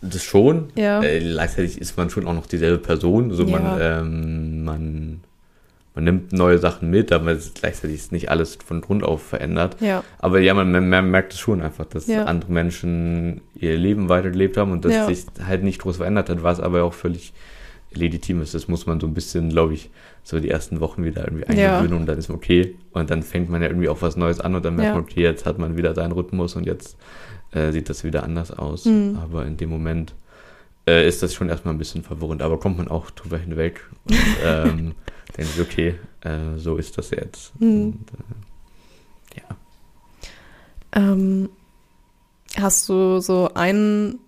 das 0.00 0.22
schon. 0.24 0.70
Ja. 0.74 1.00
Äh, 1.02 1.20
gleichzeitig 1.20 1.80
ist 1.80 1.96
man 1.96 2.10
schon 2.10 2.26
auch 2.26 2.34
noch 2.34 2.46
dieselbe 2.46 2.78
Person. 2.78 3.32
So 3.32 3.46
man, 3.46 3.62
Ja. 3.64 4.00
ähm, 4.00 4.64
man, 4.64 5.20
man 5.94 6.04
nimmt 6.04 6.32
neue 6.32 6.58
Sachen 6.58 6.88
mit, 6.90 7.12
aber 7.12 7.34
gleichzeitig 7.54 7.96
ist 7.96 8.12
nicht 8.12 8.30
alles 8.30 8.56
von 8.64 8.80
Grund 8.80 9.04
auf 9.04 9.22
verändert. 9.22 9.76
ja, 9.80 10.02
Aber 10.18 10.40
ja, 10.40 10.54
man, 10.54 10.72
man, 10.72 10.88
man 10.88 11.10
merkt 11.10 11.34
es 11.34 11.38
schon 11.38 11.60
einfach, 11.60 11.84
dass 11.86 12.06
Ja. 12.06 12.24
andere 12.24 12.50
Menschen 12.50 13.42
ihr 13.54 13.76
Leben 13.76 14.08
weitergelebt 14.08 14.56
haben 14.56 14.72
und 14.72 14.84
dass 14.84 14.92
Ja. 14.94 15.06
sich 15.06 15.26
halt 15.46 15.62
nicht 15.64 15.80
groß 15.82 15.98
verändert 15.98 16.30
hat, 16.30 16.42
was 16.42 16.60
aber 16.60 16.84
auch 16.84 16.94
völlig 16.94 17.32
legitim 17.94 18.40
ist. 18.40 18.54
Das 18.54 18.68
muss 18.68 18.86
man 18.86 19.00
so 19.00 19.06
ein 19.06 19.12
bisschen, 19.12 19.50
glaube 19.50 19.74
ich, 19.74 19.90
so 20.22 20.40
die 20.40 20.48
ersten 20.48 20.80
Wochen 20.80 21.04
wieder 21.04 21.24
irgendwie 21.26 21.44
eingewöhnen 21.46 21.92
und 21.98 22.06
dann 22.06 22.16
ist 22.16 22.30
okay. 22.30 22.74
Und 22.92 23.10
dann 23.10 23.22
fängt 23.22 23.50
man 23.50 23.60
ja 23.60 23.68
irgendwie 23.68 23.90
auch 23.90 24.00
was 24.00 24.16
Neues 24.16 24.40
an 24.40 24.54
und 24.54 24.64
dann 24.64 24.76
merkt 24.76 24.94
man, 24.94 25.02
okay, 25.02 25.20
jetzt 25.22 25.44
hat 25.44 25.58
man 25.58 25.76
wieder 25.76 25.94
seinen 25.94 26.12
Rhythmus 26.12 26.56
und 26.56 26.64
jetzt 26.64 26.96
äh, 27.50 27.70
sieht 27.70 27.90
das 27.90 28.02
wieder 28.02 28.22
anders 28.24 28.50
aus. 28.50 28.86
Mhm. 28.86 29.18
Aber 29.22 29.44
in 29.44 29.58
dem 29.58 29.68
Moment 29.68 30.14
äh, 30.88 31.06
ist 31.06 31.22
das 31.22 31.34
schon 31.34 31.50
erstmal 31.50 31.74
ein 31.74 31.78
bisschen 31.78 32.02
verwirrend, 32.02 32.40
aber 32.40 32.58
kommt 32.58 32.78
man 32.78 32.88
auch 32.88 33.10
drüber 33.10 33.36
hinweg 33.36 33.82
und 34.04 34.16
ähm, 34.44 34.92
denkt 35.36 35.52
sich, 35.52 35.60
okay, 35.60 35.98
äh, 36.22 36.58
so 36.58 36.76
ist 36.76 36.96
das 36.98 37.10
jetzt. 37.10 37.58
Mhm. 37.60 37.82
Und, 37.84 38.06
äh, 39.34 39.40
ja. 39.40 39.56
Ähm, 40.92 41.48
hast 42.60 42.88
du 42.88 43.20
so 43.20 43.50
einen 43.54 44.18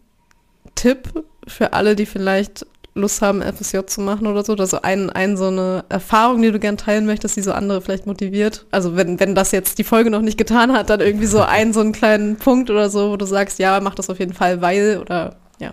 Tipp 0.74 1.24
für 1.46 1.72
alle, 1.72 1.94
die 1.94 2.06
vielleicht 2.06 2.66
Lust 2.94 3.22
haben, 3.22 3.42
FSJ 3.42 3.86
zu 3.86 4.00
machen 4.00 4.26
oder 4.26 4.44
so? 4.44 4.52
Oder 4.52 4.66
so 4.66 4.80
ein, 4.82 5.10
ein, 5.10 5.36
so 5.36 5.48
eine 5.48 5.84
Erfahrung, 5.88 6.42
die 6.42 6.52
du 6.52 6.60
gern 6.60 6.76
teilen 6.76 7.06
möchtest, 7.06 7.36
die 7.36 7.42
so 7.42 7.52
andere 7.52 7.80
vielleicht 7.80 8.06
motiviert? 8.06 8.66
Also 8.70 8.96
wenn, 8.96 9.18
wenn 9.18 9.34
das 9.34 9.50
jetzt 9.50 9.78
die 9.78 9.84
Folge 9.84 10.10
noch 10.10 10.20
nicht 10.20 10.38
getan 10.38 10.72
hat, 10.72 10.90
dann 10.90 11.00
irgendwie 11.00 11.26
so 11.26 11.42
ein, 11.42 11.72
so 11.72 11.80
einen 11.80 11.92
kleinen 11.92 12.36
Punkt 12.36 12.70
oder 12.70 12.90
so, 12.90 13.10
wo 13.10 13.16
du 13.16 13.26
sagst, 13.26 13.58
ja, 13.58 13.80
mach 13.80 13.96
das 13.96 14.10
auf 14.10 14.20
jeden 14.20 14.32
Fall, 14.32 14.60
weil 14.60 14.98
oder 15.00 15.36
ja. 15.58 15.72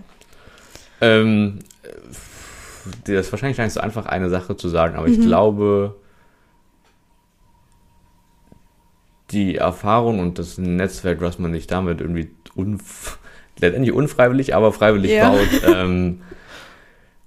Ähm, 1.00 1.60
äh, 1.60 1.71
das 3.06 3.28
ist 3.28 3.32
wahrscheinlich 3.32 3.58
gar 3.58 3.64
nicht 3.66 3.74
so 3.74 3.80
einfach, 3.82 4.06
eine 4.06 4.30
Sache 4.30 4.56
zu 4.56 4.70
sagen, 4.70 4.96
aber 4.96 5.08
ich 5.08 5.18
Mhm. 5.18 5.24
glaube, 5.24 5.96
die 9.32 9.56
Erfahrung 9.56 10.20
und 10.20 10.40
das 10.40 10.58
Netzwerk, 10.58 11.22
was 11.22 11.40
man 11.40 11.54
sich 11.54 11.68
damit 11.68 12.02
irgendwie 12.02 12.32
unf 12.56 13.18
letztendlich 13.60 13.94
unfreiwillig, 13.94 14.56
aber 14.56 14.74
freiwillig 14.74 15.12
Ja. 15.12 15.30
baut, 15.30 15.48
ähm, 15.64 16.22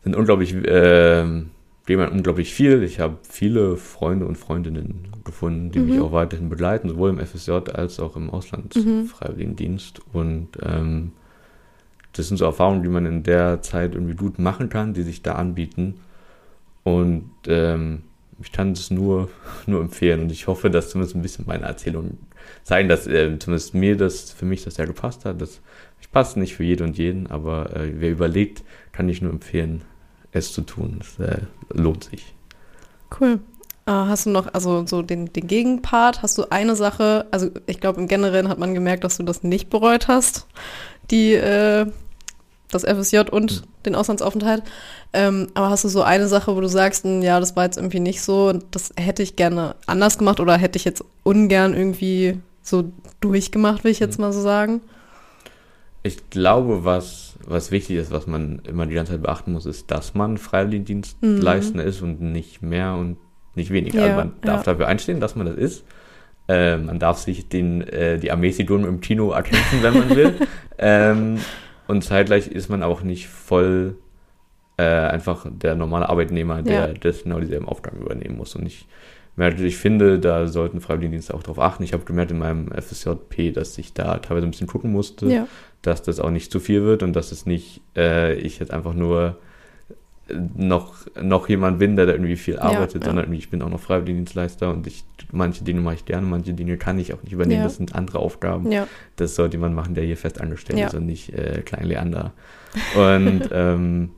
sind 0.03 0.17
unglaublich, 0.17 0.51
geben 0.53 1.51
einem 1.87 2.13
unglaublich 2.13 2.53
viel. 2.53 2.83
Ich 2.83 3.01
habe 3.01 3.17
viele 3.23 3.77
Freunde 3.77 4.27
und 4.27 4.37
Freundinnen 4.37 5.09
gefunden, 5.25 5.71
die 5.71 5.79
mich 5.81 5.97
Mhm. 5.97 6.03
auch 6.03 6.13
weiterhin 6.13 6.49
begleiten, 6.51 6.89
sowohl 6.89 7.11
im 7.11 7.19
FSJ 7.21 7.53
als 7.73 8.01
auch 8.01 8.17
im 8.17 8.25
Mhm. 8.25 8.31
Auslandsfreiwilligendienst. 8.31 10.01
Und 10.13 10.49
ähm, 10.63 11.13
das 12.15 12.29
sind 12.29 12.37
so 12.37 12.45
Erfahrungen, 12.45 12.83
die 12.83 12.89
man 12.89 13.07
in 13.07 13.23
der 13.23 13.63
Zeit 13.63 13.95
irgendwie 13.95 14.15
gut 14.17 14.39
machen 14.39 14.69
kann, 14.69 14.95
die 14.95 15.03
sich 15.03 15.23
da 15.23 15.35
anbieten. 15.35 16.01
Und 16.83 17.31
ähm, 17.47 18.03
ich 18.41 18.53
kann 18.53 18.73
es 18.73 18.91
nur, 18.91 19.29
nur 19.67 19.81
empfehlen. 19.81 20.23
Und 20.23 20.33
ich 20.33 20.47
hoffe, 20.47 20.71
dass 20.71 20.91
zumindest 20.91 21.17
ein 21.17 21.23
bisschen 21.23 21.45
meine 21.47 21.65
Erzählungen 21.65 22.19
zeigen, 22.63 22.89
dass 22.89 23.07
äh, 23.07 23.39
zumindest 23.39 23.75
mir 23.75 23.97
das, 23.97 24.31
für 24.33 24.47
mich 24.47 24.65
das 24.65 24.77
sehr 24.77 24.87
gepasst 24.87 25.25
hat. 25.25 25.41
Das 25.41 25.61
passt 26.15 26.37
nicht 26.37 26.55
für 26.55 26.63
jede 26.63 26.85
und 26.85 26.97
jeden, 26.97 27.27
aber 27.27 27.75
äh, 27.75 27.93
wer 27.97 28.13
überlegt, 28.13 28.63
kann 28.93 29.09
ich 29.09 29.21
nur 29.21 29.33
empfehlen, 29.33 29.83
es 30.31 30.53
zu 30.53 30.63
tun. 30.63 31.01
Es 31.01 31.19
äh, 31.19 31.41
lohnt 31.71 32.05
sich. 32.05 32.35
Cool. 33.21 33.41
Äh, 33.87 33.91
hast 33.91 34.25
du 34.25 34.31
noch, 34.31 34.55
also 34.55 34.87
so 34.87 35.03
den, 35.03 35.33
den 35.33 35.49
Gegenpart, 35.49 36.23
hast 36.23 36.39
du 36.39 36.45
eine 36.51 36.77
Sache, 36.77 37.27
also 37.33 37.51
ich 37.67 37.81
glaube 37.81 38.01
im 38.01 38.07
Generellen 38.07 38.49
hat 38.49 38.61
man 38.61 38.75
gemerkt, 38.75 39.03
dass 39.03 39.17
du 39.17 39.25
das 39.25 39.43
nicht 39.43 39.69
bereut 39.71 40.07
hast, 40.07 40.47
die, 41.11 41.35
äh, 41.35 41.87
das 42.75 42.85
FSJ 42.85 43.31
und 43.31 43.63
den 43.87 43.95
Auslandsaufenthalt. 43.95 44.63
Ähm, 45.13 45.49
aber 45.55 45.71
hast 45.71 45.85
du 45.85 45.89
so 45.89 46.03
eine 46.03 46.29
Sache, 46.29 46.55
wo 46.55 46.61
du 46.61 46.69
sagst, 46.69 47.05
hm, 47.05 47.23
ja, 47.23 47.41
das 47.41 47.57
war 47.57 47.65
jetzt 47.65 47.77
irgendwie 47.77 48.01
nicht 48.01 48.23
so 48.23 48.49
und 48.49 48.65
das 48.73 48.93
hätte 48.97 49.23
ich 49.23 49.37
gerne 49.37 49.77
anders 49.87 50.19
gemacht 50.19 50.41
oder 50.41 50.57
hätte 50.57 50.77
ich 50.77 50.85
jetzt 50.85 51.05
ungern 51.23 51.75
irgendwie 51.75 52.39
so 52.63 52.93
durchgemacht, 53.21 53.85
will 53.85 53.91
ich 53.91 54.01
jetzt 54.01 54.19
mal 54.19 54.33
so 54.33 54.41
sagen? 54.41 54.81
Ich 56.03 56.29
glaube, 56.31 56.85
was, 56.85 57.35
was 57.47 57.71
wichtig 57.71 57.97
ist, 57.97 58.11
was 58.11 58.27
man 58.27 58.61
immer 58.67 58.87
die 58.87 58.95
ganze 58.95 59.13
Zeit 59.13 59.23
beachten 59.23 59.53
muss, 59.53 59.65
ist, 59.65 59.91
dass 59.91 60.15
man 60.15 60.37
Freiwilligendienstleister 60.37 61.83
ist 61.83 62.03
und 62.03 62.21
nicht 62.21 62.61
mehr 62.61 62.95
und 62.95 63.17
nicht 63.55 63.71
weniger. 63.71 64.01
Ja, 64.01 64.05
also 64.05 64.17
man 64.17 64.33
darf 64.43 64.67
ja. 64.67 64.73
dafür 64.73 64.89
einstehen, 64.89 65.21
dass 65.21 65.37
man 65.37 65.47
das 65.47 65.57
ist. 65.57 65.85
Äh, 66.47 66.77
man 66.77 66.99
darf 66.99 67.19
sich 67.19 67.49
den, 67.49 67.81
äh, 67.83 68.19
die 68.19 68.31
Armeesiedlung 68.31 68.85
im 68.85 69.01
Kino 69.01 69.31
erkämpfen, 69.31 69.83
wenn 69.83 69.95
man 69.95 70.11
will. 70.11 70.35
ähm, 70.79 71.39
und 71.87 72.03
zeitgleich 72.03 72.49
ist 72.49 72.69
man 72.69 72.83
auch 72.83 73.03
nicht 73.03 73.29
voll 73.29 73.97
äh, 74.77 74.83
einfach 74.83 75.47
der 75.51 75.75
normale 75.77 76.09
Arbeitnehmer, 76.09 76.63
der 76.63 76.89
Ja. 76.89 76.95
das 76.95 77.23
genau 77.23 77.39
dieselben 77.41 77.69
Aufgaben 77.69 78.01
übernehmen 78.01 78.37
muss. 78.37 78.57
Und 78.57 78.67
ich, 78.67 78.87
merke, 79.37 79.65
ich 79.65 79.77
finde, 79.77 80.19
da 80.19 80.47
sollten 80.49 80.81
Freiwilligendienste 80.81 81.35
auch 81.35 81.43
drauf 81.43 81.59
achten. 81.61 81.83
Ich 81.85 81.93
habe 81.93 82.05
gemerkt 82.05 82.31
in 82.33 82.39
meinem 82.39 82.73
FSJP, 82.73 83.53
dass 83.53 83.77
ich 83.79 83.93
da 83.95 84.19
teilweise 84.19 84.47
ein 84.47 84.51
bisschen 84.51 84.67
gucken 84.67 84.91
musste 84.93 85.27
Ja. 85.29 85.47
dass 85.83 86.03
das 86.03 86.19
auch 86.19 86.31
nicht 86.31 86.51
zu 86.51 86.59
viel 86.61 86.83
wird 86.83 87.03
und 87.03 87.15
dass 87.15 87.31
es 87.31 87.47
nicht 87.47 87.83
äh, 87.97 88.35
ich 88.35 88.59
jetzt 88.59 88.73
einfach 88.73 88.95
nur 88.95 89.37
noch, 90.57 90.95
noch 91.21 91.49
jemand 91.49 91.79
bin, 91.79 91.97
der 91.97 92.07
da 92.07 92.13
irgendwie 92.13 92.37
viel 92.37 92.59
arbeitet, 92.59 93.03
ja. 93.03 93.11
sondern 93.11 93.33
ich 93.33 93.51
bin 93.51 93.61
auch 93.63 93.69
noch 93.69 93.81
Freiwilligendienstleister 93.81 94.71
und 94.71 94.87
ich, 94.87 95.05
manche 95.33 95.65
Dinge 95.65 95.81
mache 95.81 95.97
ich 95.97 96.05
gerne, 96.07 96.27
manche 96.27 96.55
Dinge 96.55 96.79
kann 96.79 96.99
ich 96.99 97.13
auch 97.13 97.23
nicht 97.23 97.33
übernehmen. 97.33 97.61
Ja. 97.61 97.65
Das 97.65 97.77
sind 97.77 97.95
andere 97.95 98.19
Aufgaben. 98.19 98.71
Das 99.17 99.35
sollte 99.35 99.57
jemand 99.57 99.75
machen, 99.75 99.95
der 99.95 100.05
hier 100.05 100.17
fest 100.17 100.41
angestellt 100.41 100.81
ist 100.81 100.95
und 100.95 101.07
nicht 101.07 101.33
äh, 101.33 101.63
Klein 101.65 101.87
Leander. 101.87 102.33
Und 102.97 103.49
ähm, 103.53 104.11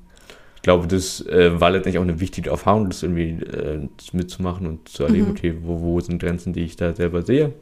ich 0.57 0.63
glaube, 0.63 0.87
das 0.87 1.25
äh, 1.27 1.61
war 1.61 1.71
letztendlich 1.71 1.99
auch 1.99 2.03
eine 2.03 2.21
wichtige 2.21 2.51
Erfahrung, 2.51 2.89
das 2.89 3.03
irgendwie 3.03 3.45
äh, 3.45 3.89
mitzumachen 4.13 4.67
und 4.67 4.89
zu 4.89 5.05
erleben, 5.05 5.27
Mhm. 5.27 5.31
okay, 5.33 5.55
wo, 5.63 5.81
wo 5.81 6.01
sind 6.01 6.21
Grenzen, 6.21 6.53
die 6.53 6.65
ich 6.65 6.77
da 6.77 6.95
selber 6.95 7.23
sehe. 7.23 7.53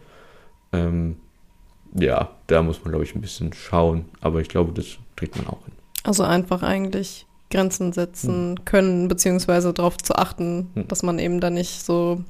Ähm, 0.72 1.16
ja, 1.94 2.30
da 2.46 2.62
muss 2.62 2.82
man, 2.82 2.90
glaube 2.90 3.04
ich, 3.04 3.14
ein 3.14 3.20
bisschen 3.20 3.52
schauen, 3.52 4.06
aber 4.20 4.40
ich 4.40 4.48
glaube, 4.48 4.72
das 4.72 4.98
kriegt 5.16 5.36
man 5.36 5.46
auch 5.46 5.64
hin. 5.64 5.74
Also 6.02 6.24
einfach 6.24 6.62
eigentlich 6.62 7.26
Grenzen 7.50 7.92
setzen 7.92 8.64
können, 8.64 9.08
beziehungsweise 9.08 9.72
darauf 9.72 9.96
zu 9.98 10.14
achten, 10.16 10.70
Hm. 10.74 10.88
dass 10.88 11.02
man 11.02 11.18
eben 11.18 11.40
da 11.40 11.50
nicht 11.50 11.84
so 11.84 12.22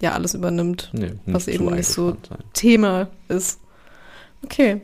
ja 0.00 0.12
alles 0.12 0.34
übernimmt, 0.34 0.90
Nee, 0.92 1.12
Was 1.26 1.46
eben 1.48 1.66
nicht 1.66 1.86
so- 1.88 2.10
sein. 2.28 2.38
Thema 2.52 3.08
ist. 3.28 3.60
Okay. 4.44 4.82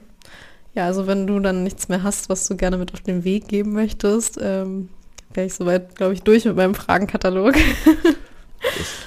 Ja, 0.74 0.86
also 0.86 1.06
wenn 1.08 1.26
du 1.26 1.40
dann 1.40 1.64
nichts 1.64 1.88
mehr 1.88 2.02
hast, 2.04 2.28
was 2.28 2.46
du 2.46 2.56
gerne 2.56 2.76
mit 2.78 2.94
auf 2.94 3.00
den 3.00 3.24
Weg 3.24 3.48
geben 3.48 3.72
möchtest, 3.72 4.38
ähm, 4.40 4.88
wäre 5.34 5.46
ich 5.46 5.54
soweit, 5.54 5.96
glaube 5.96 6.14
ich, 6.14 6.22
durch 6.22 6.44
mit 6.44 6.54
meinem 6.56 6.74
Fragenkatalog. 6.76 7.54
ist 8.80 9.06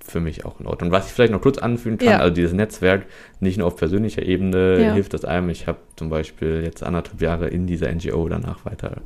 für 0.00 0.20
mich 0.20 0.44
auch 0.44 0.58
in 0.60 0.66
Ordnung. 0.66 0.90
Was 0.90 1.06
ich 1.06 1.12
vielleicht 1.12 1.32
noch 1.32 1.40
kurz 1.42 1.58
anfügen 1.58 1.98
kann, 1.98 2.08
Ja. 2.08 2.18
also 2.18 2.32
dieses 2.34 2.52
Netzwerk, 2.52 3.06
nicht 3.40 3.58
nur 3.58 3.66
auf 3.66 3.76
persönlicher 3.76 4.22
Ebene 4.22 4.82
Ja. 4.82 4.92
hilft 4.94 5.12
das 5.14 5.24
einem. 5.24 5.48
Ich 5.50 5.66
habe 5.66 5.78
zum 5.96 6.08
Beispiel 6.08 6.62
jetzt 6.64 6.82
anderthalb 6.82 7.20
Jahre 7.20 7.48
in 7.48 7.66
dieser 7.66 7.88
NGO 7.90 8.28
danach 8.28 8.64
weiter. 8.64 8.98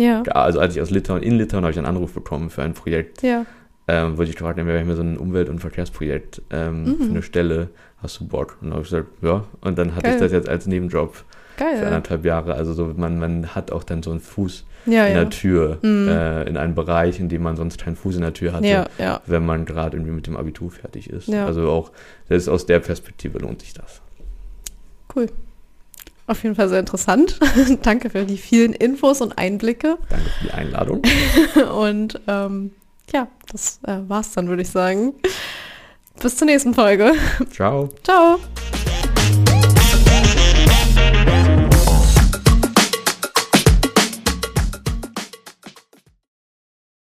Ja, 0.00 0.22
Also 0.22 0.60
als 0.60 0.74
ich 0.76 0.82
aus 0.82 0.90
Litauen, 0.90 1.22
in 1.22 1.36
Litauen 1.36 1.62
habe 1.62 1.72
ich 1.72 1.78
einen 1.78 1.86
Anruf 1.86 2.12
bekommen 2.14 2.50
für 2.50 2.62
ein 2.62 2.74
Projekt, 2.74 3.22
ja, 3.22 3.44
ähm, 3.88 4.16
wo 4.18 4.22
ich 4.22 4.34
gefragt 4.36 4.58
habe, 4.58 4.68
wir 4.68 4.78
haben 4.78 4.86
hier 4.86 4.96
so 4.96 5.02
ein 5.02 5.16
Umwelt- 5.18 5.48
und 5.48 5.58
Verkehrsprojekt 5.60 6.42
ähm, 6.50 6.84
Mhm. 6.84 6.96
für 6.98 7.10
eine 7.10 7.22
Stelle, 7.22 7.68
hast 8.02 8.20
du 8.20 8.26
Bock? 8.26 8.56
Und 8.60 8.68
dann 8.68 8.72
habe 8.74 8.82
ich 8.82 8.90
gesagt, 8.90 9.08
ja. 9.22 9.44
Und 9.60 9.78
dann 9.78 9.94
hatte 9.94 10.02
Geil. 10.06 10.14
ich 10.14 10.20
das 10.20 10.32
jetzt 10.32 10.48
als 10.48 10.66
Nebenjob 10.66 11.14
für 11.16 11.24
geil. 11.64 11.84
anderthalb 11.84 12.24
Jahre. 12.24 12.54
Also 12.54 12.72
so, 12.72 12.92
man, 12.96 13.18
man 13.18 13.48
hat 13.54 13.70
auch 13.72 13.82
dann 13.84 14.02
so 14.02 14.10
einen 14.12 14.20
Fuß 14.20 14.64
Ja, 14.86 15.04
in 15.06 15.12
ja. 15.14 15.20
der 15.20 15.30
Tür, 15.30 15.78
Mhm. 15.82 16.08
äh, 16.08 16.44
in 16.44 16.56
einem 16.56 16.74
Bereich, 16.74 17.18
in 17.20 17.28
dem 17.28 17.42
man 17.42 17.56
sonst 17.56 17.82
keinen 17.82 17.96
Fuß 17.96 18.14
in 18.14 18.22
der 18.22 18.32
Tür 18.32 18.52
hatte 18.54 18.86
Ja, 18.98 19.20
wenn 19.26 19.44
man 19.44 19.64
gerade 19.66 19.96
irgendwie 19.96 20.12
mit 20.12 20.26
dem 20.26 20.36
Abitur 20.36 20.70
fertig 20.70 21.10
ist. 21.10 21.28
Also 21.34 21.68
auch 21.68 21.90
selbst 22.28 22.48
aus 22.48 22.64
der 22.66 22.78
Perspektive 22.80 23.38
lohnt 23.38 23.60
sich 23.60 23.74
das. 23.74 24.00
Cool. 25.14 25.26
Auf 26.30 26.44
jeden 26.44 26.54
Fall 26.54 26.68
sehr 26.68 26.78
interessant. 26.78 27.40
Danke 27.82 28.08
für 28.08 28.24
die 28.24 28.36
vielen 28.36 28.72
Infos 28.72 29.20
und 29.20 29.36
Einblicke. 29.36 29.98
Danke 30.08 30.30
für 30.30 30.44
die 30.44 30.52
Einladung. 30.52 31.02
Und 31.76 32.20
ähm, 32.28 32.70
ja, 33.12 33.26
das 33.50 33.80
äh, 33.84 33.96
war's 34.06 34.30
dann, 34.30 34.46
würde 34.46 34.62
ich 34.62 34.70
sagen. 34.70 35.14
Bis 36.22 36.36
zur 36.36 36.46
nächsten 36.46 36.72
Folge. 36.72 37.14
Ciao. 37.50 37.88
Ciao. 38.04 38.38